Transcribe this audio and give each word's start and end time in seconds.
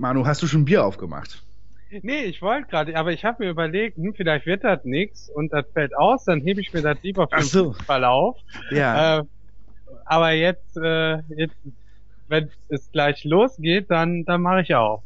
Manu, 0.00 0.26
hast 0.26 0.42
du 0.42 0.46
schon 0.46 0.64
Bier 0.64 0.84
aufgemacht? 0.84 1.42
Nee, 1.90 2.22
ich 2.24 2.40
wollte 2.40 2.68
gerade, 2.68 2.96
aber 2.96 3.12
ich 3.12 3.24
habe 3.24 3.44
mir 3.44 3.50
überlegt, 3.50 3.96
hm, 3.96 4.14
vielleicht 4.14 4.46
wird 4.46 4.64
das 4.64 4.84
nix 4.84 5.28
und 5.28 5.52
das 5.52 5.66
fällt 5.72 5.94
aus, 5.96 6.24
dann 6.24 6.40
hebe 6.40 6.60
ich 6.60 6.72
mir 6.72 6.82
das 6.82 6.96
lieber 7.02 7.28
für 7.28 7.36
den 7.40 7.44
so. 7.44 7.72
Verlauf. 7.72 8.38
Ja. 8.70 9.18
Äh, 9.18 9.22
aber 10.06 10.30
jetzt, 10.32 10.76
äh, 10.76 11.18
jetzt, 11.36 11.56
wenn 12.28 12.48
es 12.68 12.90
gleich 12.92 13.24
losgeht, 13.24 13.90
dann, 13.90 14.24
dann 14.24 14.40
mache 14.40 14.62
ich 14.62 14.74
auch. 14.74 15.02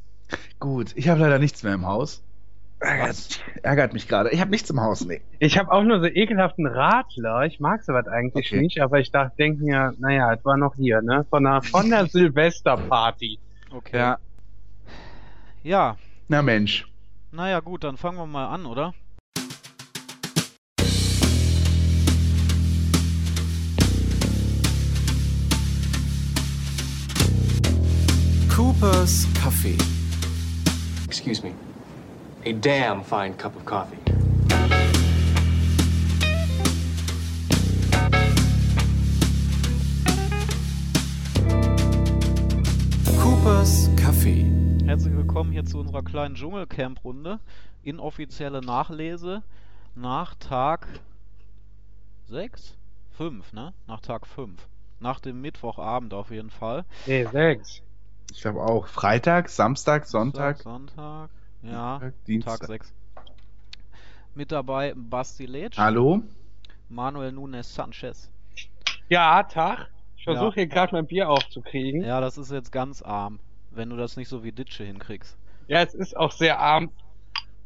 Gut, 0.60 0.92
ich 0.94 1.08
habe 1.08 1.20
leider 1.20 1.38
nichts 1.38 1.62
mehr 1.62 1.74
im 1.74 1.86
Haus. 1.86 2.22
Ärgert, 2.80 3.42
ärgert 3.62 3.94
mich 3.94 4.06
gerade. 4.06 4.30
Ich 4.30 4.40
habe 4.40 4.50
nichts 4.50 4.68
im 4.68 4.80
Haus, 4.80 5.04
nee. 5.06 5.22
Ich 5.38 5.56
habe 5.58 5.72
auch 5.72 5.82
nur 5.82 6.00
so 6.00 6.06
ekelhaften 6.06 6.66
Radler. 6.66 7.42
Ich 7.46 7.58
mag 7.60 7.82
sowas 7.82 8.06
eigentlich 8.06 8.52
Okay. 8.52 8.60
nicht, 8.60 8.80
aber 8.80 9.00
ich 9.00 9.10
dachte, 9.10 9.32
denk 9.38 9.58
mir, 9.58 9.94
naja, 9.98 10.34
es 10.34 10.44
war 10.44 10.58
noch 10.58 10.76
hier, 10.76 11.00
ne? 11.00 11.24
Von 11.30 11.44
der, 11.44 11.62
von 11.62 11.88
der 11.88 12.06
Silvesterparty. 12.08 13.38
Okay. 13.72 13.96
Ja. 13.96 14.18
Ja, 15.64 15.96
Na 16.28 16.42
Mensch. 16.42 16.86
naja 17.32 17.60
gut, 17.60 17.84
dann 17.84 17.96
fangen 17.96 18.18
wir 18.18 18.26
mal 18.26 18.48
an, 18.48 18.66
oder? 18.66 18.92
Cooper's 28.48 29.26
Kaffee. 29.34 29.76
Excuse 31.06 31.42
me. 31.42 31.54
A 32.44 32.52
damn 32.52 33.02
fine 33.02 33.34
cup 33.34 33.56
of 33.56 33.64
coffee. 33.64 33.98
Coopers 43.20 43.88
Kaffee. 43.96 44.63
Herzlich 44.86 45.14
willkommen 45.14 45.50
hier 45.50 45.64
zu 45.64 45.78
unserer 45.78 46.02
kleinen 46.02 46.34
Dschungelcamp-Runde. 46.34 47.40
Inoffizielle 47.82 48.60
Nachlese 48.60 49.42
nach 49.94 50.34
Tag 50.34 50.86
6? 52.26 52.76
5, 53.16 53.52
ne? 53.52 53.72
Nach 53.86 54.00
Tag 54.00 54.26
5. 54.26 54.66
Nach 55.00 55.20
dem 55.20 55.40
Mittwochabend 55.40 56.14
auf 56.14 56.30
jeden 56.30 56.50
Fall. 56.50 56.84
Nee, 57.06 57.24
sechs. 57.26 57.82
Ich 58.30 58.40
glaube 58.42 58.62
auch. 58.62 58.86
Freitag, 58.86 59.48
Samstag, 59.48 60.06
Sonntag. 60.06 60.58
Sonntag. 60.58 61.30
Ja, 61.62 61.98
Sonntag, 62.00 62.24
Dienstag. 62.26 62.58
Tag 62.60 62.66
6. 62.68 62.92
Mit 64.34 64.52
dabei 64.52 64.92
Basti 64.96 65.46
Letsch, 65.46 65.78
Hallo? 65.78 66.22
Manuel 66.88 67.32
Nunes 67.32 67.74
Sanchez. 67.74 68.30
Ja, 69.08 69.42
Tag. 69.44 69.90
Ich 70.16 70.24
Ja. 70.26 70.34
versuche 70.34 70.54
hier 70.54 70.66
gerade 70.66 70.94
mein 70.94 71.06
Bier 71.06 71.28
aufzukriegen. 71.30 72.02
Ja. 72.02 72.08
Ja, 72.08 72.20
das 72.20 72.38
ist 72.38 72.50
jetzt 72.50 72.72
ganz 72.72 73.02
arm, 73.02 73.38
wenn 73.76 73.90
du 73.90 73.96
das 73.96 74.16
nicht 74.16 74.28
so 74.28 74.44
wie 74.44 74.52
Ditsche 74.52 74.84
hinkriegst. 74.84 75.36
es 75.68 75.94
ist 75.94 76.16
auch 76.16 76.32
sehr 76.32 76.58
arm. 76.58 76.90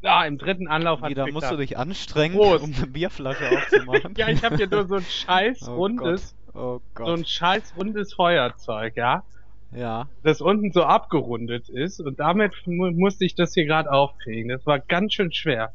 Ja, 0.01 0.25
im 0.25 0.39
dritten 0.39 0.69
Anlauf 0.69 1.01
hat 1.01 1.17
da 1.17 1.27
musst 1.27 1.51
du 1.51 1.57
dich 1.57 1.77
anstrengen, 1.77 2.37
Prost. 2.37 2.63
um 2.63 2.73
eine 2.73 2.87
Bierflasche 2.87 3.51
aufzumachen. 3.51 4.15
Ja, 4.17 4.29
ich 4.29 4.45
habe 4.45 4.57
hier 4.57 4.69
nur 4.69 4.87
so 4.87 4.95
ein 4.97 5.03
scheiß 5.03 5.63
Oh 5.69 5.75
rundes. 5.75 6.37
Oh 6.55 6.81
so 6.97 7.13
ein 7.13 7.25
scheiß 7.25 7.75
rundes 7.77 8.15
Feuerzeug, 8.15 8.97
ja, 8.97 9.25
Ja, 9.73 10.09
das 10.23 10.41
unten 10.41 10.71
so 10.73 10.85
abgerundet 10.85 11.69
ist 11.69 12.01
und 12.01 12.21
damit 12.21 12.53
mu 12.67 12.91
musste 12.93 13.25
ich 13.25 13.35
das 13.35 13.55
hier 13.55 13.65
gerade 13.67 13.91
aufkriegen. 13.91 14.49
Das 14.51 14.65
war 14.67 14.79
ganz 14.79 15.15
schön 15.15 15.33
schwer. 15.33 15.73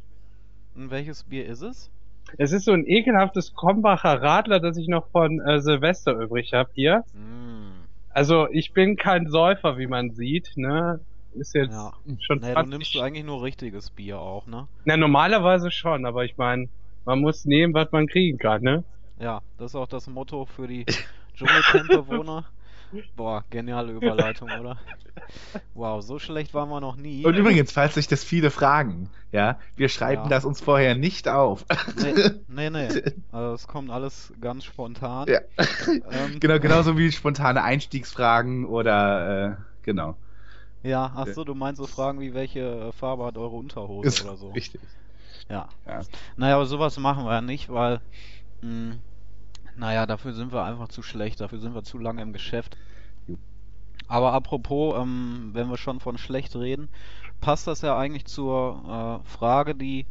und 0.76 0.90
welches 0.90 1.24
Bier 1.24 1.46
ist 1.46 1.62
es? 1.62 1.90
Es 2.38 2.52
ist 2.52 2.66
so 2.66 2.72
ein 2.72 2.86
ekelhaftes 2.88 3.54
Krombacher 3.54 4.22
Radler, 4.22 4.60
das 4.60 4.78
ich 4.78 4.88
noch 4.88 5.08
von 5.10 5.40
äh, 5.42 5.62
Silvester 5.62 6.14
übrig 6.14 6.54
habe 6.54 6.70
hier. 6.74 7.04
Mm. 7.14 7.53
Also 8.14 8.48
ich 8.52 8.74
bin 8.74 8.96
kein 8.96 9.28
Säufer, 9.28 9.78
wie 9.78 9.88
man 9.88 10.12
sieht, 10.12 10.52
ne? 10.56 11.00
Ist 11.34 11.56
jetzt 11.56 11.74
Ja. 11.74 11.94
schon 12.22 12.40
du 12.42 12.46
20 12.54 12.70
nimmst 12.70 12.94
du 12.96 13.00
eigentlich 13.02 13.26
nur 13.26 13.42
richtiges 13.42 13.90
Bier 13.90 14.20
auch, 14.20 14.46
ne? 14.46 14.68
Na, 14.86 14.98
normalerweise 14.98 15.72
schon, 15.72 16.06
aber 16.06 16.24
ich 16.24 16.38
meine, 16.38 16.70
man 17.06 17.20
muss 17.20 17.44
nehmen, 17.46 17.74
was 17.74 17.92
man 17.92 18.08
kriegen 18.08 18.38
kann, 18.38 18.62
ne? 18.62 18.84
Ja, 19.20 19.42
das 19.58 19.72
ist 19.72 19.76
auch 19.76 19.88
das 19.88 20.08
Motto 20.08 20.46
für 20.46 20.68
die 20.68 20.86
Dschungelcamp-Bewohner. 21.36 22.46
Boah, 23.16 23.44
geniale 23.50 23.92
Überleitung, 23.94 24.50
oder? 24.60 24.78
Wow, 25.74 26.02
so 26.04 26.20
schlecht 26.20 26.54
waren 26.54 26.70
wir 26.70 26.80
noch 26.82 26.96
nie. 26.96 27.26
Und 27.26 27.36
übrigens, 27.36 27.72
falls 27.72 27.96
sich 27.96 28.08
das 28.08 28.24
viele 28.24 28.52
fragen, 28.52 29.10
ja, 29.32 29.60
wir 29.76 29.90
schreiben 29.90 30.24
Ja. 30.24 30.30
das 30.30 30.46
uns 30.46 30.62
vorher 30.62 30.96
nicht 30.96 31.28
auf. 31.28 31.66
Nee, 31.98 32.14
nee, 32.48 32.70
nee. 32.70 32.88
Also 33.32 33.54
es 33.54 33.68
kommt 33.68 33.90
alles 33.90 34.34
ganz 34.42 34.64
spontan. 34.66 35.28
ja. 35.28 35.40
Ähm, 36.12 36.40
Genau, 36.40 36.60
genauso 36.60 36.98
wie 36.98 37.12
spontane 37.12 37.64
Einstiegsfragen 37.64 38.66
oder 38.66 39.52
äh, 39.52 39.56
genau. 39.82 40.18
Ja, 40.84 41.12
ach 41.16 41.28
so, 41.28 41.44
du 41.44 41.56
meinst 41.56 41.80
so 41.80 41.88
Fragen 41.88 42.20
wie, 42.20 42.34
welche 42.34 42.60
äh, 42.60 42.92
Farbe 42.92 43.26
hat 43.26 43.38
eure 43.38 43.56
Unterhose 43.56 44.08
Ist 44.08 44.24
oder 44.26 44.36
so. 44.36 44.52
richtig. 44.52 44.82
Ja. 45.50 45.70
Ja. 45.86 46.02
Naja, 46.36 46.56
aber 46.56 46.66
sowas 46.66 46.98
machen 46.98 47.26
wir 47.26 47.32
ja 47.34 47.42
nicht, 47.42 47.70
weil, 47.70 48.02
mh, 48.62 48.96
naja, 49.76 50.06
dafür 50.06 50.34
sind 50.34 50.52
wir 50.52 50.64
einfach 50.64 50.88
zu 50.88 51.02
schlecht, 51.02 51.42
dafür 51.42 51.60
sind 51.60 51.76
wir 51.76 51.84
zu 51.84 51.98
lange 51.98 52.22
im 52.22 52.34
Geschäft. 52.34 52.78
Aber 54.08 54.34
apropos, 54.34 54.96
ähm, 55.02 55.52
wenn 55.54 55.70
wir 55.70 55.78
schon 55.78 56.00
von 56.00 56.18
schlecht 56.18 56.56
reden, 56.56 56.90
passt 57.42 57.68
das 57.68 57.82
ja 57.82 57.98
eigentlich 57.98 58.26
zur 58.26 59.22
äh, 59.26 59.28
Frage, 59.28 59.76
die 59.76 60.06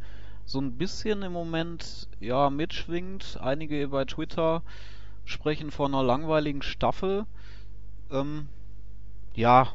so 0.45 0.59
ein 0.59 0.77
bisschen 0.77 1.21
im 1.21 1.31
Moment 1.31 2.07
ja 2.19 2.49
mitschwingt. 2.49 3.37
Einige 3.41 3.87
bei 3.87 4.05
Twitter 4.05 4.61
sprechen 5.25 5.71
von 5.71 5.93
einer 5.93 6.03
langweiligen 6.03 6.61
Staffel. 6.61 7.25
Ähm, 8.11 8.47
ja, 9.35 9.69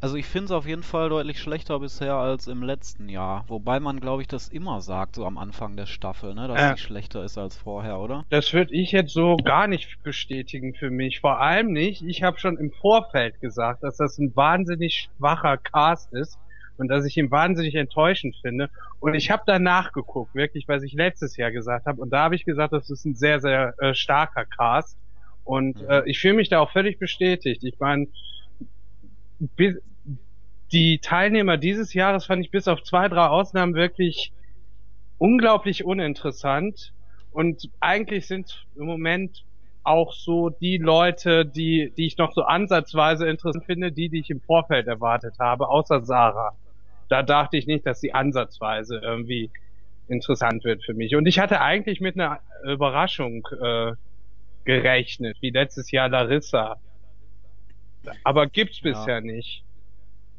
also 0.00 0.16
ich 0.16 0.26
finde 0.26 0.46
es 0.46 0.50
auf 0.52 0.66
jeden 0.66 0.82
Fall 0.82 1.08
deutlich 1.08 1.40
schlechter 1.40 1.78
bisher 1.80 2.14
als 2.14 2.46
im 2.46 2.62
letzten 2.62 3.08
Jahr. 3.08 3.44
Wobei 3.48 3.80
man, 3.80 4.00
glaube 4.00 4.22
ich, 4.22 4.28
das 4.28 4.48
immer 4.48 4.80
sagt, 4.80 5.16
so 5.16 5.24
am 5.24 5.38
Anfang 5.38 5.76
der 5.76 5.86
Staffel, 5.86 6.34
ne? 6.34 6.46
Dass 6.48 6.60
Ja. 6.60 6.76
sie 6.76 6.82
schlechter 6.82 7.24
ist 7.24 7.36
als 7.38 7.56
vorher, 7.56 7.98
oder? 7.98 8.24
Das 8.30 8.52
würde 8.52 8.74
ich 8.74 8.92
jetzt 8.92 9.12
so 9.12 9.36
gar 9.36 9.66
nicht 9.66 9.96
bestätigen 10.02 10.74
für 10.74 10.90
mich. 10.90 11.20
Vor 11.20 11.40
allem 11.40 11.72
nicht. 11.72 12.02
Ich 12.02 12.22
habe 12.22 12.38
schon 12.38 12.58
im 12.58 12.70
Vorfeld 12.80 13.40
gesagt, 13.40 13.82
dass 13.82 13.96
das 13.96 14.18
ein 14.18 14.34
wahnsinnig 14.36 15.10
schwacher 15.16 15.56
Cast 15.58 16.12
ist 16.12 16.38
und 16.76 16.88
dass 16.88 17.04
ich 17.04 17.16
ihn 17.16 17.30
wahnsinnig 17.30 17.74
enttäuschend 17.74 18.36
finde. 18.40 18.68
Und 19.00 19.14
ich 19.14 19.30
habe 19.30 19.42
danach 19.46 19.92
geguckt, 19.92 20.34
wirklich, 20.34 20.66
was 20.68 20.82
ich 20.84 20.92
letztes 20.92 21.36
Jahr 21.36 21.50
gesagt 21.50 21.86
habe. 21.86 22.00
Und 22.00 22.10
da 22.10 22.20
habe 22.20 22.36
ich 22.36 22.44
gesagt, 22.44 22.72
das 22.72 22.88
ist 22.88 23.04
ein 23.04 23.14
sehr, 23.14 23.40
sehr 23.40 23.74
äh, 23.78 23.94
starker 23.94 24.44
Cast. 24.46 24.96
Und 25.42 25.80
Mhm. 25.80 25.90
äh, 25.90 26.02
ich 26.06 26.20
fühle 26.20 26.34
mich 26.34 26.48
da 26.48 26.60
auch 26.60 26.70
völlig 26.70 26.98
bestätigt. 26.98 27.64
Ich 27.64 27.74
meine, 27.80 28.06
bis, 29.56 29.76
die 30.72 30.98
Teilnehmer 30.98 31.56
dieses 31.56 31.94
Jahres 31.94 32.26
fand 32.26 32.44
ich 32.44 32.50
bis 32.50 32.68
auf 32.68 32.82
zwei, 32.82 33.08
drei 33.08 33.26
Ausnahmen 33.26 33.74
wirklich 33.74 34.32
unglaublich 35.18 35.84
uninteressant. 35.84 36.92
Und 37.30 37.70
eigentlich 37.80 38.26
sind 38.26 38.66
im 38.76 38.86
Moment 38.86 39.44
auch 39.82 40.12
so 40.12 40.50
die 40.50 40.76
Leute, 40.76 41.46
die, 41.46 41.92
die 41.96 42.06
ich 42.06 42.18
noch 42.18 42.32
so 42.32 42.42
ansatzweise 42.42 43.28
interessant 43.28 43.64
finde, 43.64 43.92
die, 43.92 44.08
die 44.08 44.20
ich 44.20 44.30
im 44.30 44.40
Vorfeld 44.40 44.86
erwartet 44.86 45.36
habe, 45.38 45.68
außer 45.68 46.04
Sarah. 46.04 46.52
Da 47.08 47.22
dachte 47.22 47.56
ich 47.56 47.66
nicht, 47.66 47.86
dass 47.86 48.00
sie 48.00 48.12
ansatzweise 48.12 49.00
irgendwie 49.02 49.50
interessant 50.08 50.64
wird 50.64 50.84
für 50.84 50.94
mich. 50.94 51.14
Und 51.16 51.26
ich 51.26 51.38
hatte 51.38 51.60
eigentlich 51.60 52.00
mit 52.00 52.16
einer 52.16 52.40
Überraschung 52.64 53.46
äh, 53.62 53.92
gerechnet, 54.64 55.38
wie 55.40 55.50
letztes 55.50 55.90
Jahr 55.90 56.10
Larissa. 56.10 56.76
Aber 58.24 58.46
gibt's 58.46 58.80
Ja. 58.82 58.90
bisher 58.90 59.20
nicht. 59.22 59.64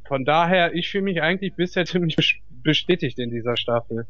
Von 0.10 0.26
daher, 0.26 0.74
ich 0.76 0.90
fühle 0.90 1.06
mich 1.06 1.22
eigentlich 1.22 1.56
bisher 1.56 1.86
ziemlich 1.88 2.16
bes- 2.18 2.36
bestätigt 2.50 3.18
in 3.20 3.32
dieser 3.32 3.56
Staffel. 3.58 4.08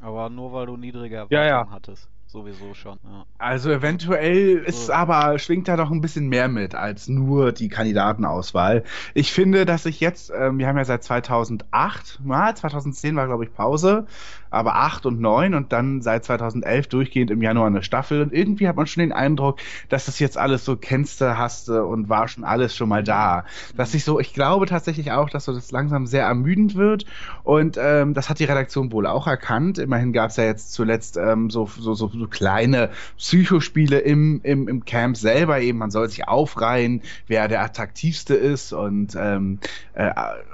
Aber 0.00 0.28
nur 0.30 0.52
weil 0.52 0.66
du 0.66 0.76
niedrige 0.76 1.16
Ja, 1.30 1.42
Erwartungen 1.42 1.44
ja. 1.44 1.70
hattest. 1.70 2.10
Sowieso 2.26 2.74
schon, 2.74 2.98
ja. 3.04 3.26
Also 3.38 3.70
eventuell 3.72 4.58
ist 4.58 4.86
So. 4.86 4.92
aber, 4.92 5.36
schwingt 5.40 5.66
da 5.66 5.76
noch 5.76 5.90
ein 5.90 6.00
bisschen 6.00 6.28
mehr 6.28 6.46
mit 6.48 6.76
als 6.76 7.08
nur 7.08 7.50
die 7.52 7.68
Kandidatenauswahl. 7.68 8.84
Ich 9.14 9.32
finde, 9.32 9.66
dass 9.66 9.84
ich 9.84 9.98
jetzt, 10.00 10.30
ähm, 10.34 10.58
wir 10.58 10.68
haben 10.68 10.78
ja 10.78 10.84
seit 10.84 11.02
2008, 11.02 12.20
na, 12.24 12.54
2010 12.54 13.16
war 13.16 13.26
glaube 13.26 13.44
ich 13.44 13.52
Pause, 13.52 14.06
aber 14.52 14.76
8 14.76 15.06
und 15.06 15.20
9 15.20 15.54
und 15.54 15.72
dann 15.72 16.02
seit 16.02 16.24
2011 16.24 16.88
durchgehend 16.88 17.30
im 17.30 17.42
Januar 17.42 17.66
eine 17.66 17.82
Staffel 17.82 18.22
und 18.22 18.32
irgendwie 18.32 18.68
hat 18.68 18.76
man 18.76 18.86
schon 18.86 19.00
den 19.00 19.12
Eindruck, 19.12 19.58
dass 19.88 20.06
das 20.06 20.18
jetzt 20.18 20.38
alles 20.38 20.64
so 20.64 20.76
kennste, 20.76 21.38
hasste 21.38 21.84
und 21.84 22.08
war 22.08 22.28
schon 22.28 22.44
alles 22.44 22.76
schon 22.76 22.88
mal 22.88 23.02
da. 23.02 23.44
Dass 23.76 23.94
ich 23.94 24.04
so, 24.04 24.20
ich 24.20 24.34
glaube 24.34 24.66
tatsächlich 24.66 25.12
auch, 25.12 25.30
dass 25.30 25.46
so 25.46 25.52
das 25.52 25.70
langsam 25.72 26.06
sehr 26.06 26.24
ermüdend 26.24 26.74
wird 26.74 27.06
und 27.44 27.78
ähm, 27.80 28.14
das 28.14 28.28
hat 28.28 28.38
die 28.38 28.44
Redaktion 28.44 28.92
wohl 28.92 29.06
auch 29.06 29.26
erkannt. 29.26 29.78
Immerhin 29.78 30.12
gab 30.12 30.30
es 30.30 30.36
ja 30.36 30.44
jetzt 30.44 30.72
zuletzt 30.72 31.16
ähm, 31.16 31.50
so, 31.50 31.66
so, 31.66 31.94
so, 31.94 32.08
so 32.08 32.26
kleine 32.26 32.90
Psychospiele 33.16 33.98
im, 33.98 34.40
im, 34.42 34.68
im 34.68 34.84
Camp 34.84 35.16
selber 35.16 35.60
eben. 35.60 35.78
Man 35.78 35.90
soll 35.90 36.08
sich 36.08 36.28
aufreihen, 36.28 37.02
wer 37.26 37.48
der 37.48 37.62
attraktivste 37.62 38.34
ist 38.34 38.72
und, 38.72 39.16
ähm, 39.16 39.58
äh, 39.94 40.10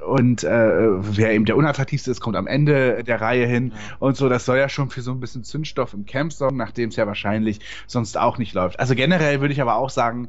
und 0.07 0.45
äh, 0.45 0.71
wer 1.17 1.33
eben 1.33 1.45
der 1.45 1.57
unattraktivste 1.57 2.11
ist, 2.11 2.21
kommt 2.21 2.37
am 2.37 2.47
Ende 2.47 3.05
der 3.05 3.21
Reihe 3.21 3.47
hin. 3.47 3.73
Und 3.99 4.17
so. 4.17 4.29
Das 4.29 4.45
soll 4.45 4.59
ja 4.59 4.69
schon 4.69 4.91
für 4.91 5.03
so 5.03 5.13
ein 5.13 5.21
bisschen 5.21 5.45
Zündstoff 5.45 5.95
im 5.95 6.07
Camp 6.07 6.33
sorgen, 6.33 6.57
nachdem 6.57 6.91
es 6.91 6.97
ja 6.97 7.07
wahrscheinlich 7.07 7.61
sonst 7.87 8.17
auch 8.19 8.39
nicht 8.39 8.55
läuft. 8.55 8.81
Also 8.81 8.95
generell 8.95 9.41
würde 9.41 9.53
ich 9.53 9.61
aber 9.61 9.77
auch 9.77 9.91
sagen, 9.91 10.29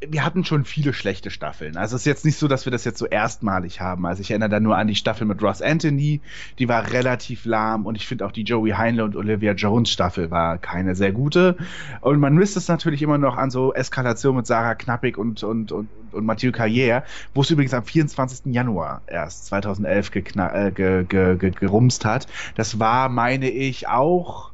wir 0.00 0.24
hatten 0.24 0.44
schon 0.44 0.64
viele 0.66 0.92
schlechte 0.92 1.30
Staffeln. 1.30 1.76
Also 1.78 1.96
es 1.96 2.02
ist 2.02 2.06
jetzt 2.06 2.24
nicht 2.26 2.38
so, 2.38 2.48
dass 2.48 2.66
wir 2.66 2.70
das 2.70 2.84
jetzt 2.84 2.98
so 2.98 3.06
erstmalig 3.06 3.80
haben. 3.80 4.04
Also 4.04 4.20
ich 4.20 4.30
erinnere 4.30 4.50
da 4.50 4.60
nur 4.60 4.76
an 4.76 4.88
die 4.88 4.94
Staffel 4.94 5.26
mit 5.26 5.42
Ross 5.42 5.62
Anthony, 5.62 6.20
die 6.58 6.68
war 6.68 6.92
relativ 6.92 7.46
lahm 7.46 7.86
und 7.86 7.94
ich 7.94 8.06
finde 8.06 8.26
auch 8.26 8.32
die 8.32 8.42
Joey 8.42 8.72
Heinle 8.72 9.04
und 9.04 9.16
Olivia 9.16 9.52
Jones 9.52 9.90
Staffel 9.90 10.30
war 10.30 10.58
keine 10.58 10.94
sehr 10.94 11.12
gute. 11.12 11.56
Und 12.02 12.20
man 12.20 12.34
misst 12.34 12.58
es 12.58 12.68
natürlich 12.68 13.00
immer 13.00 13.16
noch 13.16 13.38
an 13.38 13.50
so 13.50 13.72
Eskalation 13.72 14.36
mit 14.36 14.46
Sarah 14.46 14.74
Knappig 14.74 15.16
und, 15.16 15.42
und, 15.42 15.72
und, 15.72 15.88
und 16.12 16.26
Mathieu 16.26 16.50
Carrière, 16.50 17.02
wo 17.32 17.40
es 17.40 17.50
übrigens 17.50 17.72
am 17.72 17.84
24. 17.84 18.52
Januar 18.52 19.00
erst 19.06 19.46
2011 19.46 20.10
gekna 20.10 20.66
äh, 20.66 20.72
ge, 20.72 21.04
ge, 21.04 21.36
ge, 21.36 21.52
gerumst 21.52 22.04
hat. 22.04 22.26
Das 22.54 22.78
war, 22.78 23.08
meine 23.08 23.48
ich, 23.48 23.88
auch 23.88 24.52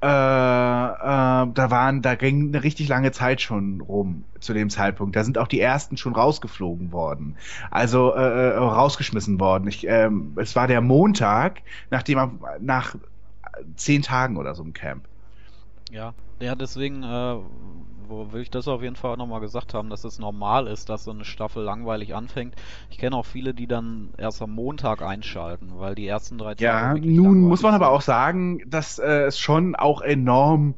äh, 0.00 0.06
äh, 0.06 0.08
da 0.08 1.70
waren, 1.70 2.02
da 2.02 2.14
ging 2.14 2.48
eine 2.48 2.62
richtig 2.62 2.88
lange 2.88 3.10
Zeit 3.10 3.40
schon 3.40 3.80
rum 3.80 4.24
zu 4.38 4.52
dem 4.52 4.70
Zeitpunkt. 4.70 5.16
Da 5.16 5.24
sind 5.24 5.38
auch 5.38 5.48
die 5.48 5.60
ersten 5.60 5.96
schon 5.96 6.14
rausgeflogen 6.14 6.92
worden, 6.92 7.36
also 7.70 8.14
äh, 8.14 8.50
äh 8.50 8.56
rausgeschmissen 8.56 9.40
worden. 9.40 9.66
Ich, 9.66 9.86
ähm, 9.86 10.32
es 10.36 10.54
war 10.54 10.68
der 10.68 10.80
Montag, 10.80 11.62
nachdem 11.90 12.38
nach 12.60 12.94
zehn 13.76 14.02
Tagen 14.02 14.36
oder 14.36 14.54
so 14.54 14.62
im 14.62 14.72
Camp. 14.72 15.04
Ja, 15.90 16.14
ja, 16.40 16.54
deswegen 16.54 17.02
äh, 17.02 17.36
wo 18.08 18.32
will 18.32 18.42
ich 18.42 18.50
das 18.50 18.68
auf 18.68 18.82
jeden 18.82 18.96
Fall 18.96 19.12
auch 19.12 19.16
nochmal 19.16 19.40
gesagt 19.40 19.74
haben, 19.74 19.90
dass 19.90 20.04
es 20.04 20.18
normal 20.18 20.66
ist, 20.66 20.88
dass 20.88 21.04
so 21.04 21.10
eine 21.10 21.24
Staffel 21.24 21.62
langweilig 21.62 22.14
anfängt. 22.14 22.54
Ich 22.90 22.98
kenne 22.98 23.16
auch 23.16 23.26
viele, 23.26 23.54
die 23.54 23.66
dann 23.66 24.10
erst 24.16 24.42
am 24.42 24.52
Montag 24.52 25.02
einschalten, 25.02 25.72
weil 25.76 25.94
die 25.94 26.06
ersten 26.06 26.38
drei 26.38 26.54
Tage. 26.54 26.64
Ja, 26.64 26.94
nun 26.94 27.40
muss 27.40 27.62
man 27.62 27.74
aber 27.74 27.90
auch 27.90 28.02
sagen, 28.02 28.62
dass 28.66 28.98
äh, 28.98 29.24
es 29.24 29.38
schon 29.38 29.76
auch 29.76 30.00
enorm 30.00 30.74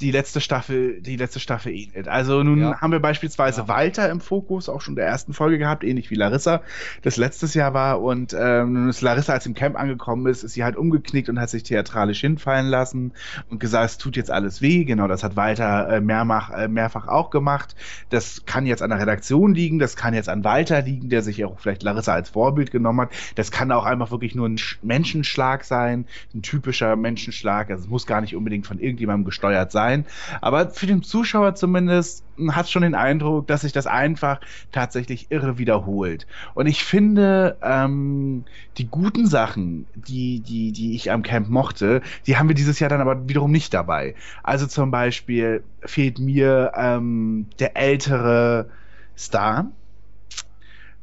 die 0.00 0.10
letzte 0.10 0.40
Staffel, 0.40 1.00
die 1.00 1.16
letzte 1.16 1.40
Staffel 1.40 1.72
ähnelt. 1.72 2.08
Also 2.08 2.42
nun 2.42 2.60
ja. 2.60 2.80
haben 2.80 2.92
wir 2.92 3.00
beispielsweise 3.00 3.62
ja. 3.62 3.68
Walter 3.68 4.08
im 4.08 4.20
Fokus, 4.20 4.68
auch 4.68 4.80
schon 4.80 4.96
der 4.96 5.06
ersten 5.06 5.34
Folge 5.34 5.58
gehabt, 5.58 5.84
ähnlich 5.84 6.10
wie 6.10 6.14
Larissa, 6.14 6.62
das 7.02 7.16
letztes 7.16 7.54
Jahr 7.54 7.74
war. 7.74 8.00
Und 8.00 8.34
ähm, 8.38 8.72
nun 8.72 8.88
ist 8.88 9.02
Larissa, 9.02 9.34
als 9.34 9.46
im 9.46 9.54
Camp 9.54 9.78
angekommen 9.78 10.26
ist, 10.26 10.42
ist 10.42 10.54
sie 10.54 10.64
halt 10.64 10.76
umgeknickt 10.76 11.28
und 11.28 11.38
hat 11.38 11.50
sich 11.50 11.64
theatralisch 11.64 12.20
hinfallen 12.20 12.66
lassen 12.66 13.12
und 13.50 13.60
gesagt, 13.60 13.84
es 13.90 13.98
tut 13.98 14.16
jetzt 14.16 14.30
alles 14.30 14.62
weh. 14.62 14.84
Genau, 14.84 15.06
das 15.06 15.22
hat 15.22 15.36
Walter 15.36 15.88
äh, 15.88 16.00
mehrmach, 16.00 16.50
äh, 16.50 16.68
mehrfach 16.68 17.06
auch 17.06 17.30
gemacht. 17.30 17.74
Das 18.08 18.44
kann 18.46 18.66
jetzt 18.66 18.82
an 18.82 18.90
der 18.90 19.00
Redaktion 19.00 19.54
liegen, 19.54 19.78
das 19.78 19.96
kann 19.96 20.14
jetzt 20.14 20.28
an 20.28 20.44
Walter 20.44 20.80
liegen, 20.82 21.10
der 21.10 21.22
sich 21.22 21.44
auch 21.44 21.60
vielleicht 21.60 21.82
Larissa 21.82 22.14
als 22.14 22.30
Vorbild 22.30 22.70
genommen 22.70 23.02
hat. 23.02 23.10
Das 23.34 23.50
kann 23.50 23.70
auch 23.70 23.84
einfach 23.84 24.10
wirklich 24.10 24.34
nur 24.34 24.48
ein 24.48 24.58
Menschenschlag 24.82 25.64
sein, 25.64 26.06
ein 26.34 26.42
typischer 26.42 26.96
Menschenschlag. 26.96 27.70
Also 27.70 27.84
es 27.84 27.90
muss 27.90 28.06
gar 28.06 28.22
nicht 28.22 28.34
unbedingt 28.34 28.66
von 28.66 28.78
irgendjemandem 28.78 29.26
gesteuert 29.26 29.70
sein 29.72 29.89
sein. 29.90 30.06
Aber 30.40 30.70
für 30.70 30.86
den 30.86 31.02
Zuschauer 31.02 31.54
zumindest 31.54 32.24
hat 32.52 32.70
schon 32.70 32.82
den 32.82 32.94
Eindruck, 32.94 33.46
dass 33.46 33.62
sich 33.62 33.72
das 33.72 33.86
einfach 33.86 34.40
tatsächlich 34.72 35.30
irre 35.30 35.58
wiederholt. 35.58 36.26
Und 36.54 36.66
ich 36.66 36.84
finde, 36.84 37.56
ähm, 37.62 38.44
die 38.78 38.86
guten 38.86 39.26
Sachen, 39.26 39.86
die, 39.94 40.40
die, 40.40 40.72
die 40.72 40.94
ich 40.94 41.10
am 41.10 41.22
Camp 41.22 41.48
mochte, 41.48 42.02
die 42.26 42.36
haben 42.36 42.48
wir 42.48 42.54
dieses 42.54 42.80
Jahr 42.80 42.90
dann 42.90 43.00
aber 43.00 43.28
wiederum 43.28 43.50
nicht 43.50 43.74
dabei. 43.74 44.14
Also 44.42 44.66
zum 44.66 44.90
Beispiel 44.90 45.62
fehlt 45.82 46.18
mir 46.18 46.72
ähm, 46.74 47.46
der 47.58 47.76
ältere 47.76 48.70
Star, 49.16 49.70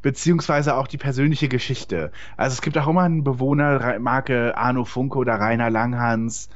beziehungsweise 0.01 0.75
auch 0.75 0.88
die 0.88 0.98
persönliche 0.98 1.50
Geschichte. 1.50 2.12
Also 2.38 2.54
es 2.54 2.62
gibt 2.62 2.78
auch 2.78 2.88
immer 2.88 3.01
einen 3.01 3.24
Bewohner, 3.24 4.00
Marke 4.00 4.57
Arno 4.57 4.86
Funke 4.86 5.18
oder 5.18 5.36
Rainer 5.36 5.69
Langhans, 5.69 6.50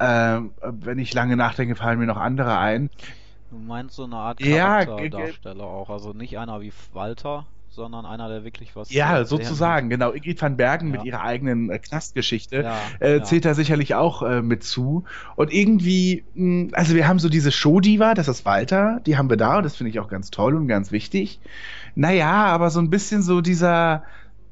ähm, 0.00 0.52
wenn 0.62 0.98
ich 0.98 1.12
lange 1.14 1.36
nachdenke, 1.36 1.74
fallen 1.74 1.98
mir 1.98 2.06
noch 2.06 2.16
andere 2.16 2.58
ein. 2.58 2.90
Du 3.50 3.58
meinst 3.58 3.96
so 3.96 4.04
eine 4.04 4.16
Art 4.16 4.40
Charakterdarsteller 4.40 5.64
ja, 5.64 5.64
auch, 5.64 5.90
also 5.90 6.12
nicht 6.12 6.38
einer 6.38 6.60
wie 6.60 6.72
Walter, 6.92 7.46
sondern 7.70 8.04
einer, 8.04 8.28
der 8.28 8.44
wirklich 8.44 8.76
was. 8.76 8.92
Ja, 8.92 9.24
sozusagen, 9.24 9.88
genau. 9.88 10.10
Ingrid 10.12 10.40
van 10.42 10.56
Bergen 10.56 10.88
ja. 10.88 10.96
mit 10.96 11.04
ihrer 11.04 11.22
eigenen 11.22 11.70
äh, 11.70 11.78
Knastgeschichte 11.78 12.62
ja, 12.62 12.78
äh, 13.00 13.18
ja. 13.18 13.22
zählt 13.22 13.44
da 13.44 13.54
sicherlich 13.54 13.94
auch 13.94 14.22
äh, 14.22 14.42
mit 14.42 14.64
zu. 14.64 15.04
Und 15.36 15.52
irgendwie, 15.52 16.24
mh, 16.34 16.44
hm, 16.44 16.70
also 16.72 16.94
wir 16.94 17.08
haben 17.08 17.18
so 17.18 17.28
diese 17.28 17.50
Show-Diva, 17.50 18.14
das 18.14 18.28
ist 18.28 18.44
Walter, 18.44 19.00
die 19.06 19.16
haben 19.16 19.30
wir 19.30 19.36
da 19.36 19.58
und 19.58 19.64
das 19.64 19.76
finde 19.76 19.90
ich 19.90 20.00
auch 20.00 20.08
ganz 20.08 20.30
toll 20.30 20.54
und 20.54 20.68
ganz 20.68 20.92
wichtig. 20.92 21.40
Naja, 21.94 22.46
aber 22.46 22.70
so 22.70 22.80
ein 22.80 22.90
bisschen 22.90 23.22
so 23.22 23.40
dieser 23.40 24.02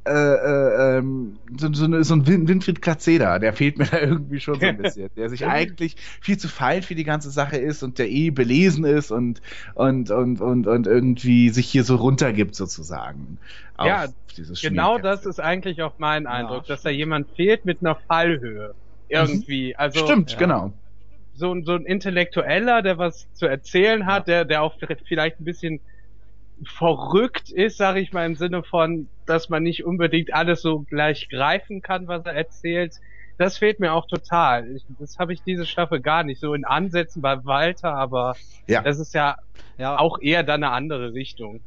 äh, 0.07 0.35
äh, 0.35 0.99
ähm, 0.99 1.37
so, 1.57 1.73
so, 1.73 2.03
so 2.03 2.15
ein 2.15 2.27
Winfried 2.27 2.81
Katzeder, 2.81 3.39
der 3.39 3.53
fehlt 3.53 3.79
mir 3.79 3.87
da 3.87 3.99
irgendwie 3.99 4.41
schon 4.41 4.61
so 4.61 4.67
ein 4.67 4.79
bisschen. 4.79 5.11
Der 5.17 5.29
sich 5.29 5.47
eigentlich 5.47 5.97
viel 6.21 6.39
zu 6.39 6.49
fein 6.49 6.83
für 6.83 6.95
die 6.95 7.05
ganze 7.05 7.31
Sache 7.31 7.57
ist 7.57 7.83
und 7.83 7.99
der 7.99 8.09
eh 8.09 8.31
belesen 8.31 8.85
ist 8.85 9.11
und, 9.11 9.43
und, 9.75 10.11
und, 10.11 10.41
und, 10.41 10.67
und 10.67 10.87
irgendwie 10.87 11.51
sich 11.51 11.69
hier 11.69 11.85
so 11.85 11.97
runtergibt 11.97 12.55
sozusagen. 12.55 13.39
Ja, 13.79 14.07
genau 14.63 14.99
das 14.99 15.27
ist 15.27 15.41
eigentlich 15.41 15.83
auch 15.83 15.95
mein 15.99 16.27
Eindruck, 16.27 16.69
ja. 16.69 16.75
dass 16.75 16.83
da 16.83 16.91
jemand 16.91 17.29
fehlt 17.37 17.65
mit 17.65 17.81
einer 17.81 17.97
Fallhöhe. 17.97 18.75
Irgendwie. 19.09 19.69
Mhm. 19.69 19.75
Also, 19.77 20.05
Stimmt, 20.05 20.33
ja. 20.33 20.39
genau. 20.39 20.73
So, 21.35 21.55
so 21.63 21.75
ein 21.75 21.85
Intellektueller, 21.85 22.83
der 22.83 22.97
was 22.97 23.27
zu 23.35 23.47
erzählen 23.47 24.07
hat, 24.07 24.29
ja. 24.29 24.37
der, 24.37 24.45
der 24.47 24.63
auch 24.63 24.75
vielleicht 25.07 25.41
ein 25.41 25.45
bisschen 25.45 25.81
verrückt 26.65 27.51
ist, 27.51 27.77
sage 27.77 28.01
ich 28.01 28.13
mal 28.13 28.27
im 28.27 28.35
Sinne 28.35 28.63
von, 28.63 29.09
dass 29.27 29.49
man 29.49 29.63
nicht 29.63 29.85
unbedingt 29.85 30.33
alles 30.33 30.63
so 30.63 30.81
gleich 30.81 31.29
greifen 31.29 31.83
kann, 31.83 32.09
was 32.09 32.25
er 32.25 32.35
erzählt. 32.35 32.95
Das 33.39 33.59
fehlt 33.59 33.81
mir 33.81 33.93
auch 33.93 34.07
total. 34.07 34.71
Ich, 34.71 34.85
das 34.99 35.19
habe 35.19 35.35
ich 35.35 35.43
diese 35.43 35.67
Staffel 35.67 36.01
gar 36.01 36.25
nicht 36.25 36.41
so 36.41 36.55
in 36.55 36.65
Ansätzen 36.65 37.21
bei 37.21 37.45
Walter, 37.45 37.95
aber 37.95 38.35
ja. 38.67 38.81
das 38.81 38.99
ist 38.99 39.13
ja, 39.13 39.37
ja 39.77 39.99
auch 39.99 40.19
eher 40.21 40.43
dann 40.43 40.65
eine 40.65 40.73
andere 40.73 41.13
Richtung. 41.13 41.61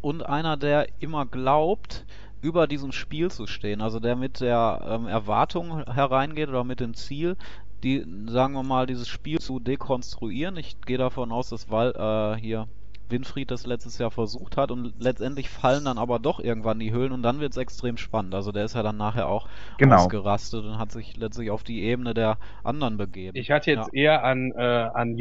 Und 0.00 0.22
einer, 0.22 0.56
der 0.56 0.86
immer 1.00 1.26
glaubt, 1.26 2.06
über 2.40 2.66
diesem 2.66 2.92
Spiel 2.92 3.30
zu 3.30 3.46
stehen, 3.46 3.82
also 3.82 4.00
der 4.00 4.16
mit 4.16 4.40
der 4.40 4.80
ähm, 4.88 5.06
Erwartung 5.06 5.84
hereingeht 5.84 6.48
oder 6.48 6.64
mit 6.64 6.80
dem 6.80 6.94
Ziel, 6.94 7.36
die, 7.82 8.06
sagen 8.26 8.54
wir 8.54 8.62
mal, 8.62 8.86
dieses 8.86 9.08
Spiel 9.08 9.38
zu 9.38 9.58
dekonstruieren. 9.60 10.56
Ich 10.56 10.80
gehe 10.80 10.98
davon 10.98 11.32
aus, 11.32 11.50
dass 11.50 11.70
Wal 11.70 11.92
äh, 12.36 12.40
hier 12.40 12.66
Winfried 13.10 13.50
das 13.50 13.66
letztes 13.66 13.98
Jahr 13.98 14.10
versucht 14.10 14.56
hat 14.56 14.70
und 14.70 14.94
letztendlich 14.98 15.48
fallen 15.48 15.84
dann 15.84 15.98
aber 15.98 16.18
doch 16.18 16.40
irgendwann 16.40 16.78
die 16.78 16.92
Höhlen 16.92 17.12
und 17.12 17.22
dann 17.22 17.40
wird 17.40 17.52
es 17.52 17.56
extrem 17.58 17.96
spannend. 17.96 18.34
Also 18.34 18.52
der 18.52 18.64
ist 18.64 18.74
ja 18.74 18.82
dann 18.82 18.96
nachher 18.96 19.28
auch 19.28 19.48
genau. 19.78 19.96
ausgerastet 19.96 20.64
und 20.64 20.78
hat 20.78 20.92
sich 20.92 21.16
letztlich 21.16 21.50
auf 21.50 21.62
die 21.62 21.82
Ebene 21.82 22.14
der 22.14 22.38
anderen 22.64 22.96
begeben. 22.96 23.36
Ich 23.36 23.50
hatte 23.50 23.70
jetzt 23.70 23.90
ja. 23.92 24.02
eher 24.02 24.24
an, 24.24 24.52
äh, 24.56 24.60
an 24.60 25.16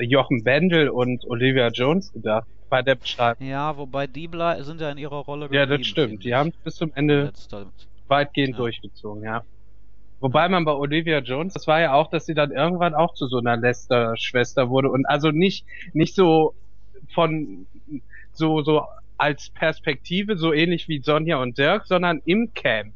Jochen 0.00 0.44
Bendel 0.44 0.88
und 0.88 1.24
Olivia 1.28 1.68
Jones 1.68 2.12
gedacht 2.12 2.46
bei 2.68 2.82
der 2.82 2.94
Beschreibung. 2.94 3.46
Ja, 3.46 3.76
wobei 3.76 4.06
die 4.06 4.30
sind 4.60 4.80
ja 4.80 4.90
in 4.90 4.98
ihrer 4.98 5.16
Rolle 5.16 5.46
geblieben. 5.46 5.70
Ja, 5.70 5.76
das 5.76 5.86
stimmt. 5.86 6.24
Die 6.24 6.34
haben 6.34 6.50
es 6.50 6.56
bis 6.58 6.76
zum 6.76 6.92
Ende 6.94 7.32
weitgehend 8.08 8.52
ja. 8.52 8.58
durchgezogen, 8.58 9.24
ja. 9.24 9.42
Wobei 10.20 10.48
man 10.48 10.64
bei 10.64 10.72
Olivia 10.72 11.18
Jones, 11.20 11.54
das 11.54 11.66
war 11.66 11.80
ja 11.80 11.94
auch, 11.94 12.08
dass 12.10 12.26
sie 12.26 12.34
dann 12.34 12.52
irgendwann 12.52 12.94
auch 12.94 13.14
zu 13.14 13.26
so 13.26 13.38
einer 13.38 13.56
Lester-Schwester 13.56 14.68
wurde 14.68 14.90
und 14.90 15.06
also 15.06 15.30
nicht, 15.30 15.64
nicht 15.94 16.14
so 16.14 16.54
von 17.14 17.66
so, 18.32 18.62
so 18.62 18.84
als 19.18 19.50
Perspektive, 19.50 20.36
so 20.36 20.52
ähnlich 20.52 20.88
wie 20.88 21.00
Sonja 21.00 21.36
und 21.36 21.58
Dirk, 21.58 21.86
sondern 21.86 22.22
im 22.24 22.54
Camp. 22.54 22.94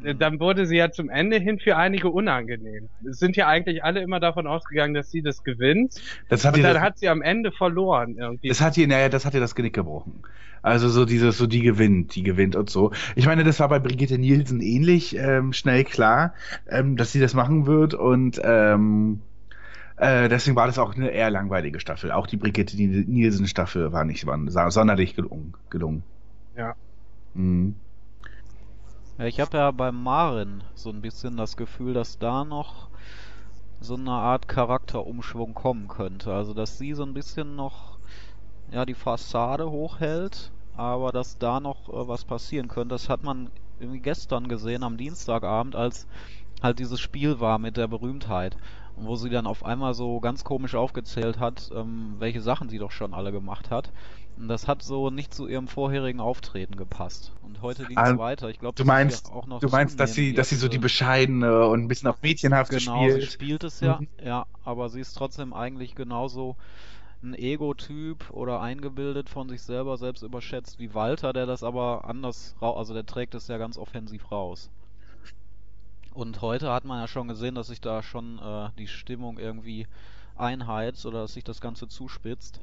Mhm. 0.00 0.18
Dann 0.18 0.40
wurde 0.40 0.66
sie 0.66 0.76
ja 0.76 0.90
zum 0.90 1.10
Ende 1.10 1.38
hin 1.38 1.58
für 1.58 1.76
einige 1.76 2.10
unangenehm. 2.10 2.88
Es 3.08 3.18
sind 3.18 3.36
ja 3.36 3.48
eigentlich 3.48 3.82
alle 3.82 4.00
immer 4.00 4.20
davon 4.20 4.46
ausgegangen, 4.46 4.94
dass 4.94 5.10
sie 5.10 5.22
das 5.22 5.42
gewinnt. 5.42 6.00
Das 6.28 6.44
hat 6.44 6.56
und 6.56 6.62
dann 6.62 6.74
das, 6.74 6.82
hat 6.82 6.98
sie 6.98 7.08
am 7.08 7.22
Ende 7.22 7.52
verloren 7.52 8.16
irgendwie. 8.18 8.48
Das 8.48 8.60
hat 8.60 8.76
ihr, 8.76 8.86
naja, 8.86 9.08
das 9.08 9.24
hat 9.24 9.34
ihr 9.34 9.40
das 9.40 9.54
Genick 9.54 9.74
gebrochen. 9.74 10.22
Also 10.62 10.88
so 10.88 11.04
dieses, 11.04 11.38
so 11.38 11.46
die 11.46 11.62
gewinnt, 11.62 12.14
die 12.14 12.22
gewinnt 12.22 12.56
und 12.56 12.68
so. 12.68 12.92
Ich 13.14 13.26
meine, 13.26 13.44
das 13.44 13.60
war 13.60 13.68
bei 13.68 13.78
Brigitte 13.78 14.18
Nielsen 14.18 14.60
ähnlich 14.60 15.16
ähm, 15.16 15.52
schnell 15.52 15.84
klar, 15.84 16.34
ähm, 16.68 16.96
dass 16.96 17.12
sie 17.12 17.20
das 17.20 17.34
machen 17.34 17.66
wird 17.66 17.94
und 17.94 18.40
ähm, 18.42 19.20
äh, 19.98 20.28
deswegen 20.28 20.56
war 20.56 20.66
das 20.66 20.78
auch 20.78 20.94
eine 20.94 21.10
eher 21.10 21.30
langweilige 21.30 21.80
Staffel. 21.80 22.12
Auch 22.12 22.26
die 22.26 22.36
Brigitte 22.36 22.76
Nielsen 22.76 23.46
Staffel 23.46 23.92
war 23.92 24.04
nicht 24.04 24.26
war 24.26 24.70
sonderlich 24.70 25.14
gelungen. 25.14 25.54
gelungen. 25.70 26.02
Ja. 26.56 26.74
Mhm. 27.34 27.74
Ja, 29.18 29.24
ich 29.24 29.40
habe 29.40 29.56
ja 29.56 29.70
bei 29.72 29.90
Marin 29.90 30.62
so 30.74 30.90
ein 30.90 31.00
bisschen 31.00 31.36
das 31.36 31.56
Gefühl, 31.56 31.94
dass 31.94 32.18
da 32.18 32.44
noch 32.44 32.88
so 33.80 33.94
eine 33.94 34.12
Art 34.12 34.46
Charakterumschwung 34.46 35.54
kommen 35.54 35.88
könnte. 35.88 36.32
Also 36.32 36.54
dass 36.54 36.78
sie 36.78 36.94
so 36.94 37.02
ein 37.02 37.14
bisschen 37.14 37.56
noch 37.56 37.98
ja 38.70 38.84
die 38.84 38.94
Fassade 38.94 39.70
hochhält, 39.70 40.52
aber 40.76 41.10
dass 41.10 41.38
da 41.38 41.58
noch 41.58 41.88
äh, 41.88 42.06
was 42.08 42.24
passieren 42.24 42.68
könnte. 42.68 42.94
Das 42.94 43.08
hat 43.08 43.24
man 43.24 43.50
irgendwie 43.80 44.00
gestern 44.00 44.48
gesehen 44.48 44.84
am 44.84 44.96
Dienstagabend, 44.96 45.74
als 45.74 46.06
halt 46.62 46.78
dieses 46.78 47.00
Spiel 47.00 47.40
war 47.40 47.58
mit 47.58 47.76
der 47.76 47.88
Berühmtheit 47.88 48.56
wo 49.00 49.16
sie 49.16 49.30
dann 49.30 49.46
auf 49.46 49.64
einmal 49.64 49.94
so 49.94 50.20
ganz 50.20 50.44
komisch 50.44 50.74
aufgezählt 50.74 51.38
hat, 51.38 51.70
ähm, 51.74 52.16
welche 52.18 52.40
Sachen 52.40 52.68
sie 52.68 52.78
doch 52.78 52.90
schon 52.90 53.14
alle 53.14 53.32
gemacht 53.32 53.70
hat. 53.70 53.92
Und 54.36 54.48
das 54.48 54.68
hat 54.68 54.82
so 54.82 55.10
nicht 55.10 55.34
zu 55.34 55.48
ihrem 55.48 55.66
vorherigen 55.66 56.20
Auftreten 56.20 56.76
gepasst. 56.76 57.32
Und 57.42 57.60
heute 57.60 57.84
ging 57.86 57.98
es 57.98 58.10
ähm, 58.10 58.18
weiter. 58.18 58.48
Ich 58.48 58.60
glaube, 58.60 58.76
du 58.76 58.84
meinst, 58.84 59.32
auch 59.32 59.46
noch 59.46 59.58
du 59.58 59.68
meinst, 59.68 59.98
dass 59.98 60.14
sie, 60.14 60.32
dass 60.32 60.48
sie 60.48 60.56
so 60.56 60.68
die 60.68 60.78
bescheidene 60.78 61.66
und 61.66 61.82
ein 61.82 61.88
bisschen 61.88 62.08
auf 62.08 62.22
mädchenhaft 62.22 62.70
genau, 62.70 62.98
spielt. 62.98 63.14
Genau, 63.14 63.20
sie 63.20 63.30
spielt 63.32 63.64
es 63.64 63.80
ja, 63.80 63.98
mhm. 64.00 64.08
ja, 64.24 64.46
aber 64.64 64.88
sie 64.90 65.00
ist 65.00 65.14
trotzdem 65.14 65.52
eigentlich 65.52 65.96
genauso 65.96 66.56
ein 67.22 67.34
Ego-Typ 67.34 68.30
oder 68.30 68.60
eingebildet 68.60 69.28
von 69.28 69.48
sich 69.48 69.62
selber, 69.62 69.96
selbst 69.96 70.22
überschätzt 70.22 70.78
wie 70.78 70.94
Walter, 70.94 71.32
der 71.32 71.46
das 71.46 71.64
aber 71.64 72.04
anders, 72.04 72.54
also 72.60 72.94
der 72.94 73.06
trägt 73.06 73.34
es 73.34 73.48
ja 73.48 73.58
ganz 73.58 73.76
offensiv 73.76 74.30
raus. 74.30 74.70
Und 76.18 76.42
heute 76.42 76.72
hat 76.72 76.84
man 76.84 77.00
ja 77.00 77.06
schon 77.06 77.28
gesehen, 77.28 77.54
dass 77.54 77.68
sich 77.68 77.80
da 77.80 78.02
schon 78.02 78.40
äh, 78.40 78.70
die 78.76 78.88
Stimmung 78.88 79.38
irgendwie 79.38 79.86
einheizt 80.36 81.06
oder 81.06 81.20
dass 81.22 81.34
sich 81.34 81.44
das 81.44 81.60
Ganze 81.60 81.86
zuspitzt. 81.86 82.60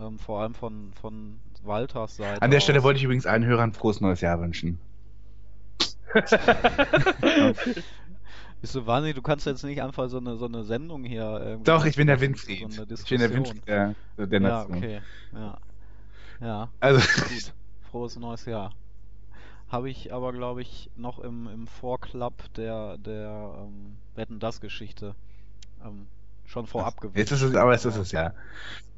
Ähm, 0.00 0.20
vor 0.20 0.42
allem 0.42 0.54
von, 0.54 0.92
von 0.92 1.40
Walters 1.64 2.18
Seite. 2.18 2.40
An 2.40 2.52
der 2.52 2.60
Stelle 2.60 2.78
aus. 2.78 2.84
wollte 2.84 2.98
ich 2.98 3.04
übrigens 3.04 3.26
allen 3.26 3.44
Hörern 3.44 3.72
frohes 3.72 4.00
neues 4.00 4.20
Jahr 4.20 4.40
wünschen. 4.40 4.78
Bist 8.60 8.74
du 8.76 8.86
wahnsinnig? 8.86 9.16
Du 9.16 9.22
kannst 9.22 9.44
jetzt 9.46 9.64
nicht 9.64 9.82
einfach 9.82 10.08
so 10.08 10.18
eine, 10.18 10.36
so 10.36 10.44
eine 10.46 10.62
Sendung 10.62 11.02
hier 11.02 11.40
irgendwie. 11.42 11.64
Doch, 11.64 11.84
ich 11.84 11.96
bin 11.96 12.06
der 12.06 12.18
so 12.18 12.22
Winfried. 12.22 12.62
eine 12.62 12.86
ich 12.92 13.04
bin 13.08 13.18
der. 13.18 13.34
Winfried 13.34 13.66
der, 13.66 13.94
der 14.18 14.40
Ja, 14.40 14.48
Nation. 14.48 14.76
okay. 14.78 15.00
Ja. 15.32 15.58
Ja, 16.40 16.68
Also, 16.78 17.00
gut. 17.00 17.52
Frohes 17.90 18.16
neues 18.16 18.44
Jahr. 18.44 18.70
Habe 19.68 19.90
ich 19.90 20.12
aber, 20.12 20.32
glaube 20.32 20.62
ich, 20.62 20.90
noch 20.96 21.18
im, 21.18 21.48
im 21.52 21.66
Vorklapp 21.66 22.52
der, 22.54 22.96
der 22.98 23.54
ähm, 23.58 23.96
Wetten 24.14 24.38
das 24.38 24.60
Geschichte 24.60 25.14
ähm, 25.84 26.06
schon 26.46 26.66
vorab 26.66 27.00
gewusst. 27.00 27.18
jetzt 27.18 27.32
ist 27.32 27.42
es, 27.42 27.54
aber 27.54 27.74
es 27.74 27.84
ist 27.84 27.96
es 27.96 28.12
ja. 28.12 28.32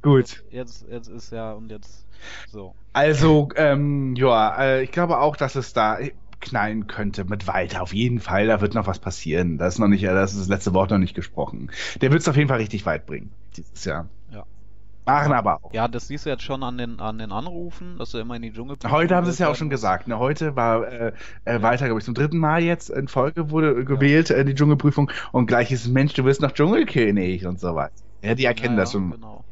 Gut. 0.02 0.42
Jetzt, 0.50 0.86
jetzt 0.88 1.08
ist 1.08 1.32
ja 1.32 1.52
und 1.52 1.70
jetzt 1.70 2.06
so. 2.48 2.74
Also, 2.92 3.48
ähm, 3.56 4.14
ja, 4.16 4.56
äh, 4.62 4.82
ich 4.82 4.92
glaube 4.92 5.18
auch, 5.18 5.36
dass 5.36 5.56
es 5.56 5.72
da 5.72 5.98
knallen 6.40 6.86
könnte 6.86 7.24
mit 7.24 7.46
Walter. 7.46 7.82
Auf 7.82 7.92
jeden 7.92 8.20
Fall, 8.20 8.46
da 8.46 8.60
wird 8.60 8.74
noch 8.74 8.86
was 8.86 8.98
passieren. 8.98 9.58
Das 9.58 9.74
ist 9.74 9.78
noch 9.78 9.88
nicht, 9.88 10.04
das 10.04 10.32
ist 10.32 10.40
das 10.40 10.48
letzte 10.48 10.72
Wort 10.72 10.90
noch 10.90 10.98
nicht 10.98 11.14
gesprochen. 11.14 11.70
Der 12.00 12.10
wird 12.12 12.22
es 12.22 12.28
auf 12.28 12.36
jeden 12.36 12.48
Fall 12.48 12.58
richtig 12.58 12.86
weit 12.86 13.06
bringen 13.06 13.30
dieses 13.56 13.84
Jahr. 13.84 14.08
Ja. 15.06 15.14
Machen 15.14 15.32
aber 15.32 15.60
auch. 15.62 15.72
Ja, 15.72 15.88
das 15.88 16.08
siehst 16.08 16.26
du 16.26 16.30
jetzt 16.30 16.42
schon 16.42 16.62
an 16.62 16.78
den 16.78 17.00
an 17.00 17.18
den 17.18 17.32
Anrufen, 17.32 17.98
dass 17.98 18.14
er 18.14 18.20
immer 18.20 18.36
in 18.36 18.42
die 18.42 18.52
Dschungel. 18.52 18.76
Heute 18.88 19.16
haben 19.16 19.24
sie 19.24 19.32
es 19.32 19.38
ja 19.38 19.48
auch 19.48 19.56
schon 19.56 19.70
gesagt. 19.70 20.08
Ne? 20.08 20.18
Heute 20.18 20.56
war 20.56 20.86
äh, 20.86 21.12
äh, 21.44 21.62
Walter, 21.62 21.86
glaube 21.86 22.00
ich, 22.00 22.04
zum 22.04 22.14
dritten 22.14 22.38
Mal 22.38 22.62
jetzt 22.62 22.90
in 22.90 23.08
Folge 23.08 23.50
wurde 23.50 23.84
gewählt, 23.84 24.30
äh, 24.30 24.44
die 24.44 24.54
Dschungelprüfung. 24.54 25.10
Und 25.32 25.46
gleich 25.46 25.72
ist 25.72 25.88
Mensch, 25.88 26.12
du 26.14 26.24
wirst 26.24 26.40
noch 26.42 26.52
Dschungelkönig 26.52 27.46
und 27.46 27.60
so 27.60 27.74
weiter. 27.74 27.92
Ja, 28.22 28.34
die 28.34 28.44
erkennen 28.44 28.74
Ja, 28.76 28.80
das 28.82 28.92
schon. 28.92 29.10
Genau. 29.10 29.44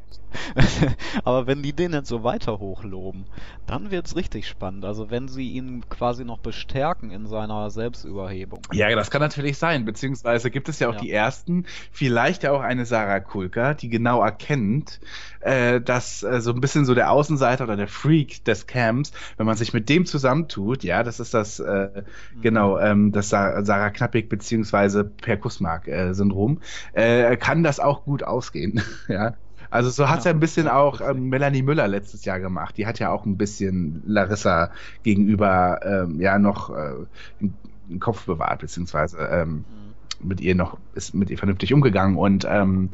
Aber 1.23 1.47
wenn 1.47 1.61
die 1.63 1.73
den 1.73 1.93
jetzt 1.93 2.07
so 2.09 2.23
weiter 2.23 2.59
hochloben, 2.59 3.25
dann 3.65 3.91
wird's 3.91 4.15
richtig 4.15 4.47
spannend. 4.47 4.85
Also 4.85 5.09
wenn 5.11 5.27
sie 5.27 5.51
ihn 5.51 5.83
quasi 5.89 6.25
noch 6.25 6.39
bestärken 6.39 7.11
in 7.11 7.25
seiner 7.27 7.69
Selbstüberhebung. 7.69 8.61
Ja, 8.71 8.93
das 8.95 9.11
kann 9.11 9.21
natürlich 9.21 9.57
sein. 9.57 9.85
Beziehungsweise 9.85 10.49
gibt 10.51 10.69
es 10.69 10.79
ja 10.79 10.89
auch 10.89 10.93
Ja. 10.93 10.99
die 10.99 11.11
ersten, 11.11 11.65
vielleicht 11.91 12.43
ja 12.43 12.51
auch 12.51 12.61
eine 12.61 12.85
Sarah 12.85 13.19
Kulka, 13.19 13.73
die 13.73 13.89
genau 13.89 14.21
erkennt, 14.23 14.99
äh, 15.41 15.79
dass 15.81 16.23
äh, 16.23 16.41
so 16.41 16.51
ein 16.53 16.61
bisschen 16.61 16.85
so 16.85 16.95
der 16.95 17.11
Außenseiter 17.11 17.63
oder 17.65 17.77
der 17.77 17.87
Freak 17.87 18.43
des 18.45 18.67
Camps, 18.67 19.11
wenn 19.37 19.45
man 19.45 19.57
sich 19.57 19.73
mit 19.73 19.89
dem 19.89 20.05
zusammentut, 20.05 20.83
ja, 20.83 21.03
das 21.03 21.19
ist 21.19 21.33
das, 21.33 21.59
äh, 21.59 22.03
Mhm. 22.33 22.41
genau, 22.41 22.77
ähm, 22.79 23.11
das 23.11 23.29
Sa 23.29 23.63
Sarah 23.63 23.89
Knappig 23.91 24.29
beziehungsweise 24.29 25.03
Per 25.05 25.37
Kussmark-Syndrom, 25.37 26.61
äh, 26.93 27.37
kann 27.37 27.63
das 27.63 27.79
auch 27.79 28.03
gut 28.03 28.23
ausgehen, 28.23 28.58
ja. 29.07 29.37
Also 29.69 29.89
so 29.89 30.09
hat's 30.09 30.25
ja, 30.25 30.31
Ja, 30.31 30.31
ein 30.31 30.39
bisschen 30.39 30.67
auch 30.67 31.01
ähm, 31.01 31.29
Melanie 31.29 31.61
Müller 31.61 31.87
letztes 31.87 32.25
Jahr 32.25 32.39
gemacht. 32.39 32.77
Die 32.77 32.87
hat 32.87 32.99
ja 32.99 33.11
auch 33.11 33.25
ein 33.25 33.37
bisschen 33.37 34.01
Larissa 34.05 34.71
gegenüber 35.03 35.79
ähm, 35.83 36.19
ja 36.19 36.39
noch 36.39 36.69
äh, 36.71 37.05
im 37.39 37.99
Kopf 37.99 38.25
bewahrt, 38.25 38.61
beziehungsweise 38.61 39.17
ähm, 39.19 39.67
Mhm. 39.67 39.95
mit 40.19 40.41
ihr 40.41 40.55
noch 40.55 40.79
ist 40.93 41.13
mit 41.13 41.29
ihr 41.29 41.37
vernünftig 41.37 41.73
umgegangen 41.73 42.17
und 42.17 42.45
ähm, 42.49 42.91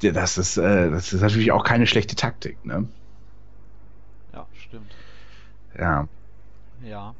das 0.00 0.38
ist 0.38 0.56
äh, 0.58 0.90
das 0.90 1.12
ist 1.12 1.20
natürlich 1.22 1.52
auch 1.52 1.64
keine 1.64 1.86
schlechte 1.86 2.16
Taktik, 2.16 2.64
ne? 2.64 2.88
Ja, 4.32 4.48
stimmt. 4.52 5.00
Ja. 5.78 6.08
Ja. 6.78 7.16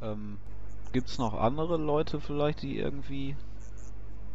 Ähm, 0.00 0.40
gibt's 0.92 1.18
noch 1.18 1.34
andere 1.34 1.76
Leute 1.78 2.20
vielleicht, 2.20 2.62
die 2.62 2.78
irgendwie 2.78 3.36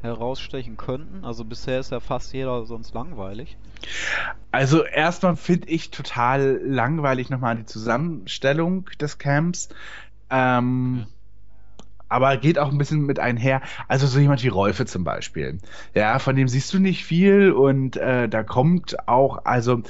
herausstechen 0.02 0.78
könnten? 0.78 1.24
Also 1.24 1.44
bisher 1.46 1.80
ist 1.80 1.92
ja 1.92 2.00
fast 2.00 2.34
jeder 2.34 2.66
sonst 2.66 2.94
langweilig. 2.94 3.58
Also 4.52 4.84
erstmal 4.84 5.36
finde 5.36 5.70
ich 5.70 5.92
total 5.92 6.60
langweilig 6.64 7.30
nochmal 7.30 7.58
die 7.58 7.66
Zusammenstellung 7.66 8.90
des 9.00 9.18
Camps. 9.18 9.70
Ähm, 10.30 11.06
Okay. 11.06 11.14
Aber 12.10 12.38
geht 12.38 12.58
auch 12.58 12.72
ein 12.72 12.78
bisschen 12.78 13.06
mit 13.06 13.20
einher. 13.20 13.62
Also 13.88 14.08
so 14.08 14.20
jemand 14.20 14.42
wie 14.44 14.48
Rolfe 14.48 14.86
zum 14.86 15.04
Beispiel. 15.04 15.58
Ja, 15.94 16.20
von 16.20 16.36
dem 16.36 16.48
siehst 16.48 16.74
du 16.74 16.80
nicht 16.80 17.04
viel 17.04 17.52
und 17.52 17.98
äh, 17.98 18.30
da 18.30 18.44
kommt 18.44 19.08
auch, 19.10 19.44
also 19.44 19.82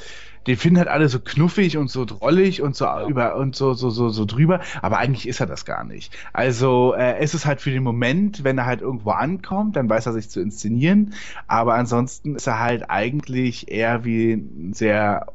den 0.48 0.58
finden 0.58 0.80
halt 0.80 0.88
alle 0.88 1.10
so 1.10 1.20
knuffig 1.20 1.78
und 1.78 1.90
so 1.92 2.06
drollig 2.06 2.62
und 2.62 2.76
so 2.76 2.86
Ja. 2.86 3.08
über 3.08 3.36
und 3.38 3.56
so 3.56 3.74
so 3.74 3.90
so 3.90 4.10
so 4.10 4.26
drüber, 4.26 4.62
aber 4.82 4.98
eigentlich 4.98 5.28
ist 5.28 5.40
er 5.40 5.46
das 5.48 5.66
gar 5.66 5.84
nicht. 5.84 6.16
Also 6.34 6.94
äh, 6.98 7.24
ist 7.24 7.34
es 7.34 7.46
halt 7.46 7.62
für 7.62 7.72
den 7.72 7.84
Moment, 7.84 8.44
wenn 8.44 8.58
er 8.58 8.66
halt 8.66 8.82
irgendwo 8.82 9.12
ankommt, 9.12 9.76
dann 9.76 9.90
weiß 9.90 10.06
er 10.08 10.14
sich 10.14 10.30
zu 10.30 10.40
inszenieren, 10.42 11.14
aber 11.48 11.76
ansonsten 11.76 12.36
ist 12.36 12.48
er 12.48 12.60
halt 12.60 12.90
eigentlich 12.90 13.70
eher 13.72 14.06
wie 14.06 14.34
ein 14.34 14.74
sehr 14.74 15.28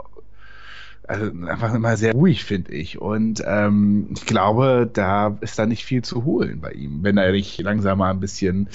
also 1.09 1.27
einfach 1.47 1.75
immer 1.75 1.97
sehr 1.97 2.13
ruhig, 2.13 2.45
finde 2.45 2.73
ich. 2.73 3.01
Und 3.01 3.43
ähm, 3.45 4.09
ich 4.15 4.25
glaube, 4.25 4.89
da 4.93 5.37
ist 5.41 5.59
da 5.59 5.67
nicht 5.67 5.85
viel 5.85 6.03
zu 6.03 6.25
holen 6.25 6.61
bei 6.61 6.71
ihm, 6.73 7.03
wenn 7.03 7.19
er 7.19 7.33
nicht 7.33 7.61
langsam 7.61 7.99
mal 7.99 8.11
ein 8.11 8.21
bisschen 8.21 8.69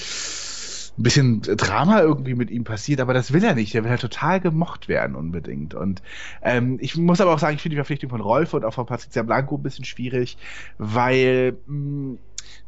ein 0.98 1.04
bisschen 1.04 1.42
Drama 1.42 2.01
irgendwie 2.01 2.34
mit 2.34 2.50
ihm 2.50 2.63
passiert, 2.63 3.00
aber 3.01 3.13
das 3.13 3.32
will 3.32 3.44
er 3.44 3.54
nicht. 3.56 3.74
Der 3.74 3.84
will 3.84 3.92
halt 3.92 4.01
total 4.01 4.39
gemocht 4.42 4.88
werden 4.88 5.16
unbedingt. 5.16 5.75
Und 5.75 6.01
ähm, 6.42 6.77
ich 6.82 6.98
muss 6.98 7.22
aber 7.22 7.34
auch 7.34 7.39
sagen, 7.39 7.56
ich 7.56 7.62
finde 7.62 7.75
die 7.75 7.77
Verpflichtung 7.80 8.10
von 8.10 8.22
Rolf 8.22 8.54
und 8.54 8.66
auch 8.66 8.74
von 8.74 8.86
Patricia 8.88 9.22
Blanco 9.24 9.56
ein 9.58 9.63
bisschen 9.63 9.86
schwierig, 9.86 10.38
weil 10.77 11.58
mh, 11.68 12.18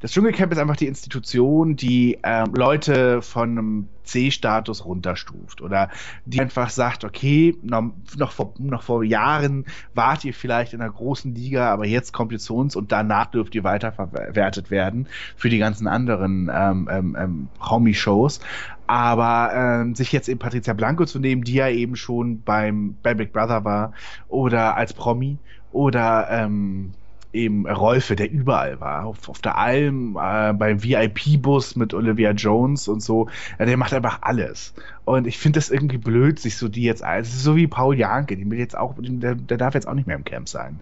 das 0.02 0.12
Dschungelcamp 0.12 0.52
ist 0.52 0.58
einfach 0.58 0.78
die 0.78 0.88
Institution, 0.88 1.76
die 1.76 2.18
ähm, 2.24 2.54
Leute 2.54 3.22
von 3.22 3.50
einem 3.50 3.88
C-Status 4.04 4.86
runterstuft 4.86 5.62
oder 5.62 5.90
die 6.26 6.40
einfach 6.40 6.70
sagt, 6.70 7.04
okay, 7.04 7.56
noch, 7.62 7.92
noch, 8.18 8.32
vor, 8.32 8.54
noch 8.58 8.82
vor 8.82 9.04
Jahren 9.04 9.66
wart 9.94 10.24
ihr 10.26 10.34
vielleicht 10.34 10.74
in 10.74 10.82
einer 10.82 10.92
großen 10.92 11.36
Liga, 11.36 11.72
aber 11.72 11.86
jetzt 11.86 12.14
kommt 12.14 12.32
ihr 12.32 12.40
zu 12.40 12.56
uns 12.56 12.76
und 12.76 12.92
danach 12.92 13.28
dürft 13.28 13.54
ihr 13.56 13.64
weiterverwertet 13.64 14.72
werden 14.72 15.08
für 15.36 15.50
die 15.50 15.60
ganzen 15.60 15.88
anderen 15.88 16.50
ähm, 16.54 16.90
ähm, 16.92 17.18
ähm, 17.20 17.48
Promi-Shows. 17.60 18.40
Aber 18.88 19.52
ähm, 19.54 19.94
sich 19.94 20.12
jetzt 20.12 20.30
eben 20.30 20.40
Patricia 20.40 20.74
Blanco 20.74 21.06
zu 21.06 21.20
nehmen, 21.20 21.44
die 21.44 21.54
ja 21.54 21.70
eben 21.70 21.96
schon 21.96 22.42
beim 22.42 22.96
bei 23.04 23.14
Big 23.14 23.32
Brother 23.32 23.64
war 23.64 23.94
oder 24.30 24.76
als 24.76 24.94
Promi 24.94 25.38
oder 25.72 26.28
ähm, 26.32 26.94
eben 27.32 27.68
Rolfe, 27.68 28.16
der 28.16 28.32
überall 28.32 28.80
war, 28.80 29.06
auf, 29.06 29.30
auf 29.30 29.40
der 29.40 29.58
Alm, 29.58 30.18
äh, 30.20 30.54
beim 30.54 30.84
VIP-Bus 30.84 31.76
mit 31.76 31.94
Olivia 31.94 32.32
Jones 32.32 32.88
und 32.88 33.02
so. 33.04 33.30
Ja, 33.60 33.66
der 33.66 33.78
macht 33.78 33.94
einfach 33.94 34.20
alles. 34.22 34.74
Und 35.06 35.28
ich 35.28 35.38
finde 35.38 35.58
das 35.58 35.70
irgendwie 35.70 35.98
blöd, 35.98 36.40
sich 36.40 36.58
so 36.58 36.68
die 36.68 36.84
jetzt, 36.84 37.04
es 37.04 37.30
ist 37.30 37.44
so 37.44 37.56
wie 37.56 37.68
Paul 37.68 37.98
Janke, 37.98 38.36
die 38.36 38.50
will 38.50 38.58
jetzt 38.58 38.78
auch, 38.78 38.96
der, 38.98 39.36
der 39.36 39.58
darf 39.58 39.76
jetzt 39.76 39.88
auch 39.88 39.94
nicht 39.94 40.08
mehr 40.08 40.16
im 40.16 40.24
Camp 40.24 40.50
sein. 40.50 40.80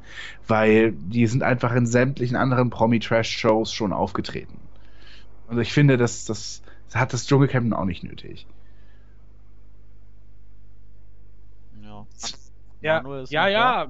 Weil 0.48 0.94
die 0.94 1.28
sind 1.28 1.44
einfach 1.44 1.74
in 1.74 1.86
sämtlichen 1.86 2.38
anderen 2.38 2.70
Promi-Trash-Shows 2.70 3.74
schon 3.74 3.92
aufgetreten. 3.92 4.58
Also 5.48 5.62
ich 5.62 5.74
finde, 5.74 5.98
das, 5.98 6.26
das, 6.26 6.62
das 6.88 6.96
hat 6.96 7.14
das 7.14 7.26
Dschungelcamp 7.28 7.74
auch 7.74 7.86
nicht 7.86 8.04
nötig. 8.04 8.48
Ja. 11.82 12.06
Ja, 12.82 13.04
ja, 13.30 13.48
ja. 13.48 13.88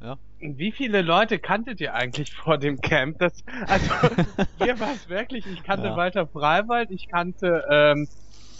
Ja. 0.00 0.18
Wie 0.38 0.72
viele 0.72 1.02
Leute 1.02 1.38
kanntet 1.38 1.80
ihr 1.80 1.94
eigentlich 1.94 2.32
vor 2.32 2.58
dem 2.58 2.80
Camp? 2.80 3.18
Das, 3.18 3.42
also, 3.68 3.86
hier 4.58 4.78
war 4.78 4.92
es 4.92 5.08
wirklich, 5.08 5.46
ich 5.46 5.62
kannte 5.62 5.88
Ja. 5.88 5.96
Walter 5.96 6.26
Freiwald, 6.28 6.90
ich 6.90 7.08
kannte, 7.08 7.64
ähm, 7.70 8.06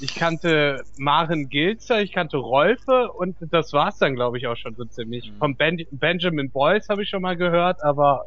ich 0.01 0.15
kannte 0.15 0.85
Maren 0.97 1.49
Gilzer, 1.49 2.01
ich 2.03 2.13
kannte 2.13 2.39
Rolfe 2.39 3.11
und 3.13 3.37
das 3.51 3.73
war's 3.73 3.99
dann, 3.99 4.15
glaube 4.15 4.39
ich, 4.39 4.47
auch 4.47 4.57
schon 4.57 4.75
so 4.75 4.85
ziemlich. 4.85 5.31
Mhm. 5.33 5.39
Von 5.39 5.57
ben 5.57 5.79
Benjamin 5.91 6.51
Boyce 6.51 6.89
habe 6.89 7.03
ich 7.03 7.09
schon 7.11 7.23
mal 7.23 7.37
gehört, 7.37 7.83
aber 7.83 8.25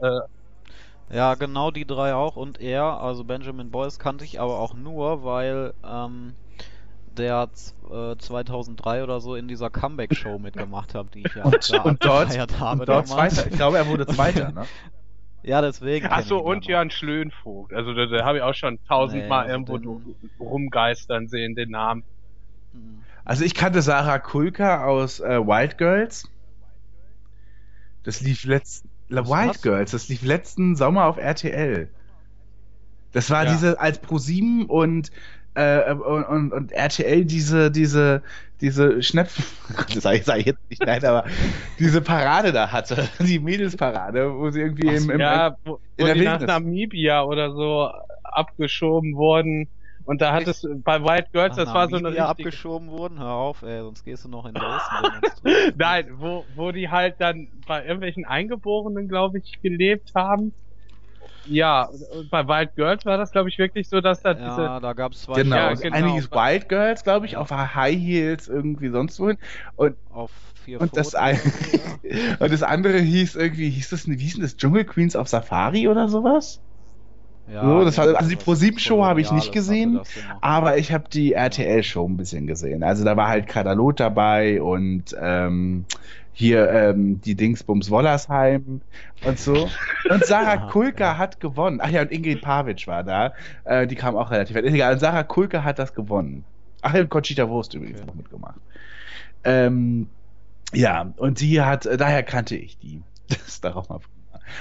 Ja, 1.11 1.33
genau 1.35 1.71
die 1.71 1.87
drei 1.87 2.13
auch 2.13 2.35
und 2.35 2.59
er, 2.61 2.83
also 3.01 3.23
Benjamin 3.23 3.71
Boyce 3.71 3.97
kannte 3.97 4.25
ich 4.25 4.39
aber 4.39 4.59
auch 4.59 4.75
nur, 4.75 5.23
weil 5.23 5.73
ähm, 5.83 6.35
der 7.19 7.49
äh, 7.91 8.15
2003 8.17 9.03
oder 9.03 9.19
so 9.21 9.35
in 9.35 9.47
dieser 9.47 9.69
Comeback-Show 9.69 10.39
mitgemacht 10.39 10.95
hat, 10.95 11.13
die 11.13 11.23
ich 11.27 11.35
ja 11.35 11.43
Und, 11.43 11.71
da 11.71 11.81
und 11.83 12.03
dort, 12.03 12.59
habe 12.59 12.79
und 12.81 12.89
dort 12.89 13.09
damals. 13.11 13.35
Zweiter. 13.35 13.49
Ich 13.51 13.55
glaube, 13.57 13.77
er 13.77 13.87
wurde 13.87 14.07
Zweiter, 14.07 14.51
ne? 14.51 14.65
Ja, 15.43 15.61
deswegen. 15.61 16.07
ach 16.09 16.17
kenn 16.19 16.25
so 16.27 16.37
ich 16.39 16.41
ihn 16.43 16.47
und. 16.47 16.65
Jörn 16.65 16.91
Schlönvogt. 16.91 17.73
Also 17.73 17.93
da, 17.93 18.05
da 18.07 18.25
habe 18.25 18.39
ich 18.39 18.43
auch 18.43 18.53
schon 18.55 18.79
tausendmal 18.87 19.45
Nee, 19.47 19.53
also 19.53 19.73
irgendwo 19.73 19.99
den- 20.01 20.15
rumgeistern 20.39 21.27
sehen 21.27 21.55
den 21.55 21.69
Namen. 21.71 22.03
Mhm. 22.73 23.03
Also 23.25 23.43
ich 23.45 23.53
kannte 23.53 23.81
Sarah 23.81 24.19
Kulka 24.19 24.85
aus 24.85 25.19
äh, 25.19 25.39
Wild 25.39 25.77
Girls. 25.77 26.27
Das 28.03 28.21
lief 28.21 28.43
letzten 28.45 28.89
Wild 29.09 29.27
was? 29.27 29.61
Girls, 29.61 29.91
das 29.91 30.09
lief 30.09 30.23
letzten 30.23 30.75
Sommer 30.75 31.05
auf 31.05 31.17
RTL. 31.17 31.89
Das 33.11 33.29
war 33.29 33.45
Ja. 33.45 33.51
diese 33.51 33.79
als 33.79 33.99
ProSieben 33.99 34.65
und 34.65 35.11
äh, 35.55 35.93
und, 35.93 36.23
und, 36.23 36.53
und 36.53 36.71
RTL 36.71 37.25
diese, 37.25 37.71
diese, 37.71 38.21
diese 38.61 39.01
Schnepfen, 39.01 39.45
das 39.93 40.03
sage 40.03 40.17
ich, 40.17 40.25
sag 40.25 40.39
ich 40.39 40.45
jetzt 40.45 40.69
nicht, 40.69 40.85
nein, 40.85 41.03
aber 41.03 41.25
diese 41.79 42.01
Parade 42.01 42.51
da 42.51 42.71
hatte, 42.71 43.07
die 43.19 43.39
Mädelsparade, 43.39 44.33
wo 44.33 44.49
sie 44.49 44.61
irgendwie 44.61 44.95
im, 44.95 45.09
im, 45.09 45.19
ja, 45.19 45.55
wo, 45.63 45.79
in 45.97 46.03
wo 46.03 46.05
der 46.05 46.15
die 46.15 46.23
nach. 46.23 46.41
Namibia 46.41 47.23
oder 47.23 47.51
so 47.51 47.89
abgeschoben 48.23 49.15
wurden. 49.15 49.69
Und 50.05 50.21
da 50.21 50.33
hat 50.33 50.47
es 50.47 50.67
bei 50.83 51.03
White 51.03 51.27
Girls, 51.33 51.55
das 51.55 51.67
Nach 51.67 51.75
war 51.75 51.89
so 51.89 51.97
eine 51.97 52.07
richtige, 52.07 52.25
abgeschoben 52.25 52.89
wurden. 52.89 53.19
Hör 53.19 53.31
auf, 53.31 53.61
ey, 53.61 53.81
sonst 53.81 54.03
gehst 54.03 54.25
du 54.25 54.29
noch 54.29 54.47
in 54.47 54.55
demonstrieren. 54.55 55.21
Nein, 55.77 56.07
wo, 56.13 56.45
wo 56.55 56.71
die 56.71 56.89
halt 56.89 57.21
dann 57.21 57.49
bei 57.67 57.83
irgendwelchen 57.83 58.25
Eingeborenen, 58.25 59.07
glaube 59.07 59.37
ich, 59.37 59.61
gelebt 59.61 60.11
haben. 60.15 60.55
Ja, 61.49 61.89
bei 62.29 62.47
Wild 62.47 62.75
Girls 62.75 63.05
war 63.05 63.17
das, 63.17 63.31
glaube 63.31 63.49
ich, 63.49 63.57
wirklich 63.57 63.89
so, 63.89 64.01
dass 64.01 64.21
da 64.21 64.33
diese. 64.33 64.49
Ja, 64.49 64.79
da 64.79 64.93
gab's 64.93 65.21
zwei 65.21 65.41
Genau, 65.43 65.57
Ja, 65.57 65.69
und 65.69 65.81
genau. 65.81 65.95
einiges 65.95 66.31
Wild 66.31 66.69
Girls, 66.69 67.03
glaube 67.03 67.25
ich, 67.25 67.37
auf 67.37 67.51
High 67.51 67.97
Heels 67.97 68.47
irgendwie 68.47 68.89
sonst 68.89 69.19
wohin. 69.19 69.37
Und, 69.75 69.97
auf 70.09 70.31
vier 70.63 70.79
und, 70.79 70.95
das 70.95 71.09
Pfoten. 71.11 71.23
ein, 71.23 71.39
und 72.39 72.51
das 72.51 72.63
andere 72.63 72.99
hieß 72.99 73.35
irgendwie, 73.35 73.69
hieß 73.69 73.89
das, 73.89 74.07
wie 74.07 74.17
hieß 74.17 74.33
denn 74.33 74.43
das, 74.43 74.55
Jungle 74.59 74.85
Queens 74.85 75.15
auf 75.15 75.27
Safari 75.27 75.87
oder 75.87 76.07
sowas? 76.09 76.61
Ja, 77.47 77.63
So, 77.63 77.83
das 77.83 77.97
war- 77.97 78.15
also 78.15 78.29
die 78.29 78.35
was 78.35 78.45
ProSieben-Show 78.45 79.03
habe 79.03 79.21
ich 79.21 79.31
nicht 79.31 79.51
gesehen, 79.51 79.95
das. 79.95 80.09
Aber 80.41 80.77
ich 80.77 80.91
habe 80.93 81.09
die 81.11 81.33
RTL-Show 81.33 82.07
ein 82.07 82.15
bisschen 82.15 82.47
gesehen. 82.47 82.83
Also 82.83 83.03
da 83.03 83.17
war 83.17 83.27
halt 83.27 83.47
Kadalot 83.47 83.99
dabei 83.99 84.61
und 84.61 85.15
ähm, 85.19 85.85
hier 86.39 86.69
ähm, 86.71 87.19
die 87.19 87.35
Dingsbums 87.35 87.89
Wollersheim 87.91 88.79
und 89.25 89.37
so. 89.37 89.69
Und 90.09 90.25
Sarah 90.25 90.69
Kulka 90.71 91.03
ja. 91.03 91.17
hat 91.17 91.41
gewonnen. 91.41 91.79
Ach 91.83 91.89
ja, 91.89 92.01
und 92.01 92.11
Ingrid 92.11 92.41
Pavic 92.41 92.87
war 92.87 93.03
da. 93.03 93.33
Äh, 93.65 93.87
die 93.87 93.95
kam 93.95 94.15
auch 94.15 94.31
relativ 94.31 94.55
weit. 94.55 94.63
Ist 94.63 94.73
Egal, 94.73 94.93
und 94.93 94.99
Sarah 94.99 95.23
Kulka 95.23 95.65
hat 95.65 95.79
das 95.79 95.93
gewonnen. 95.93 96.45
Ach, 96.81 96.93
und 96.93 97.09
Conchita 97.09 97.49
Wurst 97.49 97.73
übrigens 97.73 97.99
Okay. 97.99 98.07
noch 98.07 98.15
mitgemacht. 98.15 98.61
Ähm, 99.43 100.07
ja, 100.73 101.11
und 101.17 101.41
die 101.41 101.61
hat, 101.61 101.85
daher 101.85 102.23
kannte 102.23 102.55
ich 102.55 102.77
die. 102.79 103.01
Das 103.27 103.47
ist 103.47 103.63
darauf 103.63 103.89
mal. 103.89 103.99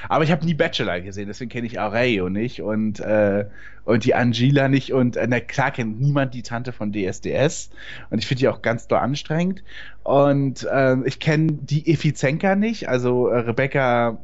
Aber 0.08 0.24
ich 0.24 0.30
habe 0.30 0.44
nie 0.44 0.54
Bachelor 0.54 1.00
gesehen, 1.00 1.26
deswegen 1.28 1.50
kenne 1.50 1.66
ich 1.66 1.78
Aurelio 1.80 2.28
nicht 2.28 2.62
und, 2.62 3.00
äh, 3.00 3.46
und 3.84 4.04
die 4.04 4.14
Angela 4.14 4.68
nicht 4.68 4.92
und 4.92 5.16
äh, 5.16 5.26
na 5.28 5.40
klar 5.40 5.70
kennt 5.70 6.00
niemand 6.00 6.34
die 6.34 6.42
Tante 6.42 6.72
von 6.72 6.92
DSDS 6.92 7.70
und 8.10 8.18
ich 8.18 8.26
finde 8.26 8.40
die 8.40 8.48
auch 8.48 8.62
ganz 8.62 8.86
doll 8.88 8.98
anstrengend 8.98 9.62
und 10.02 10.66
ähm, 10.72 11.04
ich 11.06 11.20
kenne 11.20 11.52
die 11.52 11.90
Effizenka 11.92 12.54
nicht, 12.54 12.88
also 12.88 13.28
äh, 13.28 13.38
Rebecca 13.38 14.18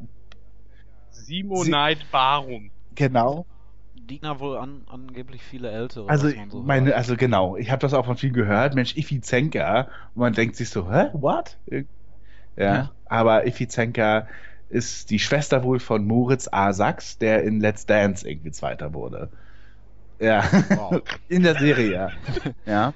Simonite 1.10 2.04
Barum. 2.10 2.70
genau. 2.94 3.46
Die 3.94 4.20
ja 4.22 4.38
wohl 4.38 4.58
an, 4.58 4.82
angeblich 4.86 5.42
viele 5.42 5.70
ältere. 5.70 6.06
Also 6.08 6.28
so 6.50 6.62
meine, 6.62 6.86
hört. 6.86 6.96
also 6.96 7.16
genau, 7.16 7.56
ich 7.56 7.70
habe 7.70 7.80
das 7.80 7.94
auch 7.94 8.04
von 8.04 8.16
vielen 8.16 8.34
gehört, 8.34 8.74
Mensch, 8.74 8.96
Effizenka 8.96 9.88
und 10.14 10.20
man 10.20 10.32
denkt 10.34 10.56
sich 10.56 10.68
so, 10.68 10.90
hä, 10.92 11.06
what? 11.14 11.56
Ja, 11.66 11.82
Ja. 12.56 12.94
aber 13.06 13.46
Effizenka 13.46 14.28
ist 14.74 15.10
die 15.10 15.18
Schwester 15.20 15.64
wohl 15.64 15.80
von 15.80 16.06
Moritz 16.06 16.48
A. 16.52 16.72
Sachs, 16.72 17.18
der 17.18 17.44
in 17.44 17.60
Let's 17.60 17.86
Dance 17.86 18.28
irgendwie 18.28 18.52
Zweiter 18.52 18.94
wurde. 18.94 19.30
Ja, 20.20 20.44
Wow. 20.70 21.00
in 21.28 21.42
der 21.44 21.56
Serie, 21.56 21.90
ja. 21.92 22.12
ja. 22.66 22.94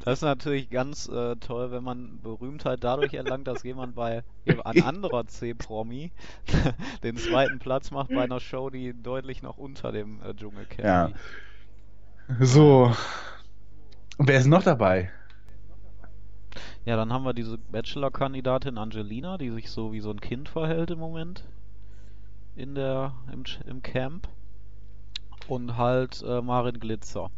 Das 0.00 0.18
ist 0.18 0.22
natürlich 0.22 0.70
ganz 0.70 1.08
äh, 1.08 1.36
toll, 1.36 1.70
wenn 1.70 1.84
man 1.84 2.20
Berühmtheit 2.20 2.82
dadurch 2.82 3.14
erlangt, 3.14 3.46
dass 3.46 3.62
jemand 3.62 3.94
bei 3.94 4.24
ein 4.64 4.80
anderer 4.80 5.26
C-Promi 5.26 6.12
den 7.04 7.16
zweiten 7.18 7.58
Platz 7.58 7.90
macht 7.90 8.12
bei 8.12 8.24
einer 8.24 8.40
Show, 8.40 8.70
die 8.70 8.92
deutlich 9.00 9.42
noch 9.42 9.56
unter 9.56 9.92
dem 9.92 10.20
äh, 10.22 10.34
Dschungelcamp 10.34 10.98
Ja. 10.98 11.00
liegt. 11.00 11.32
So. 12.40 12.92
Und 14.16 14.28
wer 14.28 14.38
ist 14.38 14.46
noch 14.46 14.62
dabei? 14.62 15.10
Ja, 16.88 16.96
dann 16.96 17.12
haben 17.12 17.24
wir 17.24 17.34
diese 17.34 17.58
Bachelor-Kandidatin 17.58 18.78
Angelina, 18.78 19.36
die 19.38 19.50
sich 19.50 19.70
so 19.70 19.92
wie 19.92 20.00
so 20.00 20.10
ein 20.10 20.20
Kind 20.20 20.48
verhält 20.48 20.90
im 20.90 20.98
Moment 20.98 21.44
in 22.56 22.74
der 22.74 23.12
im, 23.32 23.44
Ch- 23.44 23.64
im 23.66 23.82
Camp. 23.82 24.28
Und 25.48 25.76
halt 25.76 26.22
äh, 26.22 26.42
Marin 26.42 26.78
Glitzer. 26.78 27.30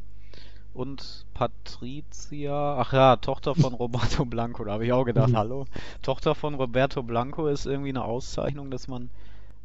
Und 0.74 1.26
Patricia, 1.34 2.78
ach 2.78 2.92
ja, 2.92 3.16
Tochter 3.16 3.54
von 3.54 3.74
Roberto 3.80 4.24
Blanco, 4.24 4.64
da 4.64 4.72
habe 4.72 4.86
ich 4.86 4.92
auch 4.92 5.04
gedacht, 5.04 5.34
hallo, 5.34 5.66
Tochter 6.02 6.34
von 6.34 6.54
Roberto 6.54 7.02
Blanco 7.02 7.48
ist 7.48 7.66
irgendwie 7.66 7.90
eine 7.90 8.04
Auszeichnung, 8.04 8.70
dass 8.70 8.88
man 8.88 9.10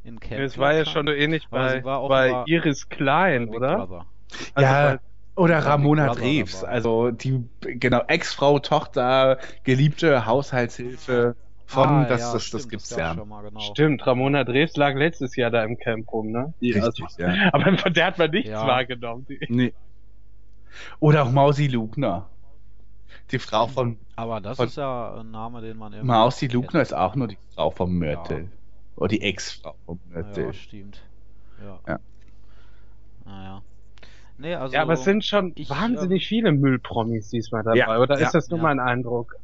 in 0.04 0.19
Camp 0.19 0.41
Es 0.45 0.58
war 0.58 0.74
ja 0.74 0.86
schon 0.86 1.08
so 1.08 1.13
ähnlich 1.13 1.48
Aber 1.52 1.69
sie 1.69 1.76
bei, 1.76 1.84
war 1.86 2.00
auch 2.00 2.10
bei 2.10 2.43
Iris 2.48 2.89
Klein, 2.89 3.50
oder? 3.50 4.06
Also 4.56 4.63
ja, 4.63 4.74
bei- 4.84 5.00
oder 5.36 5.60
Ramona 5.60 6.08
dabei. 6.08 6.43
also 6.67 7.12
die, 7.12 7.43
genau, 7.62 8.02
Ex-Frau, 8.08 8.60
Tochter, 8.60 9.38
geliebte 9.63 10.26
Haushaltshilfe 10.26 11.36
von, 11.65 11.88
Ah, 11.89 12.06
das, 12.06 12.21
ja, 12.21 12.34
das, 12.34 12.43
stimmt, 12.45 12.63
das 12.63 12.69
gibt's 12.69 12.89
gab's 12.89 13.00
ja. 13.00 13.15
schon 13.15 13.28
mal, 13.28 13.41
genau. 13.43 13.60
Stimmt, 13.60 14.06
Ramona 14.08 14.43
Drews 14.43 14.76
lag 14.78 14.95
letztes 14.95 15.36
Jahr 15.36 15.52
da 15.52 15.63
im 15.63 15.78
Camp 15.78 16.12
rum, 16.13 16.32
ne? 16.32 16.54
Die- 16.62 16.71
Richtig, 16.71 17.04
also- 17.04 17.21
ja. 17.21 17.50
Aber 17.54 17.78
von 17.78 17.93
der 17.93 18.06
hat 18.06 18.17
man 18.17 18.30
nichts 18.32 18.50
Ja. 18.50 18.65
wahrgenommen. 18.67 19.26
Die- 19.28 19.39
Nee. 19.50 19.74
Oder 21.00 21.24
auch 21.24 21.32
Mausi 21.32 21.67
Lugner. 21.67 22.28
Die 23.32 23.39
Frau 23.39 23.65
von 23.67 23.98
Aber 24.15 24.39
das 24.41 24.58
Von- 24.58 24.67
ist 24.67 24.78
ja 24.78 25.15
ein 25.19 25.32
Name, 25.32 25.62
den 25.62 25.78
man 25.78 25.91
irgendwie 25.93 26.08
Mausi. 26.12 26.48
Lugner 26.48 26.82
ist 26.82 26.93
auch 26.93 27.15
nur 27.15 27.28
die 27.28 27.38
Frau 27.56 27.71
vom 27.71 27.98
Mörtel. 27.98 28.50
Oder 28.95 29.08
die 29.10 29.21
Ex-Frau 29.21 29.76
vom 29.86 30.00
Mörtel. 30.10 30.45
Ja, 30.48 30.54
stimmt. 30.54 31.02
Ja. 31.62 31.80
Ja. 31.88 32.00
Naja. 33.26 33.62
Nee, 34.38 34.56
also. 34.56 34.74
ja, 34.76 34.82
aber 34.82 34.93
es 34.93 35.04
sind 35.04 35.24
schon 35.24 35.54
ich, 35.56 35.69
wahnsinnig 35.69 36.24
ähm, 36.24 36.28
viele 36.28 36.52
Müllpromis 36.52 37.30
diesmal 37.30 37.63
dabei, 37.63 37.78
Ja, 37.78 38.00
oder 38.00 38.19
ja, 38.19 38.26
ist 38.26 38.34
das 38.34 38.50
nur 38.50 38.60
ja. 38.60 38.63
mein 38.63 38.80
Eindruck? 38.80 39.36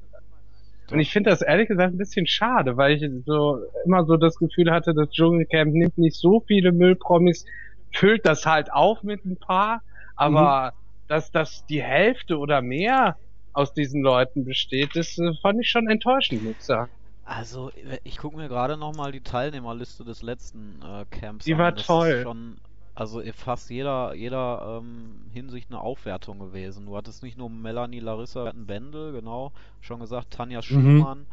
Und 0.91 0.99
ich 0.99 1.12
finde 1.12 1.30
das 1.30 1.41
ehrlich 1.41 1.69
gesagt 1.69 1.93
ein 1.93 1.97
bisschen 1.97 2.27
schade, 2.27 2.75
weil 2.75 3.01
ich 3.01 3.10
so 3.25 3.60
immer 3.86 4.04
so 4.06 4.17
das 4.17 4.36
Gefühl 4.38 4.71
hatte, 4.71 4.93
das 4.93 5.10
Dschungelcamp 5.12 5.73
nimmt 5.73 5.97
nicht 5.97 6.17
so 6.17 6.41
viele 6.41 6.73
Müllpromis, 6.73 7.45
füllt 7.93 8.25
das 8.25 8.45
halt 8.45 8.73
auf 8.73 9.01
mit 9.04 9.23
ein 9.25 9.38
paar, 9.38 9.82
aber 10.17 10.73
dass 11.08 11.32
das 11.32 11.65
die 11.65 11.82
Hälfte 11.82 12.38
oder 12.38 12.62
mehr 12.62 13.17
aus 13.54 13.73
diesen 13.73 14.01
Leuten 14.01 14.45
besteht, 14.45 14.95
das 14.95 15.17
äh, 15.17 15.34
fand 15.41 15.62
ich 15.62 15.69
schon 15.69 15.89
enttäuschend, 15.89 16.43
muss 16.43 16.56
ich 16.58 16.63
sagen. 16.63 16.91
Also, 17.23 17.71
ich 18.04 18.17
gucke 18.17 18.36
mir 18.36 18.47
gerade 18.49 18.77
nochmal 18.77 19.12
die 19.12 19.21
Teilnehmerliste 19.21 20.04
des 20.04 20.21
letzten 20.21 20.82
äh, 20.82 21.06
Camps 21.10 21.45
Die 21.45 21.54
an. 21.54 21.60
war 21.60 21.71
das 21.71 21.86
toll. 21.86 22.10
Ist 22.10 22.23
schon, 22.23 22.58
also 22.95 23.21
fast 23.34 23.69
jeder, 23.69 24.13
jeder 24.13 24.80
ähm, 24.82 25.25
Hinsicht 25.32 25.69
eine 25.71 25.82
Aufwertung 25.82 26.39
gewesen. 26.39 26.86
Du 26.86 26.97
hattest 26.97 27.23
nicht 27.23 27.38
nur 27.38 27.49
Melanie 27.49 27.99
Larissa, 27.99 28.43
wir 28.43 28.49
hatten 28.49 28.67
Bendel, 28.67 29.13
genau, 29.13 29.54
schon 29.80 29.99
gesagt, 30.01 30.32
Tanja 30.32 30.62
Schumann, 30.62 31.27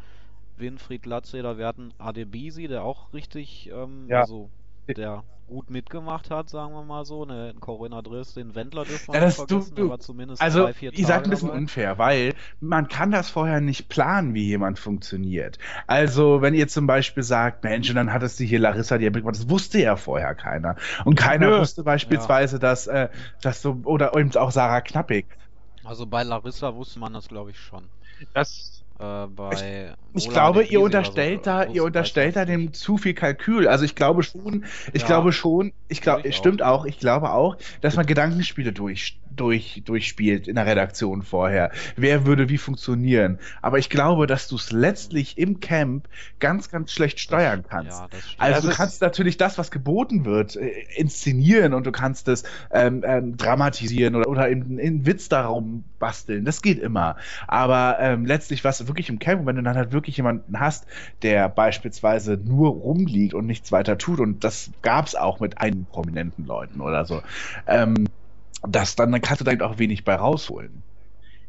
Winfried 0.57 1.03
Glatzeder, 1.03 1.57
wir 1.57 1.67
hatten 1.67 1.93
Adebisi, 1.97 2.67
der 2.67 2.83
auch 2.83 3.13
richtig, 3.13 3.69
ähm, 3.73 4.09
Ja. 4.09 4.19
also 4.19 4.51
der 4.97 5.23
gut 5.47 5.71
mitgemacht 5.71 6.29
hat, 6.29 6.47
sagen 6.49 6.73
wir 6.73 6.83
mal 6.83 7.05
so. 7.05 7.25
Ne, 7.25 7.55
Corinna 7.59 8.03
Driss, 8.03 8.35
den 8.35 8.53
Wendler 8.53 8.85
dürfen 8.85 9.07
wir 9.13 9.19
Ja, 9.19 9.25
nicht 9.25 9.39
das- 9.39 9.47
du- 9.47 9.55
vergessen, 9.55 9.75
der 9.75 9.83
du- 9.85 9.89
war 9.89 9.99
zumindest 9.99 10.41
Also, 10.41 10.63
drei, 10.65 10.73
vier 10.73 10.93
ich 10.93 11.07
sag 11.07 11.15
ein 11.17 11.17
Tage 11.23 11.29
bisschen 11.31 11.47
dabei. 11.47 11.59
unfair, 11.59 11.97
weil 11.97 12.35
man 12.59 12.87
kann 12.87 13.09
das 13.09 13.29
vorher 13.31 13.59
nicht 13.59 13.89
planen, 13.89 14.35
wie 14.35 14.45
jemand 14.45 14.77
funktioniert. 14.77 15.57
Also, 15.87 16.41
wenn 16.43 16.53
ihr 16.53 16.67
zum 16.67 16.85
Beispiel 16.85 17.23
sagt, 17.23 17.63
Mensch, 17.63 17.89
und 17.89 17.95
dann 17.95 18.13
hattest 18.13 18.39
du 18.39 18.43
hier 18.43 18.59
Larissa, 18.59 18.99
die 18.99 19.05
mitgemacht, 19.05 19.35
das 19.37 19.49
wusste 19.49 19.79
ja 19.79 19.95
vorher 19.95 20.35
keiner. 20.35 20.75
Und 21.03 21.15
keiner 21.15 21.49
Nö. 21.49 21.59
wusste 21.61 21.83
beispielsweise, 21.83 22.59
dass, 22.59 22.85
äh, 22.85 23.09
dass 23.41 23.61
so, 23.63 23.81
oder 23.85 24.15
eben 24.15 24.35
auch 24.35 24.51
Sarah 24.51 24.81
Knappig. 24.81 25.25
Also 25.83 26.05
bei 26.05 26.21
Larissa 26.21 26.75
wusste 26.75 26.99
man 26.99 27.13
das, 27.13 27.27
glaube 27.27 27.49
ich, 27.51 27.57
schon. 27.57 27.89
Das 28.33 28.78
Äh, 28.99 29.27
bei 29.27 29.95
Ich 30.11 30.27
Ola 30.27 30.49
glaube, 30.49 30.63
ihr 30.63 30.81
oder 30.89 31.13
so, 31.13 31.21
unterstellt 31.21 31.45
da, 31.45 31.65
ihr 31.65 31.83
unterstellt 31.83 32.35
da 32.35 32.43
dem 32.45 32.73
zu 32.73 32.97
viel 32.97 33.13
Kalkül. 33.13 33.67
Also 33.67 33.85
ich 33.85 33.93
glaube 33.95 34.23
schon, 34.23 34.65
ich 34.91 35.03
Ja. 35.03 35.05
glaube 35.05 35.31
schon, 35.31 35.71
ich 35.87 36.01
glaube, 36.01 36.21
Ich 36.23 36.27
es 36.27 36.35
auch. 36.35 36.35
stimmt 36.35 36.63
auch, 36.63 36.85
ich 36.85 36.97
glaube 36.99 37.31
auch, 37.31 37.57
dass 37.81 37.95
man 37.95 38.07
Gedankenspiele 38.07 38.73
durch, 38.73 39.21
durch, 39.39 39.81
durchspielt 39.85 40.47
in 40.47 40.55
der 40.55 40.65
Redaktion 40.65 41.23
vorher. 41.23 41.71
Wer 41.95 42.25
würde 42.25 42.49
wie 42.49 42.57
funktionieren? 42.57 43.39
Aber 43.61 43.77
ich 43.77 43.89
glaube, 43.89 44.27
dass 44.27 44.47
du 44.47 44.55
es 44.55 44.71
letztlich 44.71 45.37
im 45.37 45.59
Camp 45.59 46.07
ganz, 46.39 46.69
ganz 46.69 46.91
schlecht 46.91 47.19
steuern 47.19 47.63
kannst. 47.67 47.99
Ja. 47.99 48.07
Also 48.37 48.69
du 48.69 48.75
kannst 48.75 49.01
natürlich 49.01 49.37
das, 49.37 49.57
was 49.57 49.71
geboten 49.71 50.25
wird, 50.25 50.55
äh, 50.55 50.71
inszenieren 50.95 51.73
und 51.73 51.85
du 51.85 51.91
kannst 51.91 52.27
es 52.27 52.43
ähm, 52.71 53.03
ähm, 53.05 53.37
dramatisieren 53.37 54.15
oder, 54.15 54.29
oder 54.29 54.49
in, 54.49 54.77
in 54.79 55.05
Witz 55.05 55.29
darum 55.29 55.83
basteln. 55.99 56.45
Das 56.45 56.61
geht 56.61 56.79
immer. 56.79 57.17
Aber 57.47 57.97
ähm, 57.99 58.25
letztlich, 58.25 58.63
was 58.63 58.87
wirklich 58.87 59.09
im 59.09 59.19
Camp, 59.19 59.45
wenn 59.45 59.55
du 59.55 59.63
dann 59.63 59.75
halt 59.75 59.91
wirklich 59.91 60.17
jemanden 60.17 60.59
hast, 60.59 60.85
der 61.21 61.49
beispielsweise 61.49 62.37
nur 62.37 62.69
rumliegt 62.71 63.33
und 63.33 63.45
nichts 63.45 63.71
weiter 63.71 63.97
tut, 63.97 64.19
und 64.19 64.43
das 64.43 64.71
gab's 64.81 65.15
auch 65.15 65.39
mit 65.39 65.59
einigen 65.59 65.85
prominenten 65.85 66.45
Leuten 66.45 66.81
oder 66.81 67.05
so, 67.05 67.21
ähm, 67.67 68.07
das, 68.67 68.95
dann, 68.95 69.11
dann 69.11 69.21
kannst 69.21 69.41
du 69.41 69.45
da 69.45 69.65
auch 69.65 69.77
wenig 69.77 70.03
bei 70.03 70.15
rausholen. 70.15 70.83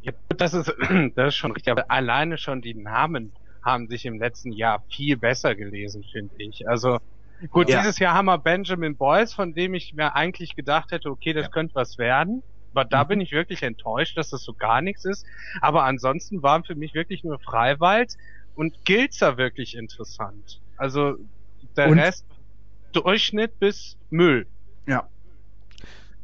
Ja, 0.03 0.13
das 0.29 0.55
ist, 0.55 0.73
das 1.15 1.29
ist 1.29 1.37
schon 1.37 1.53
richtig, 1.53 1.71
aber 1.71 1.91
alleine 1.91 2.39
schon 2.39 2.63
die 2.63 2.75
Namen 2.75 3.33
haben 3.63 3.89
sich 3.89 4.07
im 4.07 4.19
letzten 4.19 4.53
Jahr 4.53 4.83
viel 4.91 5.17
besser 5.17 5.55
gelesen, 5.55 6.05
finde 6.11 6.35
ich. 6.39 6.67
Also, 6.69 6.99
gut, 7.51 7.69
Ja. 7.69 7.81
dieses 7.81 7.99
Jahr 7.99 8.15
haben 8.15 8.27
wir 8.27 8.39
Benjamin 8.39 8.97
Boyce, 8.97 9.35
von 9.35 9.53
dem 9.55 9.75
ich 9.75 9.93
mir 9.93 10.15
eigentlich 10.15 10.57
gedacht 10.57 10.93
hätte, 10.93 11.11
okay, 11.11 11.33
das 11.35 11.45
Ja. 11.45 11.51
könnte 11.51 11.75
was 11.75 11.99
werden. 11.99 12.43
Aber 12.73 12.85
da 12.85 13.05
Mhm. 13.05 13.09
bin 13.09 13.21
ich 13.21 13.33
wirklich 13.33 13.63
enttäuscht, 13.63 14.17
dass 14.17 14.31
das 14.31 14.43
so 14.45 14.55
gar 14.55 14.81
nichts 14.81 15.05
ist. 15.05 15.27
Aber 15.61 15.85
ansonsten 15.85 16.43
waren 16.43 16.65
für 16.65 16.75
mich 16.77 16.95
wirklich 16.95 17.25
nur 17.25 17.39
Freiwald 17.41 18.15
und 18.55 18.85
Gilzer 18.85 19.37
wirklich 19.37 19.77
interessant. 19.77 20.61
Also 20.77 21.17
der 21.77 21.89
Und- 21.89 21.99
Rest 21.99 22.25
Durchschnitt 22.93 23.59
bis 23.61 23.97
Müll. 24.11 24.47
Ja. 24.87 25.09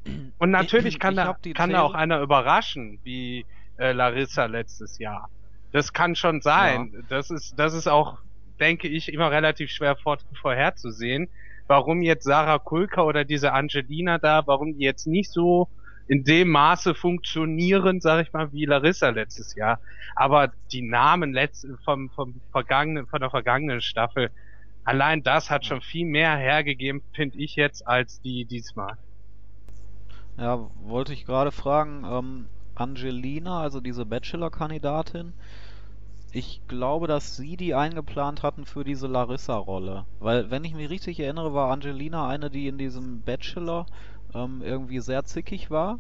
Und 0.39 0.51
natürlich 0.51 0.95
Ich- 0.95 1.01
kann 1.01 1.17
da 1.17 1.37
kann 1.55 1.71
da 1.71 1.83
auch 1.83 1.95
einer 1.95 2.21
überraschen, 2.21 3.01
wie 3.03 3.47
äh, 3.79 3.93
Larissa 3.93 4.47
letztes 4.47 4.99
Jahr. 4.99 5.29
Das 5.73 5.93
kann 5.93 6.15
schon 6.15 6.41
sein. 6.41 7.05
Das 7.09 7.31
ist 7.31 7.59
das 7.59 7.75
ist 7.75 7.87
auch, 7.89 8.19
denke 8.61 8.89
ich, 8.89 9.13
immer 9.13 9.31
relativ 9.31 9.71
schwer 9.71 9.97
vor, 9.97 10.19
vorherzusehen, 10.41 11.29
warum 11.67 12.03
jetzt 12.03 12.25
Sarah 12.25 12.59
Kulka 12.59 13.03
oder 13.03 13.25
diese 13.25 13.53
Angelina 13.53 14.19
da, 14.19 14.47
warum 14.47 14.75
die 14.79 14.85
jetzt 14.85 15.07
nicht 15.07 15.31
so 15.31 15.69
in 16.09 16.23
dem 16.25 16.49
Maße 16.51 16.95
funktionieren, 16.95 18.01
sag 18.01 18.25
ich 18.25 18.33
mal, 18.33 18.53
wie 18.53 18.65
Larissa 18.65 19.09
letztes 19.11 19.55
Jahr. 19.57 19.81
Aber 20.15 20.53
die 20.73 20.83
Namen 20.83 21.33
letzt, 21.33 21.67
vom, 21.85 22.11
vom 22.11 22.41
vergangenen, 22.53 23.07
von 23.09 23.21
der 23.21 23.31
vergangenen 23.31 23.81
Staffel, 23.81 24.31
allein 24.85 25.23
das 25.25 25.51
hat 25.51 25.67
schon 25.67 25.81
viel 25.83 26.07
mehr 26.07 26.37
hergegeben, 26.37 27.03
finde 27.13 27.39
ich 27.39 27.57
jetzt, 27.57 27.87
als 27.87 28.21
die 28.21 28.45
diesmal. 28.45 28.97
Ja, 30.39 30.69
wollte 30.85 31.13
ich 31.13 31.25
gerade 31.25 31.51
fragen, 31.51 32.05
ähm, 32.05 32.47
Angelina, 32.75 33.61
also 33.61 33.81
diese 33.81 34.05
Bachelor-Kandidatin, 34.05 35.33
ich 36.33 36.61
glaube, 36.69 37.07
dass 37.07 37.37
sie 37.37 37.57
die 37.57 37.75
eingeplant 37.75 38.43
hatten 38.43 38.67
für 38.67 38.85
diese 38.85 39.07
Larissa-Rolle. 39.07 40.05
Weil, 40.21 40.51
wenn 40.51 40.65
ich 40.65 40.75
mich 40.75 40.91
richtig 40.91 41.19
erinnere, 41.21 41.55
war 41.55 41.73
Angelina 41.73 42.29
eine, 42.29 42.51
die 42.51 42.69
in 42.69 42.77
diesem 42.77 43.23
Bachelor 43.23 43.87
ähm, 44.35 44.61
irgendwie 44.63 45.01
sehr 45.01 45.25
zickig 45.25 45.71
war. 45.71 45.97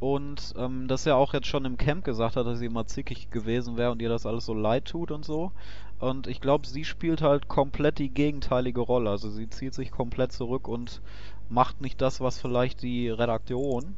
Und 0.00 0.54
ähm, 0.58 0.86
das 0.86 1.06
ja 1.06 1.14
auch 1.14 1.32
jetzt 1.32 1.46
schon 1.46 1.64
im 1.64 1.78
Camp 1.78 2.04
gesagt 2.04 2.36
hat, 2.36 2.46
dass 2.46 2.58
sie 2.58 2.66
immer 2.66 2.86
zickig 2.86 3.30
gewesen 3.30 3.76
wäre 3.76 3.90
und 3.90 4.02
ihr 4.02 4.08
das 4.10 4.26
alles 4.26 4.44
so 4.44 4.54
leid 4.54 4.84
tut 4.84 5.10
und 5.10 5.24
so. 5.24 5.50
Und 5.98 6.26
ich 6.26 6.40
glaube, 6.40 6.66
sie 6.66 6.84
spielt 6.84 7.22
halt 7.22 7.48
komplett 7.48 7.98
die 7.98 8.10
gegenteilige 8.10 8.80
Rolle. 8.80 9.10
Also 9.10 9.30
sie 9.30 9.48
zieht 9.48 9.74
sich 9.74 9.90
komplett 9.90 10.32
zurück 10.32 10.68
und 10.68 11.00
macht 11.48 11.80
nicht 11.80 12.00
das, 12.00 12.20
was 12.20 12.40
vielleicht 12.40 12.82
die 12.82 13.08
Redaktion 13.08 13.96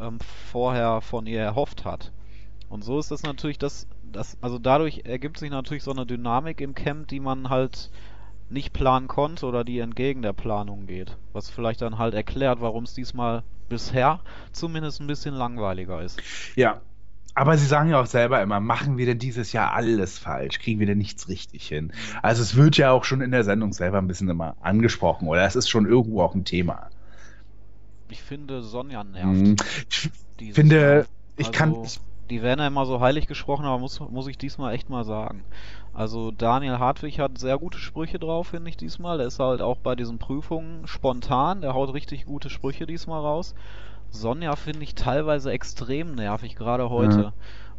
ähm, 0.00 0.18
vorher 0.20 1.00
von 1.00 1.26
ihr 1.26 1.40
erhofft 1.40 1.84
hat. 1.84 2.12
Und 2.68 2.82
so 2.82 2.98
ist 2.98 3.10
das 3.10 3.22
natürlich 3.22 3.58
das, 3.58 3.86
das, 4.12 4.36
also 4.40 4.58
dadurch 4.58 5.02
ergibt 5.04 5.38
sich 5.38 5.50
natürlich 5.50 5.84
so 5.84 5.92
eine 5.92 6.06
Dynamik 6.06 6.60
im 6.60 6.74
Camp, 6.74 7.08
die 7.08 7.20
man 7.20 7.48
halt 7.48 7.90
nicht 8.48 8.72
planen 8.72 9.08
konnte 9.08 9.46
oder 9.46 9.64
die 9.64 9.78
entgegen 9.78 10.22
der 10.22 10.32
Planung 10.32 10.86
geht. 10.86 11.16
Was 11.32 11.50
vielleicht 11.50 11.82
dann 11.82 11.98
halt 11.98 12.14
erklärt, 12.14 12.60
warum 12.60 12.84
es 12.84 12.94
diesmal 12.94 13.42
bisher 13.68 14.20
zumindest 14.52 15.00
ein 15.00 15.06
bisschen 15.06 15.34
langweiliger 15.34 16.00
ist. 16.02 16.20
Ja. 16.54 16.80
Aber 17.36 17.58
sie 17.58 17.66
sagen 17.66 17.90
ja 17.90 18.00
auch 18.00 18.06
selber 18.06 18.40
immer, 18.42 18.60
machen 18.60 18.96
wir 18.96 19.06
denn 19.06 19.18
dieses 19.18 19.52
Jahr 19.52 19.74
alles 19.74 20.18
falsch? 20.18 20.58
Kriegen 20.58 20.80
wir 20.80 20.86
denn 20.86 20.98
nichts 20.98 21.28
richtig 21.28 21.68
hin? 21.68 21.92
Also 22.22 22.42
es 22.42 22.56
wird 22.56 22.78
ja 22.78 22.90
auch 22.92 23.04
schon 23.04 23.20
in 23.20 23.30
der 23.30 23.44
Sendung 23.44 23.72
selber 23.74 23.98
ein 23.98 24.06
bisschen 24.08 24.28
immer 24.30 24.56
angesprochen, 24.60 25.28
oder? 25.28 25.44
Es 25.44 25.54
ist 25.54 25.68
schon 25.68 25.86
irgendwo 25.86 26.22
auch 26.22 26.34
ein 26.34 26.44
Thema. 26.46 26.90
Ich 28.08 28.22
finde, 28.22 28.62
Sonja 28.62 29.04
nervt. 29.04 29.26
Mhm. 29.26 29.56
Ich 30.38 30.52
finde, 30.54 30.76
Jahr. 30.76 31.06
ich 31.36 31.46
Also, 31.48 31.58
kann, 31.58 31.84
ich, 31.84 32.00
Die 32.30 32.42
werden 32.42 32.60
ja 32.60 32.66
immer 32.66 32.86
so 32.86 33.00
heilig 33.00 33.26
gesprochen, 33.26 33.64
aber 33.66 33.78
muss, 33.78 34.00
muss 34.00 34.26
ich 34.28 34.38
diesmal 34.38 34.74
echt 34.74 34.88
mal 34.90 35.04
sagen. 35.04 35.44
Also 35.92 36.30
Daniel 36.30 36.78
Hartwig 36.78 37.18
hat 37.20 37.38
sehr 37.38 37.58
gute 37.58 37.78
Sprüche 37.78 38.18
drauf, 38.18 38.48
finde 38.48 38.70
ich 38.70 38.76
diesmal. 38.76 39.18
Der 39.18 39.26
ist 39.28 39.38
halt 39.40 39.60
auch 39.62 39.78
bei 39.78 39.94
diesen 39.96 40.18
Prüfungen 40.18 40.86
spontan, 40.86 41.60
der 41.62 41.74
haut 41.74 41.92
richtig 41.94 42.24
gute 42.26 42.50
Sprüche 42.50 42.86
diesmal 42.86 43.20
raus. 43.20 43.54
Sonja 44.10 44.56
finde 44.56 44.82
ich 44.84 44.94
teilweise 44.94 45.50
extrem 45.52 46.14
nervig, 46.14 46.54
gerade 46.56 46.90
heute, 46.90 47.20
Ja. 47.20 47.32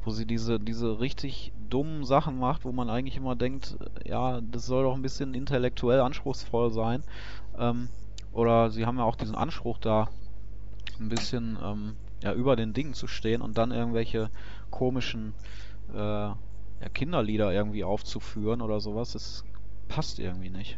wo 0.03 0.11
sie 0.11 0.25
diese, 0.25 0.59
diese 0.59 0.99
richtig 0.99 1.51
dummen 1.69 2.03
Sachen 2.05 2.37
macht, 2.39 2.63
wo 2.65 2.71
man 2.71 2.89
eigentlich 2.89 3.17
immer 3.17 3.35
denkt, 3.35 3.77
ja, 4.05 4.39
das 4.41 4.65
soll 4.65 4.83
doch 4.83 4.95
ein 4.95 5.01
bisschen 5.01 5.33
intellektuell 5.33 5.99
anspruchsvoll 6.01 6.71
sein. 6.71 7.03
Ähm, 7.57 7.89
oder 8.31 8.69
sie 8.69 8.85
haben 8.85 8.97
ja 8.97 9.03
auch 9.03 9.15
diesen 9.15 9.35
Anspruch 9.35 9.77
da, 9.79 10.09
ein 10.99 11.09
bisschen 11.09 11.57
ähm, 11.63 11.95
ja, 12.23 12.33
über 12.33 12.55
den 12.55 12.73
Dingen 12.73 12.93
zu 12.93 13.07
stehen 13.07 13.41
und 13.41 13.57
dann 13.57 13.71
irgendwelche 13.71 14.29
komischen 14.69 15.33
äh, 15.93 15.97
ja, 15.97 16.35
Kinderlieder 16.93 17.51
irgendwie 17.53 17.83
aufzuführen 17.83 18.61
oder 18.61 18.79
sowas. 18.79 19.11
Das 19.13 19.43
passt 19.87 20.19
irgendwie 20.19 20.49
nicht. 20.49 20.77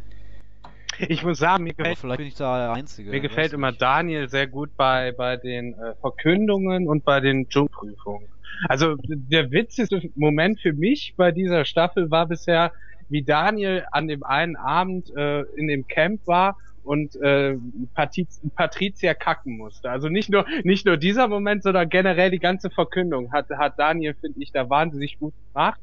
Ich 1.08 1.24
muss 1.24 1.38
sagen, 1.38 1.64
mir 1.64 1.74
gefällt, 1.74 1.98
vielleicht 1.98 2.18
bin 2.18 2.26
ich 2.26 2.34
da 2.34 2.58
der 2.58 2.72
Einzige. 2.72 3.10
mir 3.10 3.20
gefällt 3.20 3.52
immer 3.52 3.70
nicht. 3.70 3.82
Daniel 3.82 4.28
sehr 4.28 4.46
gut 4.46 4.76
bei, 4.76 5.12
bei 5.12 5.36
den 5.36 5.74
äh, 5.74 5.94
Verkündungen 6.00 6.88
und 6.88 7.04
bei 7.04 7.20
den 7.20 7.48
Dschungelprüfungen. 7.48 8.28
Also 8.68 8.96
der 9.06 9.50
witzigste 9.50 10.02
Moment 10.16 10.60
für 10.60 10.72
mich 10.72 11.14
bei 11.16 11.32
dieser 11.32 11.64
Staffel 11.64 12.10
war 12.10 12.26
bisher, 12.26 12.72
wie 13.08 13.22
Daniel 13.22 13.86
an 13.90 14.08
dem 14.08 14.22
einen 14.22 14.56
Abend 14.56 15.14
äh, 15.16 15.42
in 15.56 15.68
dem 15.68 15.86
Camp 15.86 16.26
war 16.26 16.58
und 16.82 17.16
äh, 17.16 17.56
Patriz 17.94 18.40
Patricia 18.54 19.14
kacken 19.14 19.56
musste. 19.56 19.90
Also 19.90 20.08
nicht 20.08 20.30
nur 20.30 20.44
nicht 20.64 20.86
nur 20.86 20.96
dieser 20.96 21.28
Moment, 21.28 21.62
sondern 21.62 21.88
generell 21.88 22.30
die 22.30 22.38
ganze 22.38 22.70
Verkündung 22.70 23.32
hat 23.32 23.48
hat 23.50 23.78
Daniel 23.78 24.14
finde 24.14 24.40
ich 24.40 24.52
da 24.52 24.68
wahnsinnig 24.68 25.18
gut 25.18 25.34
gemacht. 25.52 25.80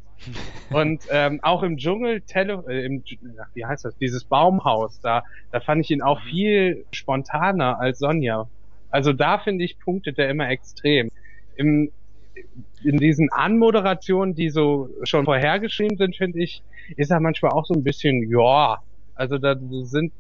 Und 0.70 1.04
ähm, 1.12 1.40
auch 1.44 1.64
im 1.64 1.78
Dschungel, 1.78 2.22
Tele 2.22 2.64
äh, 2.68 2.86
im, 2.86 3.04
ach, 3.42 3.48
wie 3.54 3.66
heißt 3.66 3.86
das, 3.86 3.96
dieses 3.98 4.26
Baumhaus, 4.26 5.00
da, 5.00 5.24
da 5.52 5.62
fand 5.62 5.84
ich 5.84 5.92
ihn 5.92 6.02
auch 6.02 6.20
Mhm. 6.24 6.30
viel 6.30 6.86
spontaner 6.92 7.80
als 7.80 8.00
Sonja. 8.00 8.50
Also 8.90 9.14
da 9.14 9.38
finde 9.40 9.64
ich, 9.64 9.80
punktet 9.80 10.18
er 10.20 10.30
immer 10.30 10.50
extrem. 10.50 11.10
Im, 11.56 11.92
in 12.84 12.98
diesen 12.98 13.30
Anmoderationen, 13.32 14.36
die 14.36 14.50
so 14.50 14.90
schon 15.04 15.26
vorhergeschrieben 15.26 15.98
sind, 15.98 16.16
finde 16.16 16.44
ich, 16.44 16.62
ist 16.96 17.12
er 17.12 17.20
manchmal 17.20 17.52
auch 17.52 17.66
so 17.66 17.74
ein 17.74 17.84
bisschen, 17.84 18.30
ja, 18.30 18.80
also 19.16 19.38
da 19.38 19.56
sind, 19.84 20.14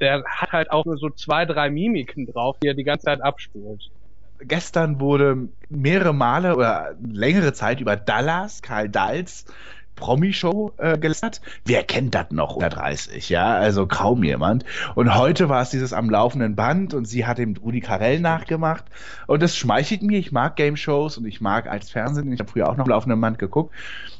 der 0.00 0.24
hat 0.24 0.52
halt 0.52 0.70
auch 0.70 0.84
nur 0.84 0.96
so 0.96 1.10
zwei, 1.10 1.44
drei 1.44 1.70
Mimiken 1.70 2.26
drauf, 2.26 2.56
die 2.62 2.68
er 2.68 2.74
die 2.74 2.84
ganze 2.84 3.04
Zeit 3.04 3.20
abspielt. 3.20 3.90
Gestern 4.40 5.00
wurde 5.00 5.48
mehrere 5.68 6.12
Male 6.12 6.56
oder 6.56 6.94
längere 7.00 7.52
Zeit 7.52 7.80
über 7.80 7.96
Dallas, 7.96 8.62
Karl 8.62 8.88
Dals 8.88 9.46
Promi-Show 9.98 10.72
äh, 10.78 10.96
gelästert. 10.96 11.40
Wer 11.64 11.82
kennt 11.82 12.14
das 12.14 12.30
noch 12.30 12.54
unter 12.54 12.70
30, 12.70 13.28
ja? 13.28 13.54
Also 13.54 13.86
kaum 13.86 14.22
jemand. 14.22 14.64
Und 14.94 15.14
heute 15.16 15.48
war 15.48 15.62
es 15.62 15.70
dieses 15.70 15.92
am 15.92 16.08
laufenden 16.08 16.54
Band 16.54 16.94
und 16.94 17.04
sie 17.04 17.26
hat 17.26 17.38
dem 17.38 17.56
Rudi 17.56 17.80
Carell 17.80 18.20
nachgemacht. 18.20 18.84
Und 19.26 19.42
das 19.42 19.56
schmeichelt 19.56 20.02
mir. 20.02 20.18
Ich 20.18 20.32
mag 20.32 20.56
Game-Shows 20.56 21.18
und 21.18 21.26
ich 21.26 21.40
mag 21.40 21.66
als 21.66 21.90
Fernsehen. 21.90 22.32
Ich 22.32 22.40
habe 22.40 22.50
früher 22.50 22.68
auch 22.68 22.76
noch 22.76 22.84
am 22.84 22.90
laufenden 22.90 23.20
Band 23.20 23.38
geguckt. 23.38 23.74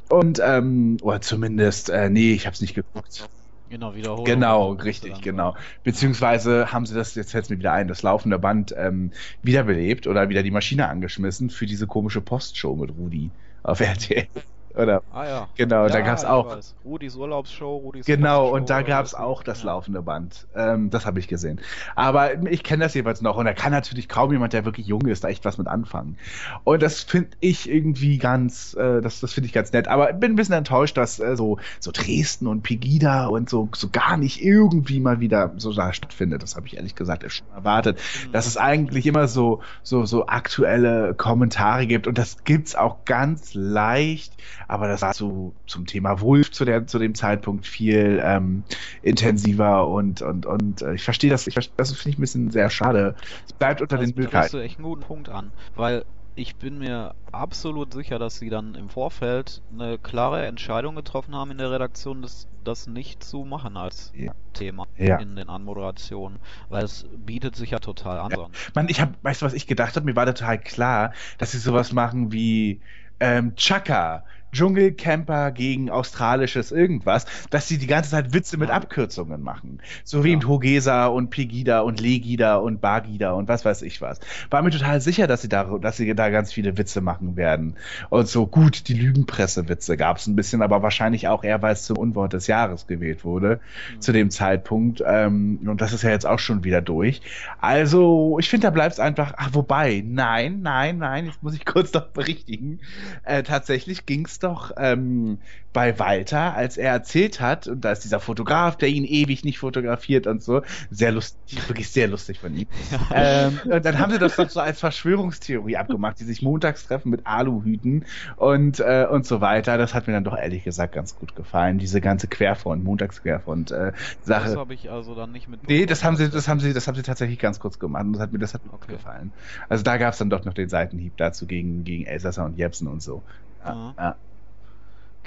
Und, 0.09 0.40
ähm, 0.44 0.96
oder 1.02 1.20
zumindest, 1.20 1.90
äh, 1.90 2.11
nee, 2.11 2.33
ich 2.33 2.46
habe 2.46 2.54
es 2.54 2.61
nicht 2.61 2.74
geguckt. 2.74 3.28
Genau, 3.70 3.94
Wiederholung. 3.94 4.24
Genau, 4.24 4.72
richtig, 4.72 5.12
dann 5.12 5.20
genau. 5.20 5.57
Beziehungsweise 5.85 6.72
haben 6.72 6.87
sie 6.87 6.94
das, 6.94 7.14
jetzt 7.14 7.33
fällt 7.33 7.50
mir 7.50 7.59
wieder 7.59 7.72
ein, 7.72 7.88
das 7.88 8.02
laufende 8.02 8.38
Band 8.38 8.74
ähm, 8.76 9.12
wiederbelebt 9.42 10.07
oder 10.07 10.28
wieder 10.28 10.42
die 10.42 10.50
Maschine 10.50 10.88
angeschmissen 10.88 11.50
für 11.50 11.66
diese 11.66 11.87
komische 11.87 12.20
Postshow 12.20 12.76
mit 12.76 12.90
Rudi 12.90 13.31
auf 13.62 13.81
RTL. 13.81 14.28
Oder 14.74 15.02
Ah 15.12 15.24
ja. 15.26 15.48
genau, 15.57 15.83
ja, 15.87 15.88
da 15.88 16.00
gab's 16.00 16.22
ich 16.22 16.28
auch. 16.28 16.57
Rudis 16.85 17.16
Urlaubsshow, 17.16 17.76
Rudis 17.78 18.07
Genau, 18.07 18.38
Urlaubsshow 18.46 18.57
und 18.57 18.70
da 18.70 18.83
gab's 18.83 19.12
was. 19.14 19.20
auch 19.20 19.42
das 19.42 19.61
Ja. 19.62 19.66
laufende 19.66 20.02
Band. 20.02 20.46
Ähm, 20.54 20.90
das 20.90 21.07
habe 21.07 21.18
ich 21.20 21.28
gesehen. 21.28 21.61
Aber 21.96 22.42
ich 22.50 22.62
kenne 22.62 22.85
das 22.85 22.94
jeweils 22.94 23.20
noch 23.22 23.37
und 23.37 23.44
da 23.44 23.52
kann 23.54 23.72
natürlich 23.72 24.09
kaum 24.09 24.33
jemand, 24.33 24.52
der 24.52 24.64
wirklich 24.64 24.87
jung 24.87 25.07
ist, 25.07 25.24
da 25.24 25.28
echt 25.28 25.44
was 25.44 25.59
mit 25.59 25.66
anfangen. 25.68 26.16
Und 26.64 26.83
das 26.83 27.00
finde 27.02 27.31
ich 27.40 27.68
irgendwie 27.68 28.18
ganz, 28.18 28.74
äh, 28.74 29.00
das, 29.00 29.20
das 29.20 29.33
finde 29.33 29.46
ich 29.46 29.52
ganz 29.52 29.72
nett. 29.72 29.88
Aber 29.88 30.12
bin 30.12 30.33
ein 30.33 30.37
bisschen 30.37 30.54
enttäuscht, 30.54 30.96
dass 30.96 31.18
äh, 31.18 31.37
so, 31.37 31.59
so 31.81 31.90
Dresden 31.92 32.46
und 32.46 32.62
Pegida 32.62 33.26
und 33.26 33.48
so, 33.50 33.68
so 33.74 33.88
gar 33.90 34.16
nicht 34.16 34.42
irgendwie 34.44 35.00
mal 35.00 35.20
wieder 35.20 35.52
so 35.57 35.72
da 35.72 35.92
stattfindet. 35.92 36.42
Das 36.42 36.57
habe 36.57 36.66
ich 36.66 36.76
ehrlich 36.76 36.94
gesagt 36.94 37.24
schon 37.33 37.46
erwartet. 37.54 37.98
Mhm. 38.26 38.33
Dass 38.33 38.46
es 38.46 38.57
eigentlich 38.57 39.07
immer 39.07 39.28
so, 39.28 39.61
so, 39.83 40.04
so 40.07 40.26
aktuelle 40.26 41.14
Kommentare 41.14 41.87
gibt 41.87 42.07
und 42.07 42.16
das 42.18 42.44
gibt's 42.44 42.74
auch 42.74 43.04
ganz 43.04 43.54
leicht, 43.54 44.33
aber 44.68 44.87
das 44.87 45.02
war 45.02 45.14
so 45.14 45.54
zum 45.66 45.87
Thema 45.87 46.20
Wulf 46.20 46.52
zu, 46.52 46.64
der, 46.64 46.87
zu 46.87 46.98
dem 46.98 47.14
Zeitpunkt 47.14 47.66
viel 47.66 48.20
ähm, 48.22 48.62
intensiver 49.02 49.88
und, 49.88 50.22
und, 50.22 50.46
und 50.46 50.83
äh, 50.83 50.94
ich 50.94 51.02
verstehe 51.02 51.31
das, 51.31 51.46
ich 51.46 51.54
das 51.76 51.92
finde 51.92 52.11
ich 52.11 52.18
ein 52.18 52.20
bisschen 52.20 52.50
sehr 52.50 52.70
schade. 52.70 53.16
Es 53.46 53.52
bleibt 53.54 53.81
unter 53.81 53.96
Das 53.96 54.07
den 54.07 54.14
Möglichkeiten. 54.14 54.57
du 54.57 54.62
echt 54.62 54.78
einen 54.78 54.85
guten 54.85 55.02
Punkt 55.02 55.28
an, 55.28 55.52
weil 55.74 56.04
ich 56.35 56.54
bin 56.57 56.78
mir 56.78 57.14
absolut 57.33 57.92
sicher, 57.92 58.18
dass 58.20 58.38
sie 58.38 58.48
dann 58.48 58.74
im 58.76 58.88
Vorfeld 58.88 59.61
eine 59.72 59.98
klare 59.98 60.46
Entscheidung 60.46 60.94
getroffen 60.94 61.35
haben 61.35 61.50
in 61.50 61.59
der 61.59 61.72
Redaktion, 61.72 62.22
das, 62.22 62.46
das 62.62 62.87
nicht 62.87 63.24
zu 63.24 63.44
machen 63.44 63.76
als 63.76 64.12
Ja. 64.14 64.33
Thema 64.52 64.87
Ja. 64.96 65.16
in 65.16 65.35
den 65.35 65.48
Anmoderationen, 65.48 66.38
weil 66.68 66.85
es 66.85 67.07
bietet 67.16 67.57
sich 67.57 67.70
ja 67.70 67.78
total 67.81 68.20
an. 68.20 68.31
sonst. 68.35 68.70
Man, 68.74 68.88
ich 68.88 69.00
habe, 69.00 69.14
weißt 69.22 69.42
du, 69.42 69.46
was 69.46 69.52
ich 69.54 69.66
gedacht 69.66 69.96
habe? 69.96 70.07
Mir 70.07 70.14
war 70.14 70.26
total 70.26 70.59
klar, 70.59 71.12
dass 71.38 71.52
sie 71.52 71.59
sowas 71.59 71.92
machen 71.92 72.31
wie 72.33 72.81
ähm, 73.20 73.57
Chaka, 73.57 74.24
Dschungelcamper 74.52 75.50
gegen 75.52 75.90
australisches 75.90 76.72
irgendwas, 76.72 77.26
dass 77.50 77.68
sie 77.68 77.78
die 77.78 77.87
ganze 77.87 78.11
Zeit 78.11 78.32
Witze 78.32 78.56
mit. 78.56 78.70
Abkürzungen 78.70 79.42
machen. 79.42 79.80
So 80.04 80.24
wie 80.24 80.28
Ja. 80.28 80.34
eben 80.34 80.46
Hogesa 80.48 81.06
und 81.06 81.30
Pegida 81.30 81.80
und 81.80 82.00
Legida 82.00 82.56
und 82.56 82.80
Bagida 82.80 83.32
und 83.32 83.48
was 83.48 83.64
weiß 83.64 83.82
ich 83.82 84.00
was. 84.00 84.20
War 84.50 84.62
mir 84.62 84.70
total 84.70 85.00
sicher, 85.00 85.26
dass 85.26 85.42
sie 85.42 85.48
da, 85.48 85.64
dass 85.80 85.96
sie 85.96 86.14
da 86.14 86.28
ganz 86.28 86.52
viele 86.52 86.76
Witze 86.78 87.00
machen 87.00 87.37
werden. 87.37 87.76
Und 88.11 88.28
so 88.28 88.46
gut, 88.46 88.88
die 88.88 88.94
Lügenpresse-Witze 88.94 89.96
gab 89.96 90.18
es 90.18 90.26
ein 90.26 90.37
bisschen, 90.37 90.62
aber 90.62 90.82
wahrscheinlich 90.82 91.28
auch 91.28 91.44
eher, 91.44 91.62
weil 91.62 91.72
es 91.72 91.84
zum 91.84 91.96
Unwort 91.98 92.32
des 92.32 92.46
Jahres 92.46 92.87
gewählt 92.87 93.24
wurde 93.24 93.61
Mhm. 93.94 94.00
zu 94.00 94.12
dem 94.12 94.30
Zeitpunkt. 94.30 95.02
Ähm, 95.06 95.61
und 95.66 95.80
das 95.80 95.92
ist 95.92 96.02
ja 96.02 96.11
jetzt 96.11 96.26
auch 96.26 96.38
schon 96.38 96.64
wieder 96.64 96.82
durch. 96.82 97.20
Also, 97.61 98.38
ich 98.38 98.48
finde, 98.48 98.66
da 98.66 98.70
bleibt 98.70 98.92
es 98.94 99.00
einfach. 99.00 99.34
Ach, 99.37 99.50
wobei, 99.52 100.02
nein, 100.06 100.61
nein, 100.62 100.98
nein, 100.98 101.26
jetzt 101.26 101.42
muss 101.42 101.54
ich 101.54 101.64
kurz 101.64 101.92
noch 101.92 102.08
berichtigen. 102.08 102.80
Äh, 103.24 103.42
tatsächlich 103.42 104.06
ging 104.06 104.24
es 104.26 104.38
doch 104.38 104.72
ähm, 104.77 105.40
bei 105.72 105.98
Walter, 105.98 106.55
als 106.55 106.77
er 106.77 106.90
erzählt 106.92 107.40
hat, 107.40 107.66
und 107.68 107.83
da 107.83 107.92
ist 107.92 108.05
dieser 108.05 108.20
Fotograf, 108.20 108.77
der 108.77 108.88
ihn 108.88 109.05
ewig 109.05 109.44
nicht 109.44 109.59
fotografiert 109.59 110.27
und 110.27 110.42
so. 110.42 110.62
Sehr 110.90 111.12
lustig, 111.12 111.68
wirklich 111.68 111.90
sehr 111.90 112.09
lustig 112.09 112.40
von 112.40 112.55
ihm. 112.55 112.68
ähm, 113.11 113.61
und 113.64 113.85
dann 113.85 113.98
haben 113.98 114.11
sie 114.12 114.18
das 114.18 114.37
doch 114.37 114.48
so 114.51 114.61
als 114.61 114.81
Verschwörungstheorie 114.81 115.77
abgemacht, 115.77 116.18
die 116.20 116.24
sich 116.24 116.42
montags 116.42 116.85
treffen 116.85 117.11
mit 117.11 117.27
Aluhüten 117.27 118.07
und, 118.37 118.81
äh, 118.81 119.07
und 119.11 119.27
so 119.27 119.40
weiter. 119.40 119.79
Das 119.79 119.94
hat 119.94 120.07
mir 120.07 120.12
dann 120.14 120.24
doch 120.24 120.37
ehrlich 120.37 120.64
gesagt 120.64 120.94
ganz 120.94 121.14
gut 121.14 121.35
gefallen, 121.35 121.79
diese 121.79 122.01
ganze 122.01 122.29
Querfront, 122.29 122.83
Montagsquerfront 122.85 123.70
äh, 123.70 123.92
Das 124.27 124.27
Sache. 124.27 124.57
habe 124.57 124.74
ich 124.74 124.90
also 124.90 125.14
dann 125.14 125.33
nicht 125.33 125.48
mit. 125.48 125.62
Nee, 125.68 125.87
das 125.87 126.05
haben 126.05 126.16
sie, 126.16 126.31
das 126.31 126.48
haben 126.48 126.61
sie, 126.61 126.72
das 126.72 126.87
haben 126.87 126.94
sie 126.96 127.03
tatsächlich 127.03 127.38
ganz 127.38 127.59
kurz 127.61 127.79
gemacht 127.79 128.05
und 128.05 128.12
das 128.14 128.22
hat 128.22 128.33
mir, 128.33 128.38
das 128.38 128.55
hat 128.55 128.64
mir 128.64 128.72
Okay. 128.72 128.92
gefallen. 128.92 129.35
Also 129.68 129.85
da 129.85 129.96
gab 129.98 130.12
es 130.12 130.18
dann 130.18 130.31
doch 130.31 130.44
noch 130.44 130.55
den 130.55 130.68
Seitenhieb 130.68 131.16
dazu 131.16 131.46
gegen, 131.46 131.85
gegen 131.85 132.05
Elsasser 132.05 132.44
und 132.44 132.57
Jepsen 132.57 132.87
und 132.88 133.01
so. 133.01 133.24
Ja, 133.64 133.72
Mhm. 133.74 133.94
ja, 133.98 134.20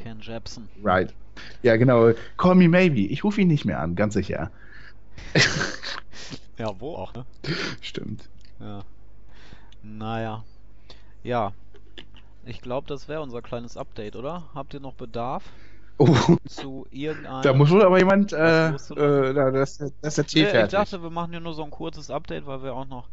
Ken 0.01 0.19
Jepsen. 0.21 0.67
right. 0.83 1.13
Ja, 1.63 1.77
genau. 1.77 2.11
Call 2.37 2.55
me 2.55 2.67
maybe. 2.67 3.01
Ich 3.07 3.23
rufe 3.23 3.41
ihn 3.41 3.47
nicht 3.47 3.65
mehr 3.65 3.79
an, 3.79 3.95
ganz 3.95 4.13
sicher. 4.13 4.51
Ja, 6.57 6.79
wo 6.79 6.95
auch, 6.95 7.13
ne? 7.15 7.25
Stimmt. 7.81 8.29
Ja. 8.59 8.83
Naja. 9.81 10.43
Ja. 11.23 11.53
Ich 12.45 12.61
glaube, 12.61 12.87
das 12.87 13.07
wäre 13.07 13.21
unser 13.21 13.41
kleines 13.41 13.77
Update, 13.77 14.15
oder? 14.15 14.43
Habt 14.53 14.73
ihr 14.75 14.79
noch 14.79 14.93
Bedarf 14.93 15.43
Oh, 15.97 16.15
zu 16.47 16.87
irgendeinem. 16.91 17.41
da 17.43 17.53
muss 17.53 17.69
wohl 17.69 17.83
aber 17.83 17.97
jemand, 17.99 18.33
äh, 18.33 18.69
äh, 18.69 19.33
da- 19.33 19.51
das, 19.51 19.77
das 19.77 19.91
ist 20.01 20.17
der 20.17 20.25
Tee 20.25 20.39
Nee, 20.41 20.45
ich 20.45 20.51
fertig. 20.51 20.71
dachte, 20.71 21.01
wir 21.03 21.09
machen 21.11 21.31
hier 21.31 21.39
nur 21.39 21.53
so 21.53 21.63
ein 21.63 21.69
kurzes 21.71 22.09
Update, 22.09 22.45
weil 22.47 22.63
wir 22.63 22.73
auch 22.73 22.87
noch 22.87 23.07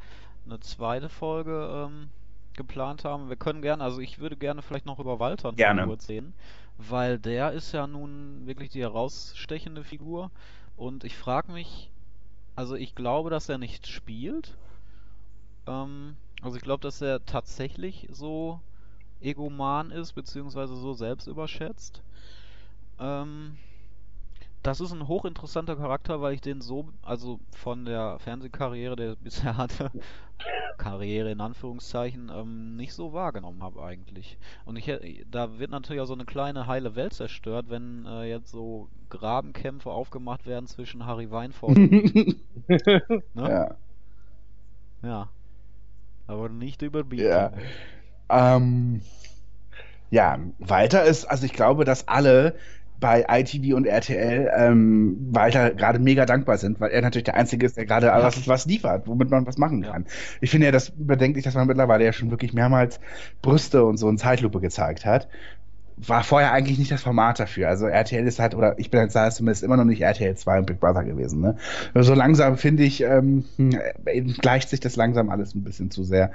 eine 0.46 0.58
zweite 0.60 1.08
Folge 1.10 1.86
ähm, 1.88 2.08
geplant 2.54 3.04
haben. 3.04 3.28
Wir 3.28 3.36
können 3.36 3.60
gerne, 3.62 3.82
also 3.84 4.00
ich 4.00 4.18
würde 4.18 4.36
gerne 4.36 4.62
vielleicht 4.62 4.86
noch 4.86 4.98
über 4.98 5.20
Walter 5.20 5.52
Gerne. 5.52 5.84
kurz 5.84 6.08
reden, 6.08 6.32
weil 6.78 7.18
der 7.18 7.52
ist 7.52 7.72
ja 7.72 7.86
nun 7.86 8.46
wirklich 8.46 8.70
die 8.70 8.80
herausstechende 8.80 9.84
Figur 9.84 10.30
und 10.76 11.04
ich 11.04 11.16
frage 11.16 11.52
mich, 11.52 11.90
also 12.54 12.76
ich 12.76 12.94
glaube, 12.94 13.30
dass 13.30 13.48
er 13.48 13.58
nicht 13.58 13.86
spielt. 13.86 14.56
Ähm, 15.66 16.16
also 16.40 16.56
ich 16.56 16.62
glaube, 16.62 16.82
dass 16.82 17.02
er 17.02 17.24
tatsächlich 17.24 18.08
so 18.10 18.60
egoman 19.20 19.90
ist, 19.90 20.12
beziehungsweise 20.12 20.76
so 20.76 20.92
selbstüberschätzt. 20.92 22.02
Ähm, 23.00 23.58
das 24.62 24.80
ist 24.80 24.92
ein 24.92 25.08
hochinteressanter 25.08 25.76
Charakter, 25.76 26.20
weil 26.20 26.34
ich 26.34 26.40
den 26.40 26.60
so, 26.60 26.88
also 27.02 27.38
von 27.54 27.84
der 27.84 28.18
Fernsehkarriere, 28.18 28.96
der 28.96 29.06
er 29.08 29.16
bisher 29.16 29.56
hatte, 29.56 29.90
Karriere 30.78 31.30
in 31.30 31.40
Anführungszeichen, 31.40 32.30
ähm, 32.34 32.76
nicht 32.76 32.94
so 32.94 33.12
wahrgenommen 33.12 33.62
habe 33.62 33.82
eigentlich. 33.82 34.38
Und 34.64 34.76
ich, 34.76 35.24
da 35.30 35.58
wird 35.58 35.70
natürlich 35.70 36.02
auch 36.02 36.06
so 36.06 36.14
eine 36.14 36.24
kleine 36.24 36.66
heile 36.66 36.96
Welt 36.96 37.12
zerstört, 37.12 37.66
wenn 37.68 38.06
äh, 38.06 38.24
jetzt 38.24 38.50
so 38.50 38.88
Grabenkämpfe 39.10 39.90
aufgemacht 39.90 40.46
werden 40.46 40.66
zwischen 40.66 41.06
Harry 41.06 41.30
Weinfurt 41.30 41.76
und 41.76 41.92
ne? 42.68 43.22
ja. 43.36 43.74
Ja. 45.02 45.28
Aber 46.26 46.48
nicht 46.48 46.82
überbieten. 46.82 47.26
Ja. 47.26 47.52
Ähm, 48.28 49.00
ja, 50.10 50.38
weiter 50.58 51.04
ist, 51.04 51.24
also 51.24 51.46
ich 51.46 51.52
glaube, 51.52 51.84
dass 51.84 52.08
alle 52.08 52.54
bei 53.00 53.24
ITV 53.28 53.76
und 53.76 53.86
RTL 53.86 54.50
ähm, 54.56 55.16
Walter 55.30 55.70
gerade 55.70 55.98
mega 55.98 56.26
dankbar 56.26 56.58
sind, 56.58 56.80
weil 56.80 56.90
er 56.90 57.02
natürlich 57.02 57.24
der 57.24 57.36
Einzige 57.36 57.64
ist, 57.66 57.76
der 57.76 57.86
gerade 57.86 58.08
was, 58.08 58.48
was 58.48 58.66
liefert, 58.66 59.06
womit 59.06 59.30
man 59.30 59.46
was 59.46 59.56
machen 59.58 59.82
Ja. 59.84 59.92
kann. 59.92 60.06
Ich 60.40 60.50
finde 60.50 60.66
ja 60.66 60.72
das 60.72 60.92
bedenklich, 60.96 61.44
dass 61.44 61.54
man 61.54 61.66
mittlerweile 61.66 62.04
ja 62.04 62.12
schon 62.12 62.30
wirklich 62.30 62.52
mehrmals 62.52 62.98
Brüste 63.42 63.84
und 63.84 63.98
so 63.98 64.08
in 64.08 64.18
Zeitlupe 64.18 64.60
gezeigt 64.60 65.06
hat. 65.06 65.28
War 66.00 66.22
vorher 66.22 66.52
eigentlich 66.52 66.78
nicht 66.78 66.92
das 66.92 67.02
Format 67.02 67.40
dafür. 67.40 67.68
Also 67.68 67.86
RTL 67.86 68.24
ist 68.26 68.38
halt, 68.38 68.54
oder 68.54 68.78
ich 68.78 68.90
bin 68.90 69.00
jetzt 69.00 69.16
da 69.16 69.30
zumindest 69.30 69.64
immer 69.64 69.76
noch 69.76 69.84
nicht 69.84 70.00
RTL 70.00 70.36
2 70.36 70.58
und 70.60 70.66
Big 70.66 70.78
Brother 70.78 71.02
gewesen. 71.02 71.40
Ne? 71.40 71.56
So 71.94 72.14
langsam 72.14 72.56
finde 72.56 72.84
ich, 72.84 73.02
ähm, 73.02 73.44
hm, 73.56 73.76
eben 74.12 74.32
gleicht 74.34 74.68
sich 74.70 74.78
das 74.78 74.94
langsam 74.94 75.28
alles 75.28 75.56
ein 75.56 75.64
bisschen 75.64 75.90
zu 75.90 76.04
sehr. 76.04 76.30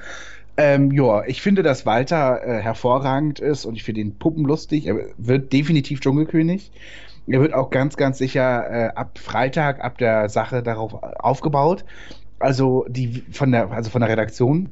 Ähm, 0.56 0.92
ja, 0.92 1.24
ich 1.26 1.42
finde, 1.42 1.64
dass 1.64 1.86
Walter 1.86 2.42
äh, 2.46 2.62
hervorragend 2.62 3.40
ist 3.40 3.66
und 3.66 3.76
ich 3.76 3.84
finde 3.84 4.02
ihn 4.02 4.18
puppenlustig. 4.18 4.86
Er 4.86 4.98
wird 5.18 5.52
definitiv 5.52 6.00
Dschungelkönig. 6.00 6.72
Er 7.26 7.42
wird 7.42 7.54
auch 7.54 7.70
ganz, 7.70 7.98
ganz 7.98 8.18
sicher 8.18 8.70
äh, 8.70 8.90
ab 8.94 9.18
Freitag, 9.18 9.84
ab 9.84 9.98
der 9.98 10.30
Sache 10.30 10.62
darauf 10.62 10.94
aufgebaut. 11.20 11.86
Also 12.40 12.86
die 12.90 13.24
von 13.32 13.52
der, 13.52 13.72
also 13.72 13.90
von 13.90 14.02
der 14.02 14.10
Redaktion 14.10 14.70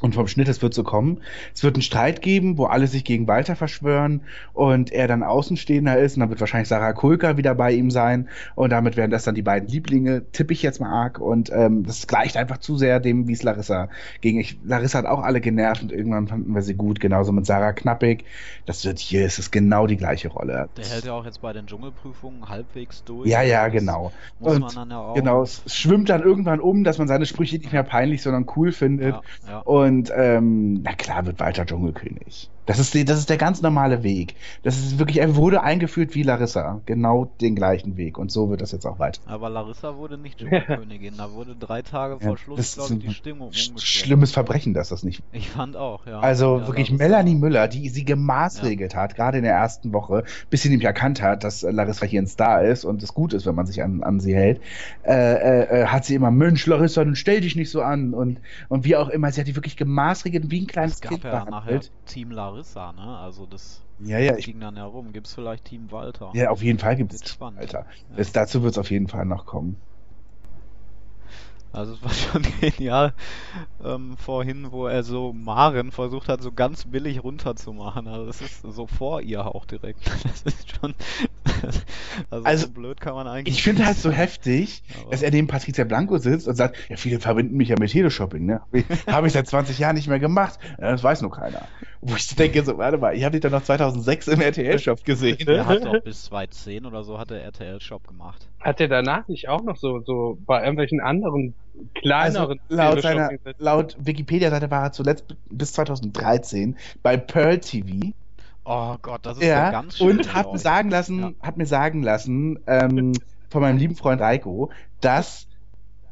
und 0.00 0.14
vom 0.14 0.26
Schnitt, 0.26 0.48
es 0.48 0.60
wird 0.60 0.74
so 0.74 0.84
kommen. 0.84 1.20
Es 1.54 1.62
wird 1.62 1.76
einen 1.76 1.82
Streit 1.82 2.20
geben, 2.20 2.58
wo 2.58 2.66
alle 2.66 2.86
sich 2.86 3.04
gegen 3.04 3.26
Walter 3.26 3.56
verschwören 3.56 4.22
und 4.52 4.92
er 4.92 5.08
dann 5.08 5.22
Außenstehender 5.22 5.98
ist 5.98 6.16
und 6.16 6.20
dann 6.20 6.30
wird 6.30 6.40
wahrscheinlich 6.40 6.68
Sarah 6.68 6.92
Kulka 6.92 7.36
wieder 7.36 7.54
bei 7.54 7.72
ihm 7.72 7.90
sein 7.90 8.28
und 8.54 8.70
damit 8.70 8.96
werden 8.96 9.10
das 9.10 9.24
dann 9.24 9.34
die 9.34 9.42
beiden 9.42 9.68
Lieblinge, 9.68 10.30
tippe 10.32 10.52
ich 10.52 10.62
jetzt 10.62 10.80
mal 10.80 10.90
arg 10.90 11.20
und 11.20 11.50
ähm, 11.52 11.84
das 11.86 12.06
gleicht 12.06 12.36
einfach 12.36 12.58
zu 12.58 12.76
sehr 12.76 13.00
dem, 13.00 13.28
wie 13.28 13.32
es 13.32 13.42
Larissa 13.42 13.88
ging. 14.20 14.38
Ich, 14.38 14.58
Larissa 14.64 14.98
hat 14.98 15.06
auch 15.06 15.22
alle 15.22 15.40
genervt 15.40 15.82
und 15.82 15.92
irgendwann 15.92 16.28
fanden 16.28 16.54
wir 16.54 16.62
sie 16.62 16.74
gut, 16.74 17.00
genauso 17.00 17.32
mit 17.32 17.46
Sarah 17.46 17.72
Knappig. 17.72 18.24
Das 18.66 18.84
wird 18.84 18.98
hier, 18.98 19.24
es 19.24 19.38
ist 19.38 19.52
genau 19.52 19.86
die 19.86 19.96
gleiche 19.96 20.28
Rolle. 20.28 20.68
Der 20.76 20.84
hält 20.84 21.04
ja 21.04 21.12
auch 21.12 21.24
jetzt 21.24 21.40
bei 21.40 21.52
den 21.52 21.66
Dschungelprüfungen 21.66 22.48
halbwegs 22.48 23.04
durch. 23.04 23.28
Ja, 23.28 23.42
ja, 23.42 23.68
genau. 23.68 24.12
Muss 24.38 24.54
Und 24.54 24.60
man 24.60 24.74
dann 24.74 24.90
ja 24.90 24.98
auch. 24.98 25.14
Genau, 25.14 25.42
es 25.42 25.62
schwimmt 25.66 26.08
dann 26.08 26.22
irgendwann 26.22 26.60
um, 26.60 26.84
dass 26.84 26.98
man 26.98 27.08
seine 27.08 27.26
Sprüche 27.26 27.58
nicht 27.58 27.72
mehr 27.72 27.82
peinlich, 27.82 28.22
sondern 28.22 28.46
cool 28.56 28.72
findet. 28.72 29.14
Ja, 29.14 29.22
ja. 29.48 29.58
Und 29.60 29.83
ähm, 30.14 30.82
na 30.82 30.94
klar 30.94 31.26
wird 31.26 31.40
Walter 31.40 31.66
Dschungelkönig. 31.66 32.50
Das 32.66 32.78
ist, 32.78 32.94
das 33.08 33.18
ist 33.18 33.28
der 33.30 33.36
ganz 33.36 33.60
normale 33.62 34.02
Weg. 34.02 34.34
Das 34.62 34.78
ist 34.78 34.98
wirklich, 34.98 35.18
er 35.20 35.36
wurde 35.36 35.62
eingeführt 35.62 36.14
wie 36.14 36.22
Larissa. 36.22 36.80
Genau 36.86 37.30
den 37.40 37.54
gleichen 37.54 37.96
Weg. 37.96 38.16
Und 38.18 38.32
so 38.32 38.48
wird 38.50 38.60
das 38.62 38.72
jetzt 38.72 38.86
auch 38.86 38.98
weiter. 38.98 39.20
Aber 39.26 39.50
Larissa 39.50 39.96
wurde 39.96 40.16
nicht 40.16 40.38
Dschungelkönigin. 40.40 41.14
Da 41.18 41.30
wurde 41.32 41.54
drei 41.58 41.82
Tage 41.82 42.18
vor 42.20 42.30
Ja, 42.32 42.36
Schluss, 42.38 42.56
das 42.58 42.74
glaube 42.74 42.88
ist 42.88 42.96
ich, 42.96 43.02
die 43.02 43.08
ein 43.08 43.14
Stimmung 43.14 43.48
sch- 43.50 43.68
umgeschwenkt. 43.68 43.82
Schlimmes 43.82 44.32
Verbrechen, 44.32 44.72
dass 44.74 44.88
das 44.88 45.02
nicht. 45.02 45.22
Ich 45.32 45.50
fand 45.50 45.76
auch, 45.76 46.06
ja. 46.06 46.20
Also 46.20 46.58
Ja, 46.60 46.66
wirklich 46.66 46.88
Larissa- 46.88 47.04
Melanie 47.04 47.34
Müller, 47.34 47.68
die 47.68 47.88
sie 47.90 48.04
gemaßregelt 48.04 48.94
hat, 48.96 49.14
gerade 49.14 49.38
in 49.38 49.44
der 49.44 49.52
ersten 49.54 49.92
Woche, 49.92 50.24
bis 50.50 50.62
sie 50.62 50.68
nämlich 50.70 50.86
erkannt 50.86 51.20
hat, 51.20 51.44
dass 51.44 51.62
Larissa 51.62 52.06
hier 52.06 52.22
ein 52.22 52.26
Star 52.26 52.62
ist 52.62 52.84
und 52.84 53.02
es 53.02 53.12
gut 53.14 53.32
ist, 53.34 53.46
wenn 53.46 53.54
man 53.54 53.66
sich 53.66 53.82
an, 53.82 54.02
an 54.02 54.20
sie 54.20 54.34
hält, 54.34 54.60
äh, 55.04 55.12
äh, 55.12 55.82
äh, 55.82 55.86
hat 55.86 56.04
sie 56.04 56.14
immer, 56.14 56.30
Mensch, 56.30 56.66
Larissa, 56.66 57.04
dann 57.04 57.14
stell 57.16 57.40
dich 57.40 57.56
nicht 57.56 57.70
so 57.70 57.82
an 57.82 58.14
und, 58.14 58.40
und 58.68 58.84
wie 58.84 58.96
auch 58.96 59.08
immer, 59.08 59.30
sie 59.32 59.40
hat 59.40 59.48
die 59.48 59.56
wirklich 59.56 59.76
gemaßregelt 59.76 60.50
wie 60.50 60.62
ein 60.62 60.66
kleines 60.66 60.94
Es 60.94 61.00
gab 61.00 61.10
Kind 61.12 61.24
ja 61.24 61.30
nachher 61.44 61.50
behandelt. 61.50 61.90
Team 62.06 62.30
Larissa, 62.30 62.53
ne? 62.56 63.18
Also 63.18 63.46
das 63.46 63.80
Ja, 64.00 64.18
ja, 64.18 64.36
ich, 64.36 64.46
ging 64.46 64.60
dann 64.60 64.76
herum. 64.76 65.12
Gibt's 65.12 65.34
vielleicht 65.34 65.64
Team 65.64 65.90
Walter? 65.90 66.30
ja, 66.34 66.50
auf 66.50 66.62
jeden 66.62 66.78
Fall 66.78 66.96
gibt 66.96 67.12
es 67.12 67.28
spannend. 67.28 67.60
Alter. 67.60 67.86
Ja. 68.10 68.16
Es, 68.16 68.32
dazu 68.32 68.62
wird 68.62 68.72
es 68.72 68.78
auf 68.78 68.90
jeden 68.90 69.08
Fall 69.08 69.24
noch 69.24 69.46
kommen. 69.46 69.76
Also 71.74 71.94
es 71.94 72.02
war 72.02 72.10
schon 72.14 72.42
genial 72.60 73.12
ähm, 73.84 74.16
vorhin, 74.16 74.70
wo 74.70 74.86
er 74.86 75.02
so 75.02 75.32
Maren 75.32 75.90
versucht 75.90 76.28
hat, 76.28 76.40
so 76.40 76.52
ganz 76.52 76.84
billig 76.84 77.24
runterzumachen. 77.24 78.06
Also 78.06 78.26
das 78.26 78.40
ist 78.40 78.62
so 78.62 78.86
vor 78.86 79.20
ihr 79.20 79.44
auch 79.44 79.64
direkt. 79.64 79.98
Das 80.22 80.42
ist 80.42 80.70
schon. 80.70 80.94
also, 82.30 82.44
Also, 82.44 82.66
so 82.66 82.72
blöd 82.72 83.00
kann 83.00 83.14
man 83.14 83.26
eigentlich. 83.26 83.56
Ich 83.56 83.62
finde 83.62 83.84
halt 83.86 83.96
so 83.96 84.10
heftig, 84.10 84.82
Aber- 85.02 85.10
dass 85.10 85.22
er 85.22 85.30
neben 85.30 85.46
Patricia 85.46 85.84
Blanco 85.84 86.18
sitzt 86.18 86.46
und 86.48 86.54
sagt, 86.54 86.76
ja, 86.88 86.96
viele 86.96 87.20
verbinden 87.20 87.56
mich 87.56 87.68
ja 87.68 87.76
mit 87.78 87.90
Teleshopping, 87.90 88.46
ne? 88.46 88.60
Habe 89.06 89.26
ich, 89.26 89.32
seit 89.32 89.46
20 89.46 89.78
Jahren 89.78 89.96
nicht 89.96 90.08
mehr 90.08 90.18
gemacht. 90.18 90.58
Ja, 90.80 90.90
das 90.92 91.02
weiß 91.02 91.22
nur 91.22 91.30
keiner. 91.30 91.62
Wo 92.00 92.14
ich 92.16 92.34
denke, 92.36 92.62
so, 92.64 92.76
warte 92.78 92.98
mal, 92.98 93.16
ich 93.16 93.24
habe 93.24 93.32
dich 93.32 93.40
doch 93.40 93.50
noch 93.50 93.62
2006 93.62 94.28
im 94.28 94.40
RTL-Shop 94.40 95.04
gesehen. 95.04 95.38
Er 95.48 95.66
hat 95.66 95.84
doch 95.86 96.02
bis 96.02 96.24
2010 96.24 96.84
oder 96.86 97.02
so 97.04 97.18
hat 97.18 97.30
er 97.30 97.40
RTL-Shop 97.42 98.06
gemacht. 98.06 98.46
Hat 98.60 98.80
er 98.80 98.88
danach 98.88 99.26
nicht 99.28 99.48
auch 99.48 99.62
noch 99.62 99.76
so, 99.76 100.00
so 100.00 100.38
bei 100.46 100.60
irgendwelchen 100.60 101.00
anderen 101.00 101.54
Also, 101.74 101.92
kleineren 102.00 102.60
laut 102.68 103.00
seiner, 103.02 103.28
Teleshopping- 103.30 103.54
laut 103.58 103.96
Wikipedia-Seite 103.98 104.70
war 104.70 104.84
er 104.84 104.92
zuletzt 104.92 105.24
bis 105.50 105.72
2013 105.72 106.76
bei 107.02 107.16
Pearl 107.16 107.58
TV. 107.58 108.12
Oh 108.64 108.96
Gott, 109.02 109.26
das 109.26 109.38
ist 109.38 109.44
ja, 109.44 109.64
Ja, 109.64 109.70
ganz 109.70 109.98
schön. 109.98 110.18
und 110.18 110.34
hat 110.34 110.52
mir 110.52 110.58
sagen 110.58 110.90
lassen, 110.90 111.18
Ja. 111.20 111.32
hat 111.42 111.56
mir 111.56 111.66
sagen 111.66 112.02
lassen, 112.02 112.58
ähm, 112.66 113.12
von 113.50 113.60
meinem 113.62 113.76
lieben 113.78 113.94
Freund 113.94 114.20
Reiko, 114.20 114.72
dass 115.00 115.46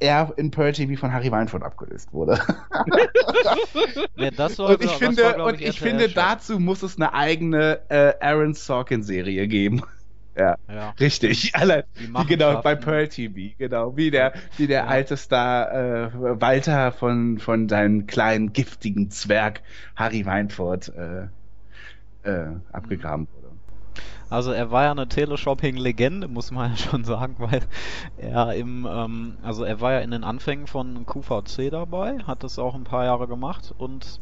er 0.01 0.35
in 0.37 0.51
Pearl 0.51 0.73
TV 0.73 0.99
von 1.01 1.13
Harry 1.13 1.31
Weinfurt 1.31 1.63
abgelöst 1.63 2.13
wurde. 2.13 2.39
Ja, 4.17 4.31
das 4.31 4.57
sollte, 4.57 4.85
und 4.85 4.91
ich 4.91 4.97
finde, 4.99 5.23
war, 5.39 5.47
und 5.47 5.55
ich 5.61 5.67
RTL 5.67 5.79
finde, 5.81 6.09
dazu 6.11 6.61
muss 6.61 6.83
es 6.83 6.97
eine 6.97 7.15
eigene 7.15 7.81
äh, 7.89 8.15
Aaron 8.21 8.55
Sorkin-Serie 8.55 9.49
geben. 9.49 9.83
Ja, 10.35 10.57
Ja. 10.67 10.95
richtig. 10.99 11.55
Alle, 11.55 11.85
Die 11.99 12.07
genau, 12.25 12.57
bei 12.63 12.75
Machenschaften. 12.75 12.81
Pearl 12.85 13.09
TV, 13.09 13.55
genau. 13.59 13.97
Wie 13.99 14.11
der, 14.11 14.33
wie 14.57 14.67
der 14.67 14.85
Ja. 14.85 14.87
alte 14.87 15.19
Star 15.19 15.71
äh, 15.71 16.41
Walter 16.41 16.91
von, 16.93 17.39
von 17.39 17.69
seinem 17.69 18.07
kleinen 18.07 18.55
giftigen 18.55 19.11
Zwerg 19.11 19.63
Harry 19.95 20.25
Weinfurt 20.25 20.89
äh, 20.89 21.29
äh, 22.23 22.47
abgegraben 22.73 23.27
wurde. 23.33 23.53
Also 24.31 24.53
er 24.53 24.71
war 24.71 24.85
ja 24.85 24.93
eine 24.93 25.09
Teleshopping-Legende, 25.09 26.27
muss 26.27 26.51
man 26.51 26.71
ja 26.71 26.77
schon 26.77 27.05
sagen, 27.05 27.37
weil 27.39 27.61
er 28.17 28.55
im, 28.55 28.89
ähm, 28.91 29.37
also 29.43 29.65
er 29.65 29.81
war 29.81 29.93
ja 29.93 29.99
in 30.01 30.11
den 30.11 30.25
Anfängen 30.25 30.67
von 30.67 31.05
QVC 31.05 31.71
dabei, 31.71 32.19
hat 32.21 32.43
das 32.43 32.59
auch 32.59 32.75
ein 32.75 32.85
paar 32.85 33.05
Jahre 33.05 33.29
gemacht 33.29 33.75
und 33.77 34.21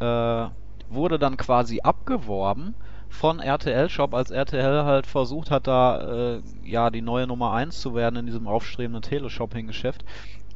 äh, 0.00 0.48
wurde 0.88 1.18
dann 1.18 1.36
quasi 1.36 1.80
abgeworben 1.80 2.74
von 3.08 3.38
RTL 3.38 3.88
Shop, 3.88 4.14
als 4.14 4.30
RTL 4.30 4.84
halt 4.84 5.06
versucht 5.06 5.50
hat, 5.50 5.66
da 5.68 6.34
äh, 6.36 6.42
ja 6.64 6.90
die 6.90 7.02
neue 7.02 7.26
Nummer 7.26 7.52
1 7.52 7.80
zu 7.80 7.94
werden 7.94 8.16
in 8.16 8.26
diesem 8.26 8.48
aufstrebenden 8.48 9.02
Teleshopping-Geschäft 9.02 10.04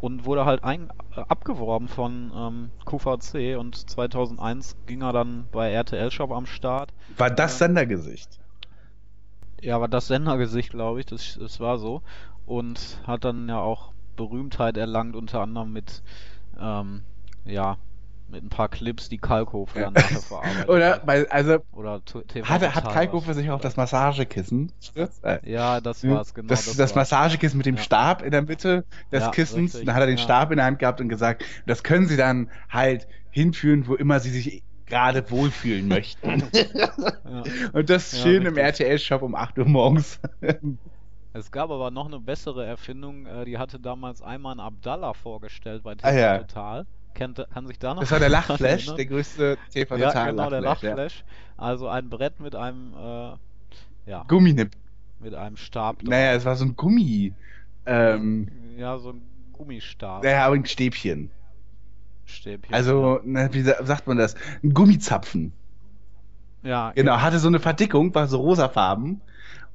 und 0.01 0.25
wurde 0.25 0.45
halt 0.45 0.65
ein, 0.65 0.91
äh, 1.17 1.21
abgeworben 1.29 1.89
von 1.89 2.33
ähm, 2.35 2.71
QVC 2.85 3.59
und 3.59 3.77
2001 3.77 4.77
ging 4.87 5.03
er 5.03 5.13
dann 5.13 5.47
bei 5.53 5.71
RTL 5.73 6.11
Shop 6.11 6.31
am 6.33 6.47
Start. 6.47 6.93
War 7.17 7.31
das 7.31 7.53
Ja. 7.61 7.67
Sendergesicht? 7.67 8.39
Ja, 9.63 9.77
aber 9.77 9.89
das 9.89 10.07
Sendergesicht, 10.07 10.71
glaube 10.71 11.01
ich, 11.01 11.07
das, 11.07 11.37
das 11.39 11.61
war 11.61 11.79
so. 11.79 12.03
Und 12.47 12.99
hat 13.07 13.25
dann 13.25 13.49
ja 13.49 13.61
auch 13.61 13.93
Berühmtheit 14.17 14.77
erlangt, 14.77 15.15
unter 15.17 15.41
anderem 15.43 15.73
mit, 15.73 16.03
ähm, 16.59 17.03
ja, 17.45 17.77
mit 18.31 18.43
ein 18.45 18.49
paar 18.49 18.69
Clips, 18.69 19.09
die 19.09 19.19
Kalkofe 19.19 19.81
dann 19.81 19.93
nachher 19.95 20.21
verarbeitet 20.21 20.69
Oder, 20.69 20.91
hat. 20.95 21.07
bei, 21.07 21.31
also, 21.31 21.59
Oder 21.73 22.01
TV 22.05 22.49
hat, 22.49 22.75
hat 22.75 22.93
Kalkofe 22.93 23.35
sich 23.35 23.51
auch 23.51 23.61
das 23.61 23.77
Massagekissen 23.77 24.73
Ja, 25.45 25.81
das 25.81 26.07
war's, 26.07 26.35
genau. 26.35 26.49
das, 26.49 26.65
das, 26.67 26.79
war's. 26.79 26.95
Massagekissen 26.95 27.57
mit 27.59 27.67
dem 27.67 27.77
Ja. 27.77 27.83
Stab 27.83 28.23
in 28.23 28.31
der 28.31 28.43
Mitte 28.43 28.85
des 29.13 29.23
Ja, 29.25 29.31
Kissens. 29.31 29.75
richtig, 29.75 29.87
Dann 29.87 29.95
hat 29.95 30.03
er 30.03 30.07
den 30.07 30.19
ja. 30.19 30.23
Stab 30.23 30.51
in 30.51 30.57
der 30.57 30.67
Hand 30.67 30.79
gehabt 30.79 31.01
und 31.01 31.09
gesagt, 31.09 31.45
das 31.67 31.83
können 31.83 32.07
Sie 32.07 32.17
dann 32.17 32.51
halt 32.69 33.07
hinführen, 33.31 33.87
wo 33.87 33.95
immer 33.95 34.21
Sie 34.21 34.31
sich 34.31 34.63
gerade 34.87 35.31
wohlfühlen 35.31 35.87
möchten. 35.89 36.43
Ja. 36.53 37.43
und 37.73 37.89
das 37.91 38.11
Ja, 38.13 38.19
schön 38.23 38.45
im. 38.47 38.57
RTL-Shop 38.57 39.23
um 39.23 39.35
8 39.37 39.59
Uhr 39.59 39.65
morgens. 39.67 40.19
Es 41.33 41.53
gab 41.53 41.71
aber 41.71 41.93
noch 41.93 42.07
eine 42.07 42.19
bessere 42.19 42.67
Erfindung, 42.67 43.25
äh, 43.27 43.45
die 43.45 43.57
hatte 43.57 43.79
damals 43.79 44.21
Ayman 44.21 44.59
Abdallah 44.59 45.15
vorgestellt 45.15 45.85
bei 45.85 45.95
TV 45.95 46.09
Ah, 46.09 46.13
ja. 46.13 46.39
Total. 46.39 46.87
Kann 47.15 47.35
sich 47.67 47.79
da 47.79 47.95
noch 47.95 48.03
Das 48.03 48.11
war 48.11 48.19
der 48.19 48.29
Lachflash, 48.29 48.87
erinnern? 48.87 48.97
der 48.97 49.07
größte 49.07 49.57
tv 49.71 49.97
Ja, 49.97 50.13
genau, 50.15 50.51
der 50.51 50.61
Lachflash. 50.61 50.63
Lachflash. 50.63 51.25
Also 51.57 51.89
ein 51.89 52.09
Brett 52.11 52.41
mit 52.41 52.55
einem, 52.55 52.95
äh, 52.95 53.37
ja, 54.11 54.27
Gumminipp. 54.29 54.77
mit 55.19 55.35
einem 55.35 55.57
Stab. 55.57 56.03
Naja, 56.03 56.35
es 56.35 56.45
war 56.45 56.57
so 56.57 56.65
ein 56.65 56.77
Gummi. 56.77 57.35
Ähm, 57.87 58.49
Ja, 58.77 58.99
so 58.99 59.11
ein 59.11 59.23
Gummistab. 59.53 60.23
naja, 60.23 60.47
aber 60.47 60.55
ein 60.57 60.67
Stäbchen. 60.67 61.33
Stäbchen. 62.25 62.73
Also, 62.73 63.21
ne, 63.25 63.49
wie 63.53 63.63
sa- 63.63 63.85
sagt 63.85 64.07
man 64.09 64.17
das? 64.17 64.35
Ein 64.63 64.75
Gummizapfen. 64.75 65.57
ja, 66.63 66.95
Genau, 66.95 67.21
hatte 67.21 67.39
so 67.39 67.49
eine 67.49 67.61
Verdickung, 67.61 68.15
war 68.15 68.27
so 68.29 68.39
rosafarben 68.39 69.23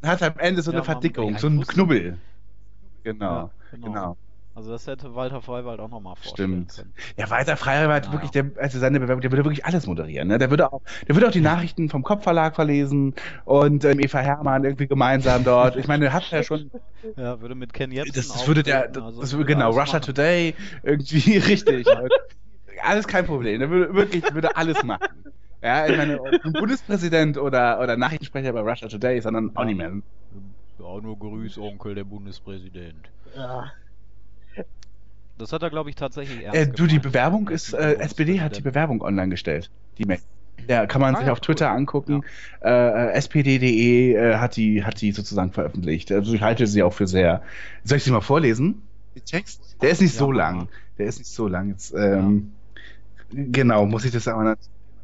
und 0.01 0.09
hatte 0.09 0.27
am 0.27 0.39
Ende 0.39 0.61
so 0.61 0.71
Ja, 0.71 0.71
eine 0.71 0.83
Verdickung, 0.83 1.37
ja, 1.37 1.39
so 1.39 1.47
ein 1.47 1.65
Knubbel. 1.67 2.21
Genau, 3.03 3.49
Ja, 3.49 3.51
genau. 3.71 3.91
genau. 3.91 4.17
Also 4.55 4.71
das 4.71 4.87
hätte 4.87 5.13
Walter 5.15 5.41
Freiwald 5.41 5.81
auch 5.81 5.89
nochmal 5.89 6.15
vorstellen 6.15 6.67
Stimmt. 6.69 6.75
können. 6.75 6.93
Ja, 7.17 7.29
Walter 7.29 7.57
Freiwald, 7.57 8.05
Naja. 8.05 8.13
wirklich, 8.13 8.31
der, 8.31 8.51
also 8.57 8.79
seine 8.79 9.01
Bewerbung, 9.01 9.21
der 9.21 9.31
würde 9.31 9.43
wirklich 9.43 9.65
alles 9.65 9.85
moderieren. 9.85 10.29
Ne? 10.29 10.37
Der 10.37 10.49
würde 10.49 10.71
auch, 10.71 10.81
der 11.07 11.15
würde 11.15 11.27
auch 11.27 11.31
die 11.31 11.41
Nachrichten 11.41 11.89
vom 11.89 12.03
Kopfverlag 12.03 12.55
verlesen 12.55 13.13
und 13.43 13.83
ähm, 13.83 13.99
Eva 13.99 14.19
Hermann 14.19 14.63
irgendwie 14.63 14.87
gemeinsam 14.87 15.43
dort. 15.43 15.75
Ich 15.75 15.87
meine, 15.87 16.13
hat 16.13 16.31
ja 16.31 16.41
schon, 16.41 16.71
Ja, 17.17 17.39
würde 17.41 17.53
mit 17.53 17.73
Ken 17.73 17.91
Jebsen 17.91 18.13
das, 18.15 18.29
das 18.29 18.47
würde 18.47 18.63
der, 18.63 18.87
das, 18.87 19.03
also 19.03 19.21
das 19.21 19.33
würde 19.33 19.45
genau, 19.45 19.71
Russia 19.71 19.99
machen. 19.99 20.01
Today, 20.01 20.55
irgendwie 20.83 21.37
richtig. 21.37 21.85
alles 22.81 23.07
kein 23.07 23.25
Problem. 23.25 23.59
Der 23.59 23.69
würde 23.69 23.93
wirklich, 23.93 24.33
würde 24.33 24.55
alles 24.55 24.81
machen. 24.83 25.25
Ja, 25.61 25.85
ich 25.87 25.97
meine, 25.97 26.17
Bundespräsident 26.53 27.37
oder, 27.37 27.79
oder 27.81 27.97
Nachrichtensprecher 27.97 28.53
bei 28.53 28.61
Russia 28.61 28.87
Today 28.87 29.17
ist, 29.17 29.23
sondern 29.25 29.51
auch 29.55 29.65
nicht 29.65 29.77
mehr. 29.77 29.91
Ja, 30.79 31.01
nur 31.01 31.17
Grüß, 31.19 31.57
Onkel, 31.57 31.95
der 31.95 32.03
Bundespräsident. 32.03 33.09
Ja. 33.35 33.71
Das 35.37 35.51
hat 35.51 35.63
er, 35.63 35.69
glaube 35.69 35.89
ich, 35.89 35.95
tatsächlich 35.95 36.43
ernst 36.43 36.59
Äh, 36.59 36.67
du, 36.67 36.87
die. 36.87 36.99
Bewerbung 36.99 37.49
ist, 37.49 37.73
äh, 37.73 37.95
SPD 37.95 38.39
hat 38.41 38.57
die. 38.57 38.61
Bewerbung 38.61 39.01
online 39.01 39.29
gestellt. 39.29 39.69
Die 39.97 40.05
Mail. 40.05 40.19
Ja, 40.67 40.85
kann 40.87 41.01
man 41.01 41.13
Ah 41.15 41.19
sich 41.19 41.27
ja, 41.27 41.33
auf 41.33 41.41
Twitter 41.41 41.69
cool. 41.71 41.77
angucken. 41.77 42.23
Äh, 42.61 42.69
äh, 42.69 43.11
SPD.de 43.13 44.13
äh, 44.13 44.35
hat 44.37 44.55
die 44.55 44.83
hat 44.83 45.01
die 45.01 45.11
sozusagen 45.11 45.51
veröffentlicht. 45.51 46.11
Also 46.11 46.33
ich 46.33 46.41
halte 46.41 46.65
sie 46.67 46.81
auch 46.83 46.93
für 46.93 47.07
sehr. 47.07 47.43
Soll 47.83 47.97
ich 47.97 48.03
sie 48.03 48.11
mal 48.11 48.21
vorlesen? 48.21 48.81
Die 49.15 49.21
Text? 49.21 49.75
Der 49.81 49.89
ist 49.91 50.01
nicht 50.01 50.13
Ja, 50.13 50.19
so 50.19 50.31
lang. 50.31 50.69
Der 50.97 51.05
ist 51.07 51.19
nicht 51.19 51.29
so 51.31 51.47
lang. 51.47 51.69
Jetzt, 51.69 51.93
ähm, 51.93 52.51
Genau, 53.31 53.85
muss 53.85 54.05
ich 54.05 54.11
das 54.11 54.27
aber. 54.27 54.55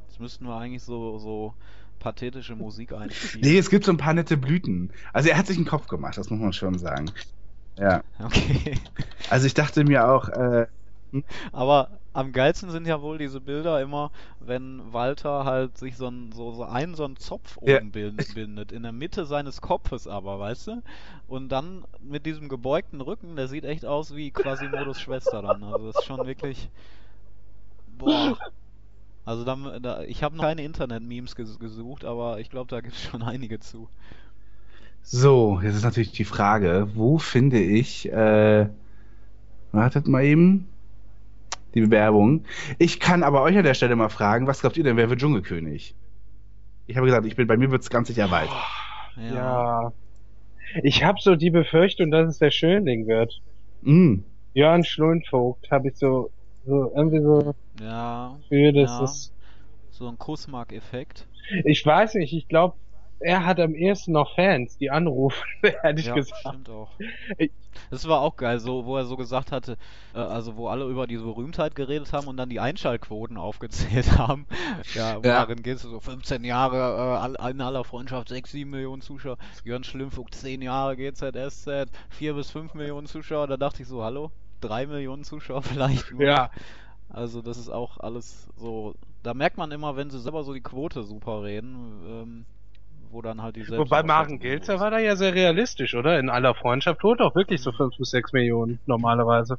Jetzt 0.08 0.20
müssten 0.20 0.46
wir 0.46 0.56
eigentlich 0.56 0.84
so, 0.84 1.18
so 1.20 1.54
pathetische 2.00 2.56
Musik 2.56 2.94
einspielen. 2.94 3.48
Nee, 3.48 3.58
es 3.58 3.70
gibt 3.70 3.86
so 3.86 3.92
ein 3.92 3.98
paar 3.98 4.14
nette 4.14 4.38
Blüten. 4.38 4.92
Also 5.14 5.30
er 5.30 5.38
hat 5.38 5.48
sich 5.48 5.58
einen 5.58 5.66
Kopf 5.66 5.88
gemacht, 5.88 6.18
das 6.18 6.30
muss 6.30 6.40
man 6.40 6.54
schon 6.54 6.78
sagen. 6.80 7.12
Ja. 7.82 8.04
Okay. 8.20 8.80
Also 9.30 9.48
ich 9.48 9.54
dachte 9.54 9.84
mir 9.84 10.08
auch, 10.08 10.30
äh, 10.30 10.68
Aber 11.52 12.00
am 12.14 12.32
geilsten 12.34 12.70
sind 12.72 12.88
ja 12.88 13.02
wohl 13.02 13.18
diese 13.18 13.42
Bilder 13.42 13.82
immer, 13.82 14.12
wenn 14.40 14.82
Walter 14.94 15.46
halt 15.46 15.78
sich 15.78 15.98
so, 15.98 16.08
ein, 16.08 16.32
so, 16.34 16.54
so 16.54 16.64
einen 16.66 16.96
so 16.96 17.06
einen 17.06 17.18
Zopf 17.18 17.58
Ja. 17.66 17.82
oben 17.82 17.92
bind- 17.92 18.34
bindet, 18.34 18.72
in 18.72 18.84
der 18.84 18.92
Mitte 18.94 19.26
seines 19.26 19.62
Kopfes 19.62 20.08
aber, 20.08 20.40
weißt 20.40 20.68
du? 20.68 20.84
Und 21.28 21.50
dann 21.50 21.86
mit 22.02 22.26
diesem 22.26 22.50
gebeugten 22.50 23.02
Rücken, 23.02 23.36
der 23.36 23.48
sieht 23.48 23.66
echt 23.66 23.86
aus 23.86 24.16
wie 24.16 24.32
Quasimodos 24.32 25.00
Schwester 25.02 25.42
dann. 25.42 25.64
Also 25.64 25.88
das 25.88 25.98
ist 25.98 26.06
schon 26.06 26.26
wirklich. 26.26 26.72
Boah. 27.88 28.38
Also 29.26 29.44
da, 29.46 29.56
da, 29.80 30.04
ich 30.04 30.24
habe 30.24 30.38
noch 30.38 30.44
keine 30.46 30.64
Internet-Memes 30.64 31.36
ges 31.36 31.60
gesucht, 31.60 32.06
aber 32.06 32.40
ich 32.40 32.50
glaube, 32.50 32.70
da 32.70 32.82
gibt 32.82 32.96
es 32.96 33.02
schon 33.04 33.24
einige 33.24 33.60
zu. 33.60 33.90
So, 35.04 35.60
jetzt 35.62 35.76
ist 35.76 35.84
natürlich 35.84 36.12
die 36.12 36.24
Frage, 36.26 36.88
wo 36.96 37.18
finde 37.18 37.60
ich, 37.60 38.12
äh, 38.12 38.68
wartet 39.72 40.08
mal 40.08 40.24
eben, 40.24 40.68
die 41.74 41.82
Bewerbung. 41.82 42.44
Ich 42.80 43.00
kann 43.00 43.24
aber 43.24 43.42
euch 43.44 43.58
an 43.58 43.64
der 43.64 43.74
Stelle 43.74 43.96
mal 43.96 44.10
fragen, 44.10 44.48
was 44.48 44.62
glaubt 44.62 44.78
ihr 44.78 44.84
denn, 44.84 44.98
wer 44.98 45.10
wird 45.10 45.20
Dschungelkönig? 45.20 45.96
Ich 46.88 46.98
habe 46.98 47.06
gesagt, 47.06 47.26
ich 47.26 47.36
bin, 47.36 47.48
bei 47.48 47.58
mir 47.58 47.72
wird 47.72 47.82
es 47.84 47.90
ganz 47.90 48.08
sicher 48.08 48.30
weit. 48.32 48.50
ja. 49.18 49.94
Ich 50.84 51.04
habe 51.04 51.20
so 51.22 51.36
die 51.36 51.50
Befürchtung, 51.50 52.12
dass 52.12 52.30
es 52.30 52.38
der 52.40 52.52
Schönling 52.52 53.08
wird. 53.08 53.42
Mm. 53.82 54.20
Jörn 54.54 54.84
Schlundvogt 54.84 55.70
habe 55.72 55.90
ich 55.90 55.98
so, 55.98 56.32
so 56.66 56.92
irgendwie 56.96 57.22
so 57.22 57.54
Ja, 57.80 58.38
für, 58.48 58.72
dass 58.74 58.92
Ja. 58.92 59.04
es. 59.04 59.34
so 59.92 60.08
ein 60.08 60.18
Kussmark-Effekt. 60.18 61.28
Ich 61.66 61.86
weiß 61.86 62.16
nicht, 62.16 62.34
ich 62.34 62.48
glaube, 62.48 62.76
er 63.22 63.46
hat 63.46 63.60
am 63.60 63.76
ehesten 63.76 64.14
noch 64.14 64.36
Fans, 64.36 64.78
die 64.78 64.92
anrufen, 64.92 65.44
hätte 65.82 66.00
ich 66.02 66.08
ja, 66.08 66.14
gesagt. 66.14 66.34
stimmt 66.34 66.70
auch. 66.70 67.00
Das 67.90 68.08
war 68.08 68.22
auch 68.22 68.36
geil, 68.38 68.60
so 68.60 68.86
wo 68.86 68.98
er 68.98 69.06
so 69.06 69.16
gesagt 69.18 69.52
hatte, 69.52 69.78
äh, 70.14 70.20
also 70.20 70.56
wo 70.58 70.68
alle 70.68 70.86
über 70.86 71.08
diese 71.08 71.24
Berühmtheit 71.24 71.76
geredet 71.76 72.12
haben 72.14 72.28
und 72.28 72.38
dann 72.38 72.50
die 72.50 72.60
Einschaltquoten 72.60 73.38
aufgezählt 73.38 74.12
haben. 74.18 74.48
Ja, 74.94 75.20
Ja. 75.24 75.46
darin 75.46 75.62
geht 75.64 75.78
es 75.78 75.84
so 75.84 76.00
15 76.00 76.44
Jahre, 76.44 77.36
äh, 77.40 77.52
in 77.52 77.62
aller 77.62 77.84
Freundschaft 77.84 78.30
6, 78.30 78.52
7 78.52 78.70
Millionen 78.70 79.02
Zuschauer, 79.02 79.38
Jörn 79.64 79.84
Schlimmfuck 79.84 80.34
10 80.34 80.62
Jahre, 80.62 80.98
GZSZ 80.98 81.92
4 82.10 82.34
bis 82.34 82.52
5 82.52 82.74
Millionen 82.74 83.08
Zuschauer, 83.08 83.48
da 83.48 83.58
dachte 83.58 83.84
ich 83.84 83.88
so, 83.88 84.04
hallo, 84.04 84.32
3 84.62 84.88
Millionen 84.88 85.24
Zuschauer 85.24 85.62
vielleicht 85.64 86.12
nur. 86.12 86.22
Ja, 86.26 86.52
Also 87.10 87.42
das 87.42 87.58
ist 87.58 87.70
auch 87.70 87.98
alles 88.00 88.48
so, 88.56 88.96
da 89.24 89.34
merkt 89.34 89.58
man 89.58 89.72
immer, 89.72 89.96
wenn 89.96 90.10
sie 90.10 90.20
selber 90.20 90.44
so 90.44 90.54
die 90.54 90.62
Quote 90.62 91.04
super 91.04 91.44
reden, 91.44 92.02
ähm, 92.08 92.46
wo 93.12 93.22
dann 93.22 93.42
halt 93.42 93.56
die 93.56 93.68
wobei 93.70 94.04
Maren 94.04 94.40
Gelzer 94.40 94.80
war 94.80 94.92
da 94.92 95.00
ja 95.00 95.16
sehr 95.16 95.34
realistisch, 95.34 95.94
oder? 95.96 96.20
In 96.20 96.30
aller 96.30 96.56
Freundschaft 96.56 97.04
holt 97.04 97.20
auch 97.22 97.36
wirklich 97.36 97.62
so 97.62 97.72
5 97.72 97.98
bis 97.98 98.12
6 98.12 98.34
Millionen 98.34 98.80
normalerweise. 98.86 99.58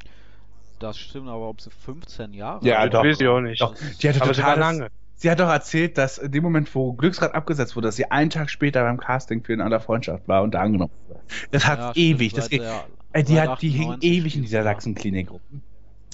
Das 0.79 0.99
stimmt, 0.99 1.29
aber 1.29 1.49
ob 1.49 1.61
sie 1.61 1.71
15 1.71 2.33
Jahre 2.35 2.67
Ja, 2.67 2.79
alt 2.79 2.95
doch. 2.95 3.05
Weiß 3.05 3.21
ich 3.21 3.29
auch 3.29 3.41
nicht. 3.41 3.61
Doch, 3.61 3.75
die 3.75 4.09
hatte 4.09 4.21
Aber 4.23 4.35
sie 4.35 4.43
war 4.43 4.55
total 4.55 4.59
lange. 4.59 4.89
Sie 5.15 5.31
hat 5.31 5.39
doch 5.39 5.49
erzählt, 5.51 5.97
dass 5.99 6.19
in 6.19 6.33
dem 6.33 6.43
Moment, 6.43 6.75
wo 6.75 6.95
Glücksrad 6.95 7.35
abgesetzt 7.35 7.77
wurde, 7.77 7.87
dass 7.89 7.97
sie 7.97 8.11
einen 8.11 8.31
Tag 8.31 8.51
später 8.51 8.83
beim 8.83 8.99
Casting 8.99 9.45
für 9.45 9.53
in 9.53 9.61
aller 9.61 9.79
Freundschaft 9.79 10.27
war 10.27 10.43
und 10.43 10.53
da 10.55 10.61
angenommen 10.63 10.91
wurde. 11.07 11.21
Das 11.53 11.67
hat 11.69 11.79
Ja, 11.79 11.93
ewig, 11.95 12.33
das 12.33 12.49
der- 12.49 12.87
äh, 13.13 13.23
die 13.23 13.41
hat, 13.41 13.63
die 13.63 13.69
hing 13.69 13.91
98 13.93 14.11
ewig 14.11 14.37
in 14.37 14.43
dieser. 14.43 14.65
Sachsenklinik 14.65 15.31
rum 15.31 15.41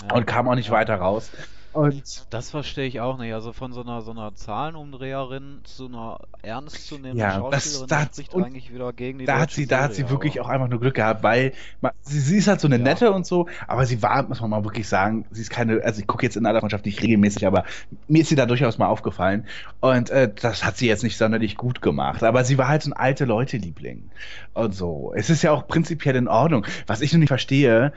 Ja. 0.07 0.15
und 0.15 0.27
kam 0.27 0.47
auch 0.49 0.55
nicht 0.57 0.67
Ja. 0.69 0.73
weiter 0.75 0.97
raus. 0.97 1.31
Und 1.79 2.27
Das 2.31 2.51
verstehe 2.51 2.87
ich 2.87 3.01
auch 3.01 3.19
nicht. 3.19 3.33
Also 3.33 3.53
von 3.53 3.73
so 3.73 3.83
einer 3.83 4.03
so 4.03 4.11
einer 4.11 4.35
Zahlenumdreherin 4.35 5.61
zu 5.65 5.87
einer 5.87 6.19
ernstzunehmenden 6.43 7.19
Ja, 7.19 7.39
das- 7.51 7.65
Schauspielerin, 7.65 7.89
da 7.89 7.97
das 7.97 8.05
hat- 8.07 8.15
spricht 8.27 8.35
eigentlich 8.47 8.73
wieder 8.75 8.93
gegen 8.93 9.19
die 9.19 9.25
da 9.27 9.39
hat 9.39 9.51
sie, 9.51 9.67
da 9.67 9.83
hat 9.85 9.91
sie 9.95 10.03
Serie, 10.03 10.11
wirklich 10.11 10.41
auch 10.41 10.49
einfach 10.49 10.69
nur 10.69 10.81
Glück 10.81 10.95
gehabt, 10.95 11.23
weil 11.23 11.53
ma- 11.81 11.93
sie, 12.03 12.19
sie 12.21 12.39
ist 12.39 12.49
halt 12.49 12.61
so 12.61 12.67
eine 12.69 12.77
Ja. 12.79 12.83
nette 12.83 13.13
und 13.13 13.27
so, 13.27 13.49
aber 13.67 13.87
sie 13.87 14.03
war, 14.03 14.23
muss 14.25 14.41
man 14.41 14.51
mal 14.51 14.65
wirklich 14.65 14.89
sagen, 14.89 15.25
sie 15.31 15.43
ist 15.43 15.51
keine, 15.51 15.83
also 15.85 16.01
ich 16.01 16.07
gucke 16.07 16.25
jetzt 16.27 16.37
in 16.37 16.47
aller 16.47 16.61
Freundschaft 16.61 16.85
nicht 16.87 17.03
regelmäßig, 17.03 17.47
aber 17.47 17.65
mir 18.09 18.23
ist 18.23 18.29
sie 18.29 18.35
da 18.37 18.47
durchaus 18.47 18.79
mal 18.79 18.87
aufgefallen 18.89 19.47
und 19.81 20.11
äh, 20.11 20.33
das 20.35 20.65
hat 20.65 20.77
sie 20.77 20.89
jetzt 20.89 21.03
nicht 21.05 21.17
sonderlich 21.19 21.57
gut 21.57 21.81
gemacht, 21.83 22.23
aber 22.25 22.45
sie 22.45 22.59
war 22.59 22.69
halt 22.69 22.83
so 22.83 22.91
ein 22.91 22.95
alte 22.95 23.25
Leute-Liebling 23.25 24.11
und 24.55 24.75
so. 24.75 25.13
Es 25.15 25.31
ist 25.31 25.43
ja 25.43 25.53
auch 25.53 25.69
prinzipiell 25.69 26.17
in 26.17 26.29
Ordnung. 26.29 26.67
Was 26.87 27.01
ich 27.01 27.13
noch 27.13 27.21
nicht 27.21 27.29
verstehe, 27.29 27.93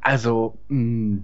also 0.00 0.54
mh, 0.68 1.20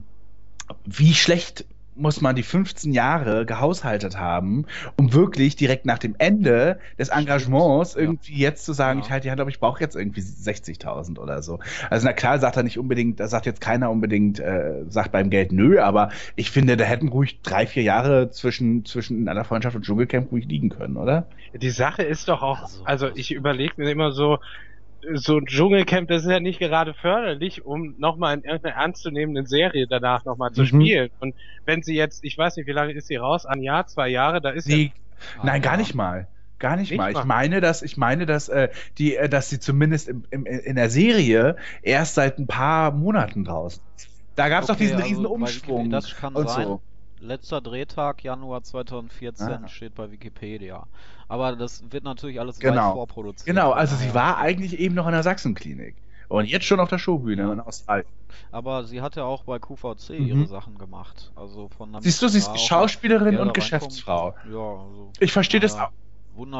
wie 0.84 1.14
schlecht 1.14 1.64
muss 1.98 2.20
man 2.20 2.36
die 2.36 2.42
15 2.42 2.92
Jahre 2.92 3.46
gehaushaltet 3.46 4.18
haben, 4.18 4.66
um 4.98 5.14
wirklich 5.14 5.56
direkt 5.56 5.86
nach 5.86 5.98
dem 5.98 6.14
Ende 6.18 6.78
des 6.98 7.08
Engagements 7.08 7.94
Ja. 7.94 8.00
irgendwie 8.02 8.36
jetzt 8.36 8.66
zu 8.66 8.74
sagen, 8.74 8.98
Ja. 8.98 9.06
ich 9.06 9.10
halte 9.10 9.24
die 9.24 9.30
Hand, 9.30 9.40
aber 9.40 9.48
ich 9.48 9.60
brauche 9.60 9.80
jetzt 9.80 9.96
irgendwie 9.96 10.20
60.000 10.20 11.18
oder 11.18 11.40
so. 11.42 11.58
Also 11.88 12.06
na 12.06 12.12
klar 12.12 12.38
sagt 12.38 12.58
er 12.58 12.64
nicht 12.64 12.78
unbedingt, 12.78 13.18
da 13.18 13.28
sagt 13.28 13.46
jetzt 13.46 13.62
keiner 13.62 13.90
unbedingt, 13.90 14.38
äh, 14.40 14.84
sagt 14.90 15.10
beim 15.10 15.30
Geld 15.30 15.52
nö, 15.52 15.80
aber 15.80 16.10
ich 16.34 16.50
finde, 16.50 16.76
da 16.76 16.84
hätten 16.84 17.08
ruhig 17.08 17.40
drei, 17.40 17.66
vier 17.66 17.82
Jahre 17.82 18.30
zwischen, 18.30 18.84
zwischen 18.84 19.26
einer 19.26 19.44
Freundschaft 19.44 19.74
und 19.74 19.82
Dschungelcamp 19.86 20.30
ruhig 20.30 20.44
liegen 20.44 20.68
können, 20.68 20.98
oder? 20.98 21.26
Die 21.54 21.70
Sache 21.70 22.02
ist 22.02 22.28
doch 22.28 22.42
auch, 22.42 22.60
Also, 22.60 22.84
also 22.84 23.08
ich 23.14 23.32
überlege 23.32 23.72
mir 23.78 23.90
immer 23.90 24.12
so, 24.12 24.36
so 25.14 25.38
ein 25.38 25.46
Dschungelcamp, 25.46 26.08
das 26.08 26.22
ist 26.24 26.30
ja 26.30 26.40
nicht 26.40 26.58
gerade 26.58 26.94
förderlich, 26.94 27.64
um 27.64 27.94
nochmal 27.98 28.36
in 28.36 28.44
irgendeiner 28.44 28.76
ernstzunehmenden 28.76 29.46
Serie 29.46 29.86
danach 29.86 30.24
nochmal 30.24 30.52
zu 30.52 30.62
Mhm. 30.62 30.66
spielen. 30.66 31.10
Und 31.20 31.34
wenn 31.64 31.82
sie 31.82 31.94
jetzt, 31.94 32.24
ich 32.24 32.36
weiß 32.36 32.56
nicht, 32.56 32.66
wie 32.66 32.72
lange 32.72 32.92
ist 32.92 33.06
sie 33.08 33.16
raus? 33.16 33.46
Ein 33.46 33.62
Jahr, 33.62 33.86
zwei 33.86 34.08
Jahre, 34.08 34.40
da 34.40 34.50
ist 34.50 34.68
ja 34.68 34.76
Nee, 34.76 34.92
nein, 35.42 35.62
gar 35.62 35.74
Aber- 35.74 35.82
nicht 35.82 35.94
mal. 35.94 36.28
Gar 36.58 36.76
nicht, 36.76 36.90
Nicht 36.90 36.98
mal. 36.98 37.10
Ich 37.10 37.16
mal? 37.18 37.24
meine, 37.26 37.60
dass 37.60 37.82
ich 37.82 37.98
meine, 37.98 38.24
dass 38.24 38.48
äh, 38.48 38.70
die, 38.96 39.14
äh, 39.16 39.28
dass 39.28 39.50
sie 39.50 39.60
zumindest 39.60 40.08
im, 40.08 40.24
im, 40.30 40.46
in 40.46 40.74
der 40.76 40.88
Serie 40.88 41.56
erst 41.82 42.14
seit 42.14 42.38
ein 42.38 42.46
paar 42.46 42.92
Monaten 42.92 43.44
draußen. 43.44 43.82
ist. 43.96 44.08
Da 44.36 44.48
gab 44.48 44.62
es 44.62 44.68
doch 44.68 44.74
Okay, 44.76 44.84
diesen 44.84 44.96
also 44.96 45.08
riesen 45.08 45.26
Umschwung 45.26 45.90
Das 45.90 46.16
kann 46.16 46.34
und 46.34 46.48
sein. 46.48 46.64
so. 46.64 46.80
Letzter 47.20 47.60
Drehtag 47.60 48.22
Januar 48.22 48.62
2014 48.62 49.64
Ah. 49.64 49.68
steht 49.68 49.94
bei 49.94 50.10
Wikipedia. 50.10 50.84
Aber 51.28 51.56
das 51.56 51.82
wird 51.90 52.04
natürlich 52.04 52.38
alles 52.40 52.58
Genau. 52.58 52.88
weit 52.88 52.94
vorproduziert. 52.94 53.46
Genau, 53.46 53.72
also 53.72 53.96
sie 53.96 54.12
war 54.14 54.38
eigentlich 54.38 54.78
eben 54.78 54.94
noch 54.94 55.06
in 55.06 55.12
der 55.12 55.22
Sachsenklinik. 55.22 55.96
Und 56.28 56.46
jetzt 56.46 56.64
schon 56.64 56.80
auf 56.80 56.88
der 56.88 56.98
Showbühne 56.98 57.52
in 57.52 57.60
Australien. 57.60 58.06
Aber 58.50 58.82
sie 58.84 59.00
hat 59.00 59.14
ja 59.16 59.22
auch 59.24 59.44
bei 59.44 59.58
QVC 59.60 60.18
Mhm. 60.18 60.26
ihre 60.26 60.46
Sachen 60.46 60.76
gemacht. 60.76 61.30
Also 61.36 61.68
von 61.68 61.96
Siehst 62.00 62.20
du, 62.20 62.28
sie 62.28 62.38
ist 62.38 62.58
Schauspielerin 62.60 63.38
und. 63.38 63.54
Geschäftsfrau. 63.54 64.34
Ja, 64.50 64.58
also, 64.58 65.12
Ich 65.20 65.32
verstehe 65.32 65.60
das 65.60 65.78
auch. 65.78 65.90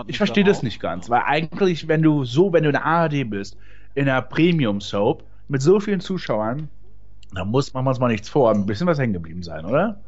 Ich 0.07 0.17
verstehe 0.17 0.45
dann 0.45 0.53
das 0.55 0.63
nicht 0.63 0.81
ganz, 0.81 1.11
weil 1.11 1.23
eigentlich, 1.27 1.87
wenn 1.89 2.01
du 2.01 2.25
so, 2.25 2.53
wenn 2.53 2.63
du 2.63 2.71
in 2.71 2.75
der 2.75 2.87
ARD 2.87 3.25
bist, 3.25 3.59
in 3.95 4.09
einer 4.09 4.23
Premium-Soap 4.23 5.23
mit 5.49 5.61
so 5.61 5.81
vielen 5.81 6.01
Zuschauern, 6.01 6.71
da 7.35 7.45
muss 7.45 7.75
man 7.75 7.87
uns 7.87 7.99
mal 7.99 8.09
nichts 8.09 8.29
vor, 8.29 8.51
ein 8.53 8.65
bisschen 8.65 8.87
was 8.87 8.99
hängen 8.99 9.13
geblieben 9.13 9.43
sein, 9.43 9.67
oder? 9.67 10.01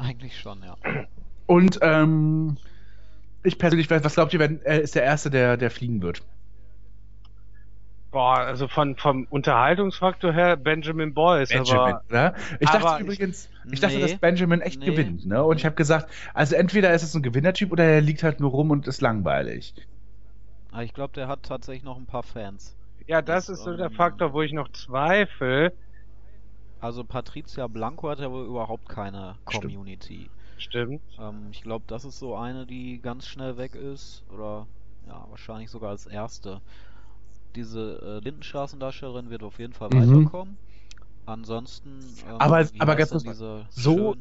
Eigentlich 0.00 0.38
schon, 0.38 0.62
ja. 0.62 0.76
Und 1.46 1.78
ähm, 1.82 2.56
ich 3.42 3.58
persönlich, 3.58 3.90
was 3.90 4.14
glaubt 4.14 4.32
ihr, 4.32 4.40
wenn 4.40 4.62
er 4.62 4.80
ist 4.80 4.94
der 4.94 5.02
Erste, 5.02 5.30
der, 5.30 5.56
der 5.56 5.70
fliegen 5.70 6.00
wird? 6.02 6.22
Boah, 8.10 8.38
also 8.38 8.66
von, 8.66 8.96
vom 8.96 9.26
Unterhaltungsfaktor 9.30 10.32
her 10.32 10.56
Benjamin 10.56 11.14
Boyce, 11.14 11.52
aber 11.70 12.02
oder? 12.08 12.34
Ich 12.58 12.68
dachte 12.68 12.94
ich- 12.96 13.04
übrigens, 13.04 13.48
ich 13.70 13.78
dachte, 13.78 13.96
Nee. 13.96 14.00
dass 14.02 14.18
Benjamin 14.18 14.60
echt 14.62 14.80
Nee. 14.80 14.86
gewinnt, 14.86 15.26
ne? 15.26 15.44
Und 15.44 15.58
ich 15.58 15.64
habe 15.64 15.76
gesagt, 15.76 16.10
also 16.34 16.56
entweder 16.56 16.92
ist 16.92 17.04
es 17.04 17.14
ein 17.14 17.22
Gewinnertyp 17.22 17.70
oder 17.70 17.84
er 17.84 18.00
liegt 18.00 18.22
halt 18.24 18.40
nur 18.40 18.50
rum 18.50 18.70
und 18.70 18.88
ist 18.88 19.00
langweilig. 19.00 19.74
Aber 20.72 20.82
ich 20.82 20.92
glaube, 20.92 21.12
der 21.14 21.28
hat 21.28 21.44
tatsächlich 21.44 21.84
noch 21.84 21.96
ein 21.98 22.06
paar 22.06 22.22
Fans. 22.24 22.74
ja, 23.06 23.22
das 23.22 23.46
das, 23.46 23.58
ist 23.58 23.64
so 23.64 23.76
der 23.76 23.90
Faktor, 23.90 24.32
wo 24.32 24.42
ich 24.42 24.52
noch 24.52 24.70
zweifle. 24.72 25.72
Also 26.80 27.04
Patricia 27.04 27.66
Blanco 27.66 28.08
hat 28.08 28.20
ja 28.20 28.30
wohl 28.30 28.46
überhaupt 28.46 28.88
keine. 28.88 29.36
Community. 29.44 30.30
Stimmt. 30.56 31.02
Ähm, 31.18 31.48
ich 31.50 31.62
glaube, 31.62 31.84
das 31.88 32.04
ist 32.04 32.18
so 32.18 32.36
eine, 32.36 32.66
die 32.66 33.00
ganz 33.00 33.26
schnell 33.26 33.56
weg 33.58 33.74
ist. 33.74 34.22
Oder 34.32 34.66
ja, 35.06 35.24
wahrscheinlich 35.28 35.70
sogar 35.70 35.90
als 35.90 36.06
erste. 36.06 36.60
Diese 37.54 38.00
äh, 38.20 38.24
Lindenstraßendarstellerin 38.24 39.30
wird 39.30 39.42
auf 39.42 39.58
jeden 39.58 39.72
Fall 39.72 39.90
Mhm. 39.92 40.24
weiterkommen. 40.24 40.56
Ansonsten. 41.26 42.00
Ähm, 42.28 42.36
Aber- 42.38 42.66
aber 42.78 42.96
ganz 42.96 43.10
dieser 43.22 43.66
so-? 43.70 44.16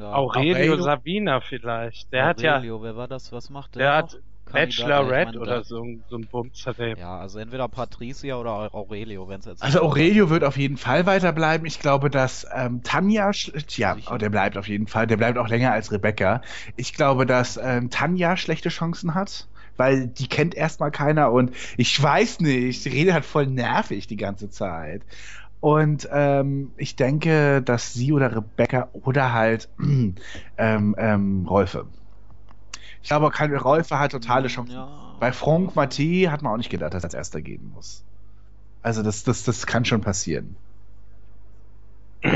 Aurelio, 0.00 0.12
Aurelio? 0.12 0.82
Sabina 0.82 1.40
vielleicht. 1.40 2.12
Der 2.12 2.26
hat 2.26 2.40
ja, 2.40 2.54
Aurelio, 2.56 2.82
wer 2.82 2.96
war 2.96 3.08
das? 3.08 3.32
Was 3.32 3.50
macht 3.50 3.74
der? 3.74 3.82
der 3.82 3.90
noch? 4.02 4.14
hat 4.14 4.22
Bachelorette 4.52 5.38
oder 5.38 5.64
so, 5.64 5.82
ein- 5.82 6.02
so 6.08 6.16
ein 6.16 6.26
Bums 6.26 6.66
hat 6.66 6.78
er. 6.78 6.96
Ja, 6.98 7.18
also 7.18 7.38
entweder 7.38 7.68
Patricia 7.68 8.36
oder 8.36 8.74
Aurelio, 8.74 9.28
wenn 9.28 9.40
es 9.40 9.46
jetzt. 9.46 9.62
Also 9.62 9.80
Aurelio 9.82 10.30
wird 10.30 10.44
auf 10.44 10.56
jeden 10.56 10.76
Fall 10.76 11.06
weiterbleiben. 11.06 11.66
Ich 11.66 11.78
glaube, 11.80 12.10
dass 12.10 12.46
ähm, 12.54 12.82
Tanja, 12.82 13.30
sch- 13.30 13.52
ja, 13.78 13.94
Sicher. 13.94 14.12
oh, 14.14 14.16
der 14.18 14.30
bleibt 14.30 14.56
auf 14.56 14.68
jeden 14.68 14.86
Fall. 14.86 15.06
Der 15.06 15.16
bleibt 15.16 15.38
auch 15.38 15.48
länger 15.48 15.72
als 15.72 15.92
Rebecca. 15.92 16.40
Ich 16.76 16.94
glaube, 16.94 17.26
dass 17.26 17.58
ähm, 17.62 17.90
Tanja 17.90 18.36
schlechte 18.36 18.68
Chancen 18.68 19.14
hat, 19.14 19.48
weil 19.76 20.08
die 20.08 20.28
kennt 20.28 20.54
erstmal 20.54 20.90
keiner 20.90 21.32
und 21.32 21.52
ich 21.76 22.00
weiß 22.02 22.40
nicht, 22.40 22.84
die 22.84 22.88
Rede 22.90 23.14
hat 23.14 23.24
voll 23.24 23.46
nervig 23.46 24.06
die 24.06 24.16
ganze 24.16 24.50
Zeit. 24.50 25.02
Und 25.60 26.08
ähm, 26.10 26.72
ich 26.78 26.96
denke, 26.96 27.60
dass 27.62 27.92
sie 27.92 28.12
oder 28.12 28.34
Rebecca 28.34 28.88
oder 28.92 29.32
halt 29.34 29.68
ähm, 29.78 30.94
ähm, 30.98 31.46
Rolfe. 31.46 31.86
Ich 33.02 33.08
glaube, 33.08 33.30
kein 33.30 33.54
Rolfe 33.54 33.98
hat 33.98 34.12
totale 34.12 34.48
Chancen. 34.48 34.74
Ja, 34.74 35.16
Bei 35.20 35.32
Franck 35.32 35.72
Maté 35.74 36.28
hat 36.28 36.42
man 36.42 36.52
auch 36.52 36.56
nicht 36.58 36.70
gedacht, 36.70 36.94
dass 36.94 37.02
er 37.02 37.08
als 37.08 37.14
erster 37.14 37.40
gehen 37.40 37.70
muss. 37.74 38.04
Also 38.82 39.02
das, 39.02 39.24
das, 39.24 39.44
das 39.44 39.66
kann 39.66 39.84
schon 39.84 40.00
passieren. 40.00 40.56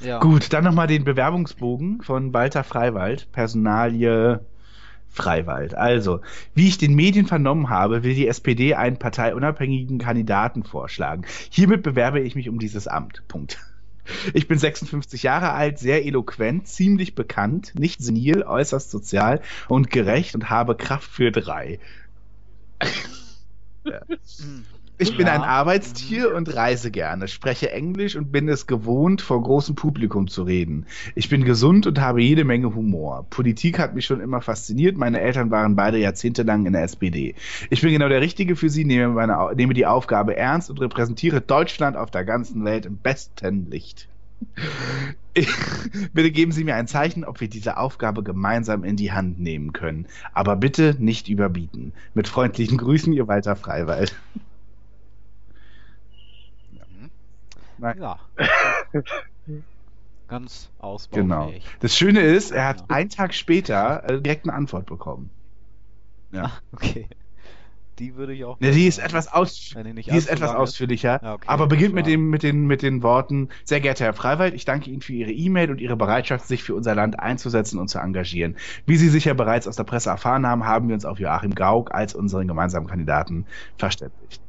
Ja. 0.00 0.18
Gut, 0.18 0.54
dann 0.54 0.64
nochmal 0.64 0.86
den 0.86 1.04
Bewerbungsbogen 1.04 2.00
von 2.00 2.32
Walter 2.32 2.64
Freiwald, 2.64 3.30
Personalie 3.32 4.40
Freiwald. 5.10 5.74
Also, 5.74 6.20
wie 6.54 6.68
ich 6.68 6.78
den 6.78 6.94
Medien 6.94 7.26
vernommen 7.26 7.68
habe, 7.68 8.02
will 8.02 8.14
die 8.14 8.26
SPD 8.26 8.74
einen 8.74 8.96
parteiunabhängigen 8.96 9.98
Kandidaten 9.98 10.62
vorschlagen. 10.62 11.26
Hiermit 11.50 11.82
bewerbe 11.82 12.20
ich 12.20 12.34
mich 12.34 12.48
um 12.48 12.58
dieses 12.58 12.88
Amt. 12.88 13.22
Punkt. 13.28 13.58
Ich 14.34 14.48
bin 14.48 14.58
56 14.58 15.22
Jahre 15.22 15.52
alt, 15.52 15.78
sehr 15.78 16.04
eloquent, 16.04 16.68
ziemlich 16.68 17.14
bekannt, 17.14 17.72
nicht 17.78 18.02
senil, 18.02 18.42
äußerst 18.42 18.90
sozial 18.90 19.40
und 19.68 19.90
gerecht 19.90 20.34
und 20.34 20.50
habe 20.50 20.76
Kraft 20.76 21.10
für 21.10 21.30
drei. 21.30 21.80
Hm. 23.82 24.66
Ich 25.00 25.16
bin 25.16 25.28
ein 25.28 25.40
Arbeitstier 25.40 26.34
und 26.34 26.54
reise 26.54 26.90
gerne, 26.90 27.26
spreche 27.26 27.70
Englisch 27.72 28.16
und 28.16 28.30
bin 28.30 28.50
es 28.50 28.66
gewohnt, 28.66 29.22
vor 29.22 29.42
großem 29.42 29.74
Publikum 29.74 30.28
zu 30.28 30.42
reden. 30.42 30.84
Ich 31.14 31.30
bin 31.30 31.44
gesund 31.44 31.86
und 31.86 31.98
habe 31.98 32.22
jede 32.22 32.44
Menge 32.44 32.74
Humor. 32.74 33.24
Politik 33.30 33.78
hat 33.78 33.94
mich 33.94 34.04
schon 34.04 34.20
immer 34.20 34.42
fasziniert. 34.42 34.98
Meine 34.98 35.18
Eltern 35.22 35.50
waren 35.50 35.74
beide 35.74 35.96
jahrzehntelang 35.96 36.66
in 36.66 36.74
der 36.74 36.82
SPD. 36.82 37.34
Ich 37.70 37.80
bin 37.80 37.92
genau 37.92 38.10
der 38.10 38.20
Richtige 38.20 38.56
für 38.56 38.68
sie, 38.68 38.84
nehme, 38.84 39.08
meine, 39.14 39.54
nehme 39.56 39.72
die 39.72 39.86
Aufgabe 39.86 40.36
ernst 40.36 40.68
und 40.68 40.82
repräsentiere 40.82 41.40
Deutschland 41.40 41.96
auf 41.96 42.10
der 42.10 42.26
ganzen 42.26 42.66
Welt 42.66 42.84
im 42.84 42.98
besten 42.98 43.70
Licht. 43.70 44.06
Ich, 45.32 45.48
bitte 46.12 46.30
geben 46.30 46.52
Sie 46.52 46.64
mir 46.64 46.74
ein 46.74 46.88
Zeichen, 46.88 47.24
ob 47.24 47.40
wir 47.40 47.48
diese 47.48 47.78
Aufgabe 47.78 48.22
gemeinsam 48.22 48.84
in 48.84 48.96
die 48.96 49.12
Hand 49.12 49.40
nehmen 49.40 49.72
können. 49.72 50.04
Aber 50.34 50.56
bitte 50.56 50.94
nicht 50.98 51.30
überbieten. 51.30 51.94
Mit 52.12 52.28
freundlichen 52.28 52.76
Grüßen, 52.76 53.14
Ihr 53.14 53.28
Walter 53.28 53.56
Freiwald. 53.56 54.14
Nein. 57.80 58.00
Ja. 58.00 58.18
Ganz 60.28 60.70
Genau. 61.10 61.36
ausbaufähig. 61.44 61.64
Das 61.80 61.96
Schöne 61.96 62.20
ist, 62.20 62.52
er 62.52 62.68
hat 62.68 62.80
Ja. 62.80 62.86
einen 62.88 63.10
Tag 63.10 63.34
später 63.34 64.04
äh, 64.08 64.20
direkt 64.20 64.44
eine 64.44 64.54
Antwort 64.54 64.86
bekommen. 64.86 65.30
Ja. 66.32 66.44
Ah, 66.44 66.52
okay. 66.72 67.08
Die 67.98 68.14
würde 68.16 68.32
ich 68.32 68.44
auch. 68.46 68.58
Ne, 68.60 68.70
die 68.70 68.86
ist 68.86 68.98
etwas, 68.98 69.30
aus, 69.30 69.74
die 69.74 70.16
ist 70.16 70.30
etwas 70.30 70.54
ausführlicher, 70.54 71.20
Ja, 71.22 71.34
okay, 71.34 71.44
aber 71.48 71.66
beginnt 71.66 71.94
mit, 71.94 72.06
dem, 72.06 72.30
mit, 72.30 72.42
den, 72.42 72.66
mit 72.66 72.80
den 72.80 73.02
Worten, 73.02 73.50
sehr 73.64 73.80
geehrter 73.80 74.06
Herr 74.06 74.14
Freiwald, 74.14 74.54
ich 74.54 74.64
danke 74.64 74.88
Ihnen 74.90 75.02
für 75.02 75.12
Ihre 75.12 75.32
E-Mail 75.32 75.70
und 75.70 75.82
Ihre 75.82 75.96
Bereitschaft, 75.96 76.46
sich 76.46 76.62
für 76.62 76.74
unser 76.74 76.94
Land 76.94 77.20
einzusetzen 77.20 77.78
und 77.78 77.88
zu 77.88 77.98
engagieren. 77.98 78.56
Wie 78.86 78.96
Sie 78.96 79.10
sicher 79.10 79.34
bereits 79.34 79.68
aus 79.68 79.76
der 79.76 79.84
Presse 79.84 80.08
erfahren 80.08 80.46
haben, 80.46 80.64
haben 80.64 80.88
wir 80.88 80.94
uns 80.94 81.04
auf 81.04 81.18
Joachim 81.18 81.54
Gauck 81.54 81.92
als 81.92 82.14
unseren 82.14 82.48
gemeinsamen 82.48 82.86
Kandidaten 82.86 83.44
verständigt. 83.76 84.40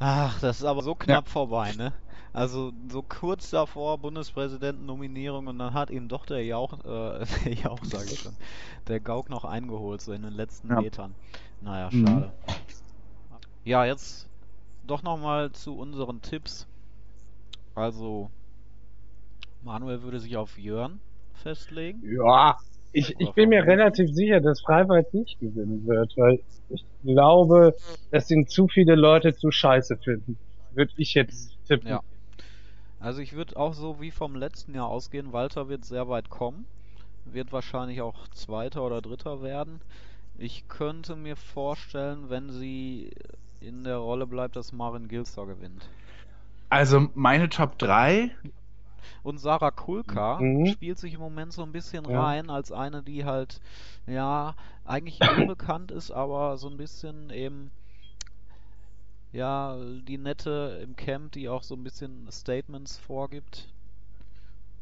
Ach, 0.00 0.40
das 0.40 0.58
ist 0.58 0.64
aber 0.64 0.82
so 0.82 0.96
knapp 0.96 1.28
vorbei, 1.28 1.72
ne? 1.76 1.92
Also 2.32 2.72
so 2.88 3.02
kurz 3.02 3.50
davor 3.50 3.98
Bundespräsidentennominierung 3.98 5.48
und 5.48 5.58
dann 5.58 5.74
hat 5.74 5.90
ihn 5.90 6.08
doch 6.08 6.26
der 6.26 6.44
Jauch, 6.44 6.72
äh, 6.84 7.24
der 7.44 7.54
Jauch 7.54 7.84
sage 7.84 8.12
ich 8.12 8.20
schon, 8.20 8.34
der 8.86 9.00
Gauck 9.00 9.28
noch 9.30 9.44
eingeholt, 9.44 10.00
so 10.00 10.12
in 10.12 10.22
den 10.22 10.34
letzten 10.34 10.68
Ja. 10.70 10.80
Metern. 10.80 11.14
Naja, 11.60 11.90
Mhm. 11.92 12.06
schade. 12.06 12.32
Ja, 13.64 13.84
jetzt 13.84 14.26
doch 14.86 15.02
nochmal 15.02 15.50
zu 15.52 15.76
unseren 15.76 16.22
Tipps. 16.22 16.66
Also, 17.74 18.30
Manuel 19.62 20.02
würde 20.02 20.20
sich 20.20 20.36
auf 20.36 20.58
Jörn 20.58 21.00
festlegen. 21.34 22.00
Ja, 22.02 22.56
ich, 22.92 23.14
ich 23.18 23.32
bin 23.32 23.48
mir 23.50 23.64
relativ 23.64 24.12
sicher, 24.12 24.40
dass 24.40 24.60
Freiwald 24.60 25.12
nicht 25.14 25.38
gewinnen 25.38 25.86
wird, 25.86 26.12
weil 26.16 26.40
ich 26.68 26.84
glaube, 27.02 27.74
dass 28.10 28.30
ihn 28.30 28.46
zu 28.46 28.68
viele 28.68 28.94
Leute 28.94 29.34
zu 29.34 29.50
scheiße 29.50 29.96
finden. 29.98 30.38
Würde 30.72 30.92
ich 30.96 31.14
jetzt 31.14 31.52
tippen. 31.66 31.88
Ja. 31.88 32.00
Also 33.00 33.20
ich 33.20 33.32
würde 33.32 33.56
auch 33.56 33.74
so 33.74 34.00
wie 34.00 34.12
vom 34.12 34.36
letzten 34.36 34.74
Jahr 34.74 34.86
ausgehen, 34.88 35.32
Walter 35.32 35.68
wird 35.68 35.84
sehr 35.84 36.08
weit 36.08 36.30
kommen, 36.30 36.66
wird 37.24 37.52
wahrscheinlich 37.52 38.02
auch 38.02 38.28
Zweiter 38.28 38.82
oder 38.84 39.02
Dritter 39.02 39.42
werden. 39.42 39.80
Ich 40.38 40.68
könnte 40.68 41.16
mir 41.16 41.36
vorstellen, 41.36 42.30
wenn 42.30 42.50
sie 42.50 43.10
in 43.60 43.84
der 43.84 43.98
Rolle 43.98 44.26
bleibt, 44.26 44.56
dass 44.56 44.72
Marin 44.72 45.08
Gilster 45.08 45.46
gewinnt. 45.46 45.88
Also 46.68 47.08
meine 47.14 47.48
Top 47.48 47.78
3, 47.78 48.30
Und 49.22 49.38
Sarah 49.38 49.70
Kulka 49.70 50.42
Mhm. 50.42 50.64
spielt 50.64 50.98
sich 50.98 51.14
im 51.14 51.20
Moment 51.20 51.52
so 51.52 51.62
ein 51.62 51.72
bisschen 51.72 52.06
Ja. 52.06 52.16
rein 52.16 52.50
als 52.50 52.70
eine, 52.72 53.02
die 53.02 53.24
halt, 53.24 53.60
ja, 54.06 54.54
eigentlich 54.84 55.24
unbekannt 55.24 55.90
ist, 55.90 56.10
aber 56.10 56.56
so 56.58 56.68
ein 56.68 56.76
bisschen 56.76 57.30
eben, 57.30 57.70
ja, 59.32 59.76
die 60.08 60.18
nette 60.18 60.80
im 60.82 60.96
Camp, 60.96 61.32
die 61.32 61.48
auch 61.48 61.62
so 61.62 61.74
ein 61.74 61.84
bisschen 61.84 62.26
Statements 62.30 62.96
vorgibt 62.98 63.68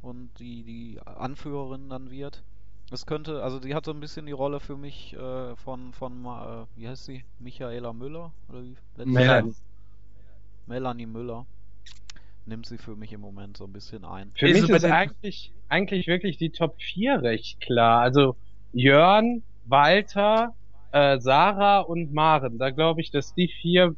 und 0.03 0.30
die, 0.38 0.62
die 0.62 0.99
Anführerin 1.05 1.88
dann 1.90 2.11
wird. 2.11 2.42
Das 2.90 3.05
könnte, 3.05 3.42
also 3.42 3.61
die 3.61 3.74
hat 3.74 3.84
so 3.84 3.92
ein 3.92 4.01
bisschen 4.01 4.24
die 4.26 4.32
Rolle 4.32 4.61
für 4.61 4.76
mich 4.76 5.12
äh, 5.14 5.55
von, 5.57 5.92
von, 5.92 6.24
äh, 6.24 6.64
wie 6.76 6.88
heißt 6.88 7.05
sie? 7.05 7.22
Michaela 7.38 7.92
Müller? 7.92 8.32
Oder 8.49 8.62
wie? 8.62 8.76
Melanie. 9.05 9.55
Melanie 10.66 11.07
Müller 11.07 11.44
nimmt 12.46 12.66
sie 12.66 12.78
für 12.78 12.96
mich 12.96 13.12
im 13.12 13.20
Moment 13.20 13.57
so 13.59 13.64
ein 13.64 13.72
bisschen 13.72 14.05
ein. 14.05 14.32
Für 14.34 14.49
Ist 14.49 14.55
mich 14.62 14.70
es 14.70 14.76
ist 14.76 14.84
den- 14.84 14.92
eigentlich, 14.92 15.53
eigentlich 15.68 16.07
wirklich 16.07 16.38
die 16.38 16.51
Top 16.51 16.80
4 16.80 17.20
recht 17.22 17.61
klar. 17.61 18.01
Also 18.01 18.36
Jörn, 18.72 19.42
Walter, 19.64 20.55
äh, 20.92 21.20
Sarah 21.20 21.80
und 21.80 22.12
Maren. 22.14 22.59
Da 22.59 22.70
glaube 22.70 23.03
ich, 23.03 23.11
dass 23.11 23.34
die 23.34 23.49
vier, 23.49 23.94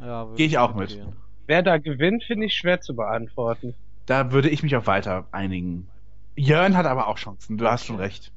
Ja, 0.00 0.26
würde 0.26 0.36
Geh 0.36 0.46
ich 0.46 0.58
auch 0.58 0.74
mit. 0.74 0.90
mitgehen. 0.90 1.12
wer 1.46 1.62
da 1.62 1.78
gewinnt, 1.78 2.24
finde 2.24 2.46
ich 2.46 2.54
schwer 2.54 2.80
zu 2.80 2.94
beantworten. 2.94 3.74
da 4.06 4.32
würde 4.32 4.48
ich 4.48 4.62
mich 4.62 4.74
auf 4.76 4.86
weiter 4.86 5.26
einigen. 5.32 5.88
Jörn 6.36 6.76
hat 6.76 6.86
aber 6.86 7.08
auch 7.08 7.16
Chancen, 7.16 7.58
du 7.58 7.66
hast 7.66 7.84
schon 7.84 7.96
recht. 7.96 8.32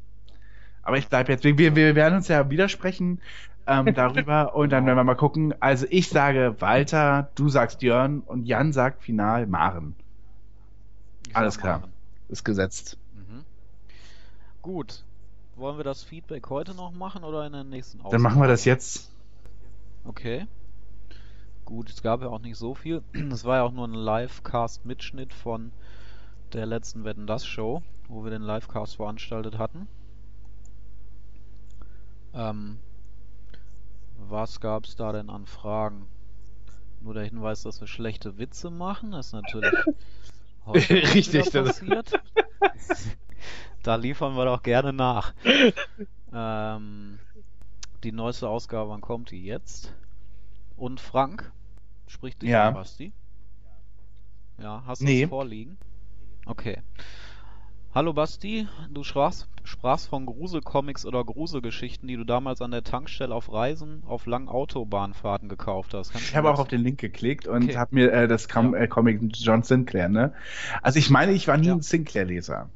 Aber 0.81 0.97
ich 0.97 1.07
bleib 1.07 1.29
jetzt, 1.29 1.43
wir, 1.45 1.57
wir, 1.57 1.95
werden 1.95 2.15
uns 2.15 2.27
ja 2.27 2.49
widersprechen 2.49 3.21
ähm, 3.65 3.93
darüber 3.95 4.55
und 4.55 4.71
dann 4.71 4.85
werden 4.85 4.97
wir 4.97 5.03
mal 5.03 5.15
gucken. 5.15 5.53
Also 5.61 5.85
ich 5.89 6.09
sage 6.09 6.55
Walter, 6.59 7.29
du 7.35 7.47
sagst 7.47 7.81
Jörn 7.81 8.19
und 8.19 8.45
Jan 8.45 8.73
sagt 8.73 9.01
final 9.01 9.47
Maren. 9.47 9.95
Ich 11.29 11.35
Alles 11.35 11.57
klar. 11.57 11.79
Maren. 11.79 11.93
Ist 12.27 12.43
gesetzt. 12.43 12.97
Mhm. 13.13 13.45
Gut. 14.61 15.03
Wollen 15.55 15.77
wir 15.77 15.83
das 15.83 16.03
Feedback 16.03 16.49
heute 16.49 16.73
noch 16.73 16.91
machen 16.91 17.23
oder 17.23 17.45
in 17.45 17.53
der 17.53 17.63
nächsten 17.63 17.99
Ausgabe? 17.99 18.15
Dann 18.15 18.21
machen 18.21 18.41
wir 18.41 18.47
das 18.47 18.65
jetzt. 18.65 19.11
Okay. 20.03 20.47
Gut, 21.65 21.89
es 21.89 22.01
gab 22.01 22.21
ja 22.21 22.27
auch 22.27 22.39
nicht 22.39 22.57
so 22.57 22.75
viel. 22.75 23.01
Es 23.31 23.45
war 23.45 23.57
ja 23.57 23.63
auch 23.63 23.71
nur 23.71 23.87
ein 23.87 23.93
Livecast-Mitschnitt 23.93 25.33
von 25.33 25.71
der 26.51 26.65
letzten 26.65 27.03
Wetten 27.03 27.25
das 27.25 27.45
Show, 27.45 27.81
wo 28.07 28.23
wir 28.23 28.31
den 28.31 28.41
Livecast 28.41 28.97
veranstaltet 28.97 29.57
hatten. 29.57 29.87
Ähm, 32.33 32.79
was 34.17 34.59
gab's 34.59 34.95
da 34.95 35.11
denn 35.11 35.29
an 35.29 35.45
Fragen? 35.45 36.07
Nur 37.01 37.13
der 37.13 37.23
Hinweis, 37.23 37.63
dass 37.63 37.81
wir 37.81 37.87
schlechte 37.87 38.37
Witze 38.37 38.69
machen, 38.69 39.11
das 39.11 39.27
ist 39.27 39.33
natürlich 39.33 39.73
heute 40.65 40.93
Richtig, 40.93 41.51
passiert. 41.51 42.11
da 43.83 43.95
liefern 43.95 44.35
wir 44.35 44.45
doch 44.45 44.63
gerne 44.63 44.93
nach. 44.93 45.33
Ähm, 46.31 47.19
die 48.03 48.11
neueste 48.11 48.47
Ausgabe, 48.47 48.89
wann 48.89 49.01
kommt 49.01 49.31
die 49.31 49.43
jetzt? 49.43 49.93
Und 50.77 50.99
Frank 50.99 51.51
spricht 52.07 52.41
dich 52.41 52.49
Ja. 52.49 52.69
an, 52.69 52.73
Basti. 52.73 53.11
Ja, 54.61 54.83
hast 54.85 55.01
du 55.01 55.05
Nee. 55.05 55.23
es 55.23 55.29
vorliegen? 55.29 55.77
Okay. 56.45 56.77
Hallo 57.95 58.11
Basti, 58.13 58.67
du 58.89 59.03
sprachst, 59.03 59.47
sprachst 59.63 60.07
von 60.09 60.25
Gruselcomics 60.25 61.05
oder 61.05 61.23
Gruselgeschichten, 61.23 62.07
die 62.07 62.15
du 62.17 62.23
damals 62.23 62.61
an 62.61 62.71
der 62.71 62.83
Tankstelle 62.83 63.33
auf 63.35 63.53
Reisen 63.53 64.03
auf 64.07 64.25
langen 64.25 64.49
Autobahnfahrten 64.49 65.47
gekauft 65.47 65.93
hast. 65.93 66.11
Kannst 66.11 66.29
Ich 66.29 66.35
habe 66.35 66.51
auch 66.51 66.59
auf 66.59 66.67
den 66.67 66.81
Link 66.81 66.99
geklickt 66.99 67.47
und 67.47 67.65
Okay. 67.65 67.77
habe 67.77 67.93
mir 67.95 68.11
äh, 68.11 68.27
das 68.27 68.49
Com 68.49 68.73
Ja. 68.73 68.81
äh, 68.81 68.87
Comic 68.87 69.21
John 69.33 69.61
Sinclair, 69.61 70.09
ne? 70.09 70.33
Also 70.81 70.97
ich 70.97 71.11
meine, 71.11 71.33
ich 71.33 71.47
war 71.47 71.57
nie 71.57 71.67
Ja. 71.67 71.73
ein 71.75 71.81
Sinclair-Leser. 71.81 72.69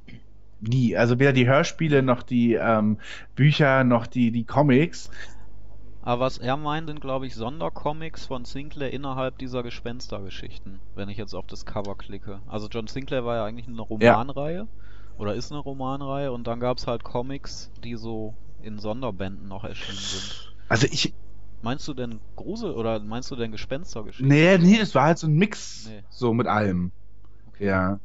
Nie. 0.60 0.96
Also 0.96 1.18
weder 1.20 1.34
die 1.34 1.48
Hörspiele 1.48 2.04
noch 2.04 2.22
die 2.22 2.54
ähm, 2.54 3.00
Bücher 3.36 3.84
noch 3.84 4.06
die, 4.06 4.32
die 4.32 4.44
Comics. 4.46 5.10
Aber 6.08 6.22
was 6.22 6.38
er 6.38 6.56
meint, 6.56 6.88
sind 6.88 7.02
glaube 7.02 7.28
ich 7.28 7.36
Sondercomics 7.36 8.26
von 8.26 8.46
Sinclair 8.46 8.94
innerhalb 8.94 9.38
dieser 9.40 9.62
Gespenstergeschichten, 9.62 10.80
wenn 10.96 11.10
ich 11.10 11.18
jetzt 11.18 11.34
auf 11.34 11.46
das 11.48 11.66
Cover 11.66 11.96
klicke. 11.96 12.40
Also 12.48 12.70
John 12.70 12.88
Sinclair 12.88 13.26
war 13.26 13.36
ja 13.36 13.44
eigentlich 13.44 13.68
eine 13.68 13.82
Romanreihe 13.82 14.70
oder 15.18 15.36
ist 15.36 15.52
eine 15.52 15.60
Romanreihe 15.60 16.32
und 16.32 16.48
dann 16.48 16.62
gab 16.62 16.78
es 16.78 16.88
halt 16.88 17.04
Comics, 17.04 17.70
die 17.84 17.96
so 17.96 18.34
in 18.64 18.80
Sonderbänden 18.80 19.50
noch 19.50 19.66
erschienen 19.66 19.98
sind. 19.98 20.54
Also 20.70 20.88
ich, 20.90 21.14
Meinst 21.62 21.88
du 21.90 21.94
denn 21.94 22.22
Grusel 22.38 22.72
oder 22.72 23.00
meinst 23.00 23.30
du 23.32 23.36
denn 23.36 23.52
Gespenstergeschichten? 23.52 24.30
nee, 24.30 24.58
nee, 24.60 24.78
es 24.80 24.96
war 24.96 25.08
halt 25.08 25.18
so 25.18 25.28
ein 25.28 25.34
Mix, 25.34 25.90
Nee. 25.90 26.04
so 26.10 26.34
mit 26.34 26.48
allem. 26.48 26.94
Okay. 27.48 27.66
Ja. 27.66 28.00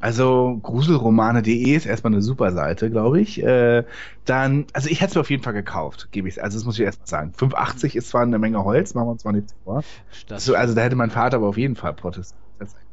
Also 0.00 0.58
gruselromane.de 0.62 1.74
ist 1.74 1.86
erstmal 1.86 2.12
eine 2.12 2.20
super 2.20 2.52
Seite, 2.52 2.90
glaube 2.90 3.20
ich. 3.20 3.42
Äh, 3.42 3.84
dann, 4.24 4.66
also 4.74 4.88
ich 4.90 5.00
hätte 5.00 5.10
es 5.10 5.14
mir 5.14 5.20
auf 5.22 5.30
jeden 5.30 5.42
Fall 5.42 5.54
gekauft, 5.54 6.08
gebe 6.10 6.28
ich 6.28 6.42
Also 6.42 6.58
das 6.58 6.66
muss 6.66 6.78
ich 6.78 6.84
erst 6.84 7.00
mal 7.00 7.06
sagen. 7.06 7.32
5,80 7.32 7.96
ist 7.96 8.08
zwar 8.10 8.22
eine 8.22 8.38
Menge 8.38 8.62
Holz, 8.64 8.92
machen 8.94 9.06
wir 9.06 9.12
uns 9.12 9.24
mal 9.24 9.32
nichts 9.32 9.54
vor. 9.64 9.82
Das 10.26 10.44
So, 10.44 10.54
also 10.54 10.74
da 10.74 10.82
hätte 10.82 10.96
mein 10.96 11.10
Vater 11.10 11.38
aber 11.38 11.48
auf 11.48 11.56
jeden 11.56 11.76
Fall 11.76 11.94
protestiert. 11.94 12.40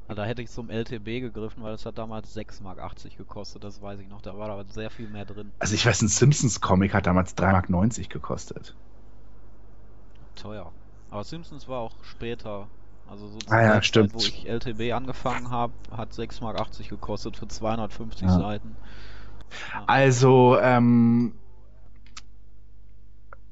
Da 0.08 0.26
hätte 0.26 0.41
ich 0.41 0.49
zum 0.49 0.70
LTB 0.70 1.22
gegriffen, 1.22 1.64
weil 1.64 1.74
es 1.74 1.86
hat 1.86 1.97
damals 1.97 2.36
6,80 2.36 2.64
Mark 2.64 2.78
gekostet, 3.18 3.64
das 3.64 3.82
weiß 3.82 3.99
ich 3.99 4.10
noch. 4.10 4.22
Da 4.22 4.38
war 4.38 4.49
aber 4.49 4.66
sehr 4.66 4.89
viel 4.89 5.08
mehr 5.08 5.24
drin. 5.26 5.52
Also 5.60 5.74
ich 5.74 5.86
weiß, 5.86 6.02
ein 6.02 6.10
Simpsons-Comic 6.10 6.93
hat 6.93 7.08
damals 7.08 7.36
3,90 7.38 7.72
Mark 7.72 8.10
gekostet. 8.10 8.76
Teuer. 10.36 10.72
Aber 11.10 11.24
Simpsons 11.24 11.68
war 11.68 11.80
auch 11.80 12.04
später. 12.04 12.68
Also 13.12 13.28
so 13.28 13.39
zur 13.39 13.51
Ah 13.51 13.62
ja, 13.62 13.74
Zeit, 13.74 13.86
stimmt. 13.86 14.14
wo 14.14 14.20
ich 14.20 14.47
LTB 14.47 14.93
angefangen 14.93 15.49
habe, 15.49 15.74
hat 15.95 16.14
6,80 16.14 16.41
Mark 16.43 16.70
gekostet 16.89 17.36
für 17.36 17.47
250 17.47 18.22
Ja. 18.24 18.39
Seiten. 18.39 18.78
Ja. 19.74 19.84
Also, 19.86 20.57
ähm, 20.62 21.34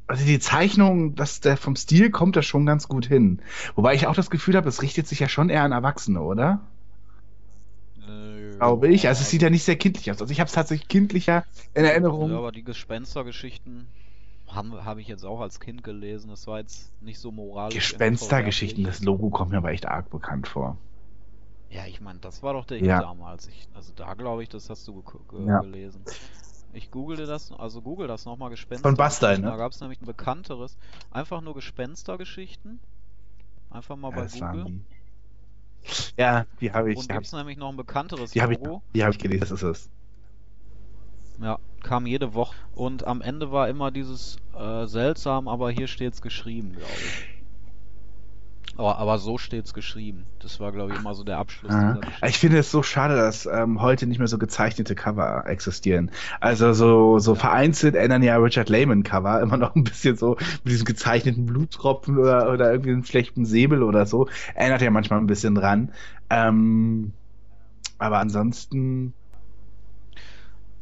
also 0.08 0.26
die 0.26 0.40
Zeichnung, 0.40 1.16
das, 1.16 1.42
der 1.42 1.58
vom 1.58 1.76
Stil 1.76 2.10
kommt 2.10 2.38
da 2.38 2.42
schon 2.42 2.66
ganz 2.66 2.88
gut 2.88 3.06
hin. 3.06 3.42
Wobei 3.76 3.96
ich 3.96 4.08
auch 4.08 4.16
das 4.16 4.30
Gefühl 4.30 4.56
habe, 4.56 4.70
es 4.70 4.82
richtet 4.82 5.08
sich 5.08 5.20
ja 5.20 5.28
schon 5.28 5.50
eher 5.50 5.64
an 5.64 5.74
Erwachsene, 5.74 6.22
oder? 6.22 6.62
Äh, 8.08 8.56
Glaube 8.58 8.88
ich. 8.88 9.10
Also 9.10 9.22
es 9.22 9.30
sieht 9.30 9.42
ja 9.42 9.50
nicht 9.50 9.64
sehr 9.64 9.76
kindlich 9.76 10.10
aus. 10.10 10.22
Also 10.22 10.32
ich 10.32 10.40
habe 10.40 10.48
es 10.48 10.54
tatsächlich 10.54 10.88
kindlicher 10.88 11.44
in 11.74 11.84
Erinnerung. 11.84 12.32
Ja, 12.32 12.38
aber 12.38 12.54
die 12.54 12.64
Gespenstergeschichten 12.64 13.88
habe 14.50 14.84
hab 14.86 14.98
ich 14.98 15.08
jetzt 15.08 15.26
auch 15.26 15.40
als 15.42 15.60
Kind 15.60 15.84
gelesen. 15.84 16.30
Das 16.30 16.48
war 16.48 16.60
jetzt 16.60 16.92
nicht 17.02 17.20
so 17.20 17.32
moralisch. 17.32 17.76
Gespenstergeschichten, 17.76 18.84
das. 18.84 19.02
Logo 19.02 19.30
kommt 19.30 19.52
mir 19.52 19.58
aber 19.58 19.72
echt 19.72 19.86
arg 19.88 20.10
bekannt 20.10 20.48
vor. 20.48 20.78
Ja, 21.70 21.86
ich 21.86 22.02
meine, 22.02 22.20
das 22.20 22.42
war 22.42 22.54
doch 22.54 22.66
der 22.66 22.84
Ja. 22.84 23.00
Damals. 23.02 23.48
Ich, 23.48 23.68
also 23.76 23.94
da 23.96 24.14
glaube 24.16 24.44
ich, 24.44 24.50
das 24.50 24.70
hast 24.70 24.88
du 24.88 25.04
ge 25.04 25.46
Ja. 25.46 25.60
gelesen. 25.60 26.04
Ich 26.74 26.92
google 26.92 27.26
das, 27.26 27.52
also 27.52 27.82
google 27.82 28.08
das 28.08 28.26
nochmal 28.26 28.50
Gespenster. 28.50 28.88
Von 28.88 28.96
Bastei, 28.96 29.38
ne? 29.38 29.48
Da 29.48 29.58
gab 29.58 29.72
es 29.72 29.80
nämlich 29.82 30.02
ein 30.02 30.06
bekannteres. 30.06 30.78
Einfach 31.12 31.42
nur 31.42 31.54
Gespenstergeschichten. 31.56 32.80
Einfach 33.72 33.96
mal 33.96 34.12
Ja, 34.12 34.16
bei 34.16 34.28
Google. 34.28 34.66
die. 34.66 34.82
Ja, 36.18 36.46
die 36.60 36.72
habe 36.72 36.92
ich. 36.92 36.98
Und 36.98 37.04
habe 37.06 37.14
gibt 37.14 37.28
es 37.28 37.34
nämlich 37.34 37.58
noch 37.58 37.70
ein 37.70 37.78
bekannteres 37.78 38.32
die 38.32 38.42
hab 38.42 38.52
ich, 38.52 38.58
Logo. 38.60 38.82
die 38.94 39.04
hab 39.04 39.12
ich 39.12 39.20
gelesen, 39.20 39.42
das 39.42 39.52
ist 39.52 39.64
es. 39.64 39.90
Ja, 41.42 41.60
kam 41.84 42.06
jede 42.06 42.34
Woche. 42.34 42.56
Und 42.74 43.08
am 43.08 43.22
Ende 43.22 43.52
war 43.52 43.70
immer 43.70 43.92
dieses 43.92 44.38
äh, 44.54 44.86
seltsam, 44.86 45.48
aber 45.48 45.72
hier 45.72 45.88
steht's 45.88 46.22
geschrieben, 46.22 46.74
glaube 46.74 46.94
ich. 47.06 47.30
Aber, 48.78 48.98
aber 48.98 49.18
so 49.18 49.38
steht's 49.38 49.74
geschrieben. 49.74 50.26
Das 50.40 50.60
war, 50.60 50.72
glaube 50.72 50.94
ich, 50.94 51.00
immer 51.00 51.14
so 51.14 51.24
der 51.24 51.38
Abschluss 51.38 51.72
Ja. 51.72 51.98
Ich 52.26 52.38
finde 52.38 52.60
es 52.60 52.72
so 52.72 52.82
schade, 52.84 53.16
dass 53.16 53.46
ähm, 53.46 53.82
heute 53.82 54.06
nicht 54.08 54.20
mehr 54.20 54.28
so 54.28 54.38
gezeichnete 54.38 54.96
Cover 54.96 55.44
existieren. 55.48 56.12
Also 56.40 56.72
so, 56.74 57.20
so 57.20 57.34
Ja. 57.34 57.40
vereinzelt 57.40 57.96
ändern 57.96 58.24
ja 58.24 58.38
Richard 58.38 58.70
Lehman 58.70 59.04
Cover 59.04 59.42
immer 59.42 59.58
noch 59.58 59.76
ein 59.76 59.84
bisschen 59.84 60.16
so 60.16 60.38
mit 60.64 60.72
diesem 60.72 60.86
gezeichneten 60.86 61.46
Bluttropfen 61.46 62.18
oder, 62.18 62.54
oder 62.54 62.72
irgendwie 62.72 62.92
einem 62.92 63.04
schlechten 63.04 63.46
Säbel 63.46 63.84
oder 63.84 64.06
so. 64.06 64.30
Erinnert 64.56 64.82
ja 64.82 64.92
manchmal 64.92 65.20
ein 65.20 65.28
bisschen 65.28 65.56
dran. 65.56 65.92
Ähm, 66.30 67.14
aber 67.98 68.20
ansonsten, 68.20 69.14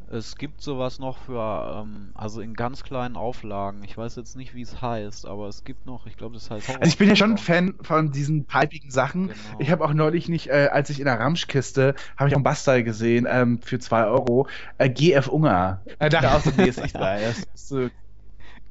Es 0.10 0.38
gibt 0.38 0.62
sowas 0.62 0.99
noch 0.99 1.18
für, 1.18 1.84
ähm, 1.84 2.12
also 2.16 2.39
in 2.39 2.53
ganz 2.53 2.84
kleinen 2.84 3.18
Auflagen. 3.18 3.84
Ich 3.84 3.97
weiß 3.97 4.16
jetzt 4.16 4.38
nicht, 4.38 4.55
wie 4.55 4.62
es 4.62 4.82
heißt, 4.82 5.26
aber 5.26 5.47
es 5.47 5.66
gibt 5.66 5.86
noch, 5.86 6.05
ich 6.08 6.16
glaube, 6.16 6.36
das 6.36 6.49
heißt 6.49 6.70
Also 6.70 6.80
ich 6.84 6.97
bin 6.97 7.10
ja 7.10 7.16
schon 7.16 7.32
ein 7.32 7.38
Horror- 7.38 7.43
Fan 7.43 7.76
von 7.82 8.12
diesen 8.12 8.45
pipigen 8.45 8.89
Sachen. 8.89 9.28
Genau. 9.28 9.36
Ich 9.60 9.70
habe 9.70 9.84
auch 9.84 9.93
neulich 9.93 10.30
nicht, 10.30 10.47
äh, 10.47 10.70
als 10.72 10.89
ich 10.89 10.99
in 10.99 11.05
der 11.05 11.20
Ramschkiste, 11.20 11.93
habe 12.16 12.30
ich 12.30 12.36
auch 12.36 12.38
einen 12.38 12.43
Bastei 12.43 12.84
gesehen 12.84 13.28
ähm, 13.30 13.62
für 13.62 13.80
2 13.80 14.05
Euro. 14.05 14.47
Äh, 14.78 14.89
GF 14.89 15.28
Unger. 15.28 15.82
Ich 15.86 15.97
dachte 15.97 16.32
auch 16.32 16.41
so, 16.41 16.51
nee, 16.55 16.70
ist 16.70 16.82
nicht 16.82 16.93
geil. 16.93 17.22
Das 17.28 17.39
ist 17.39 17.68
so, 17.68 17.89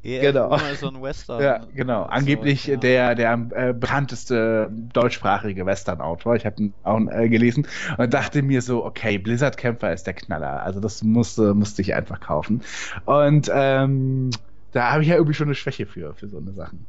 EF 0.06 0.20
genau. 0.22 0.56
So 0.78 0.88
ein 0.88 1.02
Western. 1.02 1.42
ja, 1.42 1.60
genau. 1.74 2.04
Angeblich 2.04 2.66
ja. 2.66 2.76
der, 2.76 3.14
der 3.14 3.32
äh, 3.54 3.72
bekannteste 3.72 4.70
deutschsprachige 4.70 5.66
Western-Autor. 5.66 6.36
Ich 6.36 6.46
habe 6.46 6.62
ihn 6.62 6.74
auch 6.84 7.00
äh, 7.10 7.28
gelesen 7.28 7.66
und 7.98 8.14
dachte 8.14 8.42
mir 8.42 8.62
so, 8.62 8.84
okay, 8.84 9.18
Blizzard 9.18 9.56
Kämpfer 9.56 9.92
ist 9.92 10.06
der 10.06 10.14
Knaller. 10.14 10.62
Also 10.62 10.80
das 10.80 11.02
musste, 11.02 11.54
musste 11.54 11.82
ich 11.82 11.94
einfach 11.94 12.20
kaufen. 12.20 12.62
Und 13.04 13.50
ähm, 13.52 14.30
da 14.72 14.92
habe 14.92 15.02
ich 15.02 15.08
ja 15.08 15.16
irgendwie 15.16 15.34
schon 15.34 15.48
eine 15.48 15.54
Schwäche 15.54 15.86
für, 15.86 16.14
für 16.14 16.28
so 16.28 16.38
eine 16.38 16.52
Sachen. 16.52 16.86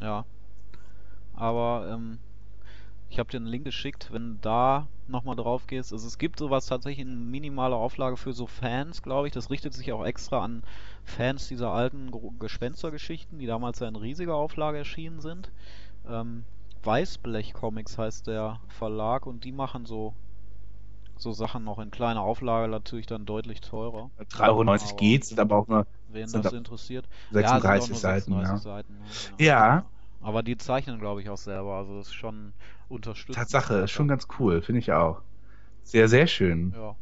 Ja. 0.00 0.24
Aber 1.34 1.88
ähm, 1.90 2.18
ich 3.12 3.18
habe 3.18 3.30
dir 3.30 3.36
einen 3.36 3.46
Link 3.46 3.64
geschickt, 3.64 4.08
wenn 4.10 4.34
du 4.34 4.38
da 4.40 4.88
nochmal 5.06 5.36
drauf 5.36 5.66
gehst. 5.66 5.92
Also 5.92 6.06
es 6.06 6.16
gibt 6.16 6.38
sowas 6.38 6.64
tatsächlich 6.64 7.06
in 7.06 7.30
minimaler 7.30 7.76
Auflage 7.76 8.16
für 8.16 8.32
so 8.32 8.46
Fans, 8.46 9.02
glaube 9.02 9.26
ich. 9.26 9.34
Das 9.34 9.50
richtet 9.50 9.74
sich 9.74 9.92
auch 9.92 10.02
extra 10.06 10.42
an 10.42 10.62
Fans 11.04 11.46
dieser 11.46 11.72
alten 11.72 12.10
Gespenstergeschichten, 12.38 13.38
die 13.38 13.44
damals 13.44 13.80
ja 13.80 13.88
in 13.88 13.96
riesiger 13.96 14.34
Auflage 14.34 14.78
erschienen 14.78 15.20
sind. 15.20 15.52
Ähm, 16.08 16.44
Weißblech 16.84 17.52
Comics 17.52 17.98
heißt 17.98 18.28
der 18.28 18.60
Verlag 18.68 19.26
und 19.26 19.44
die 19.44 19.52
machen 19.52 19.84
so 19.84 20.14
so 21.18 21.32
Sachen 21.32 21.62
noch 21.62 21.78
in 21.78 21.90
kleiner 21.90 22.22
Auflage, 22.22 22.68
natürlich 22.68 23.06
dann 23.06 23.26
deutlich 23.26 23.60
teurer. 23.60 24.10
3,90 24.32 24.40
Euro 24.48 24.96
geht, 24.96 25.24
sind 25.26 25.38
aber 25.38 25.56
auch 25.56 25.68
nur 25.68 25.86
Wen 26.08 26.32
das 26.32 26.50
da 26.50 26.56
interessiert. 26.56 27.06
36 27.30 27.90
ja, 27.90 27.94
Seiten. 27.94 28.32
36 28.32 28.48
Ja. 28.48 28.56
Seiten, 28.56 28.94
ja, 28.94 29.36
genau. 29.36 29.50
Ja. 29.50 29.84
Aber 30.22 30.42
die 30.42 30.56
zeichnen, 30.56 30.98
glaube 30.98 31.20
ich, 31.20 31.28
auch 31.28 31.36
selber. 31.36 31.74
Also 31.74 31.98
das 31.98 32.08
ist 32.08 32.14
schon 32.14 32.52
unterstützt. 32.92 33.36
Tatsache, 33.36 33.74
ist 33.74 33.90
schon 33.90 34.08
ganz 34.08 34.28
cool, 34.38 34.62
finde 34.62 34.80
ich 34.80 34.92
auch. 34.92 35.22
Sehr, 35.82 36.08
sehr 36.08 36.26
schön. 36.26 36.72
Ja. 36.76 36.96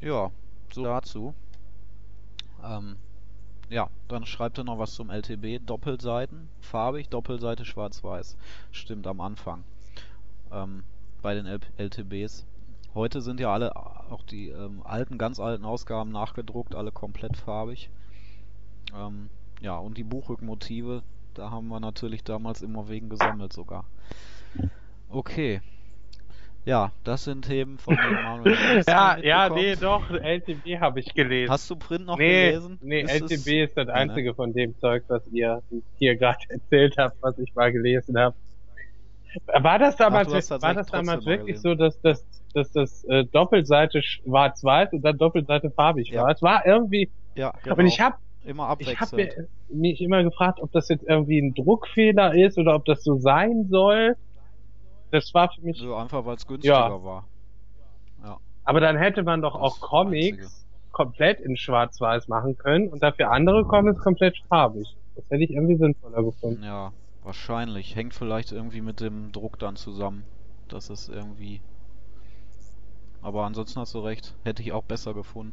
Ja, 0.00 0.30
so 0.72 0.82
dazu. 0.82 1.34
Ähm, 2.64 2.96
ja, 3.68 3.88
dann 4.08 4.26
schreibt 4.26 4.58
er 4.58 4.64
noch 4.64 4.78
was 4.78 4.94
zum 4.94 5.10
LTB. 5.10 5.64
Doppelseiten, 5.64 6.48
farbig, 6.60 7.08
Doppelseite 7.08 7.64
schwarz-weiß. 7.64 8.36
Stimmt, 8.70 9.06
am 9.06 9.20
Anfang. 9.20 9.64
Ähm, 10.50 10.84
bei 11.22 11.34
den 11.34 11.46
L 11.46 11.60
LTBs. 11.76 12.44
Heute 12.94 13.22
sind 13.22 13.40
ja 13.40 13.52
alle, 13.52 13.74
auch 13.74 14.22
die 14.24 14.48
ähm, 14.48 14.82
alten, 14.84 15.16
ganz 15.16 15.40
alten 15.40 15.64
Ausgaben 15.64 16.10
nachgedruckt, 16.10 16.74
alle 16.74 16.92
komplett 16.92 17.36
farbig. 17.36 17.88
Ähm, 18.94 19.30
ja, 19.62 19.78
und 19.78 19.96
die 19.96 20.04
Buchrückmotive, 20.04 21.02
da 21.34 21.50
haben 21.50 21.68
wir 21.68 21.80
natürlich 21.80 22.24
damals 22.24 22.60
immer 22.60 22.88
wegen 22.88 23.08
gesammelt 23.08 23.52
sogar. 23.52 23.84
Okay. 25.08 25.60
Ja, 26.64 26.92
das 27.02 27.24
sind 27.24 27.44
Themen 27.46 27.76
von 27.78 27.94
Manuel. 28.24 28.56
Ja, 28.86 29.16
ja, 29.18 29.48
nee, 29.48 29.74
doch, 29.74 30.08
LTB 30.10 30.78
habe 30.80 31.00
ich 31.00 31.12
gelesen. 31.12 31.50
Hast 31.50 31.68
du 31.68 31.74
Print 31.76 32.06
noch 32.06 32.16
nee, 32.16 32.50
gelesen? 32.50 32.78
nee, 32.82 33.00
Ist 33.02 33.20
es- 33.20 33.20
LTB 33.46 33.64
ist 33.64 33.76
das 33.76 33.86
ne? 33.88 33.94
einzige 33.94 34.32
von 34.34 34.52
dem 34.52 34.78
Zeug, 34.78 35.02
was 35.08 35.26
ihr 35.32 35.60
hier 35.98 36.16
gerade 36.16 36.38
erzählt 36.50 36.94
habt, 36.98 37.16
was 37.20 37.36
ich 37.38 37.52
mal 37.54 37.72
gelesen 37.72 38.16
habe. 38.16 38.36
War 39.60 39.78
das 39.78 39.96
damals, 39.96 40.28
du 40.28 40.34
hast 40.36 40.50
war 40.50 40.74
das 40.74 40.86
damals 40.88 41.24
wirklich 41.26 41.58
so, 41.58 41.74
dass 41.74 42.00
das, 42.02 42.24
dass 42.54 42.70
das 42.72 43.02
äh, 43.04 43.24
Doppelseite 43.24 44.02
schwarz-weiß 44.02 44.92
und 44.92 45.02
dann 45.02 45.16
Doppelseite 45.18 45.70
farbig 45.70 46.10
Ja. 46.10 46.22
war? 46.24 46.30
Es 46.30 46.42
war 46.42 46.64
irgendwie, 46.66 47.10
Ja, 47.34 47.52
genau. 47.64 47.76
und 47.76 47.86
ich 47.86 48.00
habe 48.00 48.16
immer 48.44 48.76
ich 48.78 48.88
hab 49.00 49.08
abwechselnd. 49.12 49.48
mir, 49.70 49.80
mich 49.80 50.00
immer 50.02 50.22
gefragt, 50.22 50.60
ob 50.60 50.70
das 50.72 50.88
jetzt 50.90 51.04
irgendwie 51.08 51.40
ein 51.40 51.54
Druckfehler 51.54 52.34
ist 52.34 52.58
oder 52.58 52.74
ob 52.76 52.84
das 52.84 53.02
so 53.02 53.16
sein 53.18 53.66
soll. 53.70 54.16
Das 55.12 55.32
war 55.34 55.50
für 55.52 55.60
mich, 55.60 55.78
So, 55.78 55.94
einfach 55.94 56.24
weil 56.24 56.36
es 56.36 56.46
günstiger 56.46 56.74
Ja. 56.74 57.04
war. 57.04 57.24
aber 58.64 58.80
dann 58.80 58.96
hätte 58.96 59.22
man 59.24 59.42
doch 59.42 59.54
Das 59.54 59.60
auch 59.62 59.80
Comics 59.80 60.38
Einzige. 60.38 60.48
komplett 60.92 61.40
in 61.40 61.56
schwarz-weiß 61.56 62.28
machen 62.28 62.56
können 62.56 62.88
und 62.88 63.02
dafür 63.02 63.30
andere 63.30 63.64
Comics 63.64 64.00
komplett 64.00 64.38
farbig. 64.48 64.86
Das 65.16 65.24
hätte 65.30 65.42
ich 65.44 65.50
irgendwie 65.50 65.76
sinnvoller 65.76 66.22
gefunden. 66.22 66.62
Ja, 66.62 66.92
wahrscheinlich. 67.24 67.94
Hängt 67.96 68.14
vielleicht 68.14 68.52
irgendwie 68.52 68.80
mit 68.80 69.00
dem 69.00 69.32
Druck 69.32 69.58
dann 69.58 69.76
zusammen. 69.76 70.24
Das 70.68 70.90
ist 70.90 71.08
irgendwie. 71.08 71.60
Aber 73.20 73.44
ansonsten 73.44 73.80
hast 73.80 73.94
du 73.94 73.98
recht. 74.00 74.34
Hätte 74.44 74.62
ich 74.62 74.72
auch 74.72 74.84
besser 74.84 75.12
gefunden. 75.12 75.52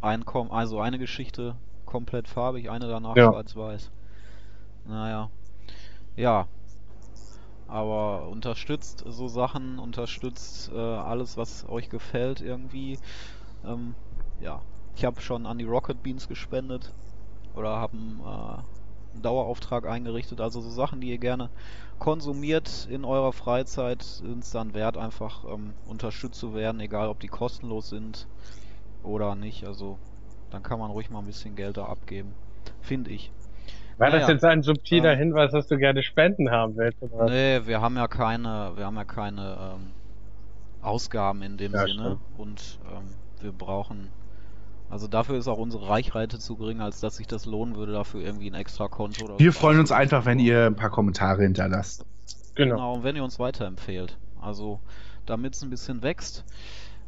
Ein 0.00 0.24
Com 0.24 0.50
also 0.50 0.80
eine 0.80 0.98
Geschichte 0.98 1.54
komplett 1.86 2.26
farbig, 2.28 2.70
eine 2.70 2.88
danach 2.88 3.16
Ja. 3.16 3.30
schwarz-weiß. 3.30 3.90
Naja. 4.88 5.30
Ja. 6.16 6.48
Aber 7.72 8.28
unterstützt 8.28 9.02
so 9.06 9.28
Sachen, 9.28 9.78
unterstützt 9.78 10.70
äh, 10.74 10.78
alles, 10.78 11.38
was 11.38 11.66
euch 11.70 11.88
gefällt 11.88 12.42
irgendwie. 12.42 12.98
Ähm, 13.64 13.94
ja. 14.40 14.60
Ich 14.94 15.06
habe 15.06 15.22
schon 15.22 15.46
an 15.46 15.56
die 15.56 15.64
Rocket 15.64 16.02
Beans 16.02 16.28
gespendet. 16.28 16.92
Oder 17.54 17.76
habe 17.76 17.96
einen, 17.96 18.20
äh, 18.20 19.14
einen 19.14 19.22
Dauerauftrag 19.22 19.86
eingerichtet. 19.86 20.42
Also 20.42 20.60
so 20.60 20.68
Sachen, 20.68 21.00
die 21.00 21.08
ihr 21.08 21.16
gerne 21.16 21.48
konsumiert 21.98 22.86
in 22.90 23.06
eurer 23.06 23.32
Freizeit, 23.32 24.02
sind 24.02 24.44
es 24.44 24.50
dann 24.50 24.74
wert, 24.74 24.98
einfach 24.98 25.44
ähm, 25.50 25.72
unterstützt 25.86 26.38
zu 26.38 26.54
werden, 26.54 26.78
egal 26.78 27.08
ob 27.08 27.20
die 27.20 27.28
kostenlos 27.28 27.88
sind 27.88 28.26
oder 29.02 29.34
nicht. 29.34 29.64
Also 29.64 29.96
dann 30.50 30.62
kann 30.62 30.78
man 30.78 30.90
ruhig 30.90 31.08
mal 31.08 31.20
ein 31.20 31.26
bisschen 31.26 31.56
Geld 31.56 31.78
da 31.78 31.86
abgeben. 31.86 32.34
Finde 32.82 33.10
ich. 33.12 33.30
War 33.98 34.10
das 34.10 34.28
jetzt 34.28 34.44
ein 34.44 34.62
subtiler 34.62 35.12
Ähm. 35.12 35.18
Hinweis, 35.18 35.52
dass 35.52 35.66
du 35.68 35.76
gerne 35.76 36.02
Spenden 36.02 36.50
haben 36.50 36.76
willst? 36.76 37.02
Oder? 37.02 37.18
was? 37.18 37.30
Nee, 37.30 37.60
wir 37.66 37.80
haben 37.80 37.96
ja 37.96 38.08
keine, 38.08 38.72
wir 38.76 38.86
haben 38.86 38.96
ja 38.96 39.04
keine 39.04 39.74
ähm, 39.74 39.90
Ausgaben 40.80 41.42
in 41.42 41.56
dem 41.56 41.72
Ja, 41.72 41.86
Sinne 41.86 41.92
stimmt. 42.02 42.20
und 42.38 42.78
ähm, 42.90 43.14
wir 43.40 43.52
brauchen, 43.52 44.08
also 44.90 45.06
dafür 45.06 45.36
ist 45.36 45.48
auch 45.48 45.58
unsere 45.58 45.88
Reichweite 45.88 46.38
zu 46.38 46.56
gering, 46.56 46.80
als 46.80 47.00
dass 47.00 47.16
sich 47.16 47.26
das 47.26 47.46
lohnen 47.46 47.76
würde, 47.76 47.92
dafür 47.92 48.20
irgendwie 48.20 48.50
ein 48.50 48.54
extra 48.54 48.88
Konto 48.88 49.24
oder 49.24 49.38
Wir 49.38 49.52
so 49.52 49.60
freuen 49.60 49.78
uns 49.78 49.92
einfach, 49.92 50.24
wenn 50.26 50.38
ihr 50.38 50.66
ein 50.66 50.76
paar 50.76 50.90
Kommentare 50.90 51.42
hinterlasst. 51.42 52.04
Genau. 52.54 52.74
Genau, 52.74 52.94
und 52.94 53.04
wenn 53.04 53.16
ihr 53.16 53.24
uns 53.24 53.38
weiterempfehlt. 53.38 54.18
Also, 54.40 54.80
damit 55.24 55.54
es 55.54 55.62
ein 55.62 55.70
bisschen 55.70 56.02
wächst. 56.02 56.44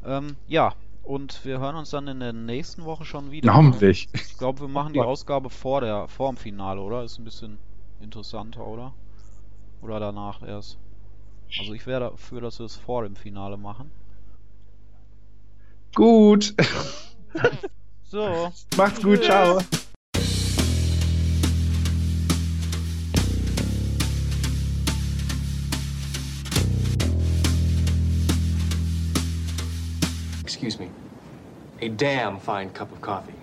Ähm, 0.07 0.37
ja, 0.47 0.72
und 1.05 1.44
wir 1.44 1.61
hören 1.61 1.76
uns 1.76 1.90
dann 1.90 2.09
in 2.09 2.20
der 2.20 2.32
nächsten 2.32 2.84
Woche 2.84 3.05
schon 3.05 3.30
wieder. 3.30 3.46
Na, 3.46 3.57
hoffentlich. 3.57 4.09
Ich 4.12 4.38
glaube, 4.38 4.61
wir 4.61 4.68
machen 4.68 4.92
die 4.92 5.00
Ausgabe 5.00 5.50
vor 5.50 5.80
der, 5.80 6.09
vor 6.09 6.32
dem 6.32 6.36
Finale, 6.36 6.80
oder? 6.80 7.05
Ist 7.05 7.18
ein 7.18 7.24
bisschen 7.24 7.59
interessanter, 8.00 8.66
oder? 8.66 8.94
Oder 9.82 10.00
danach 10.00 10.42
erst? 10.42 10.78
Also 11.59 11.74
ich 11.74 11.86
wäre 11.86 12.11
dafür, 12.11 12.40
dass 12.40 12.59
wir 12.59 12.66
es 12.66 12.76
vor 12.76 13.02
dem 13.02 13.16
Finale 13.16 13.57
machen. 13.57 13.90
Gut. 15.94 16.55
So. 18.07 18.52
Macht's 18.76 19.02
gut, 19.02 19.24
ciao. 19.24 19.59
Excuse 30.66 30.88
me. 30.88 30.94
A 31.82 31.90
damn 31.90 32.40
fine 32.40 32.70
cup 32.70 32.90
of 32.90 33.02
coffee. 33.02 33.34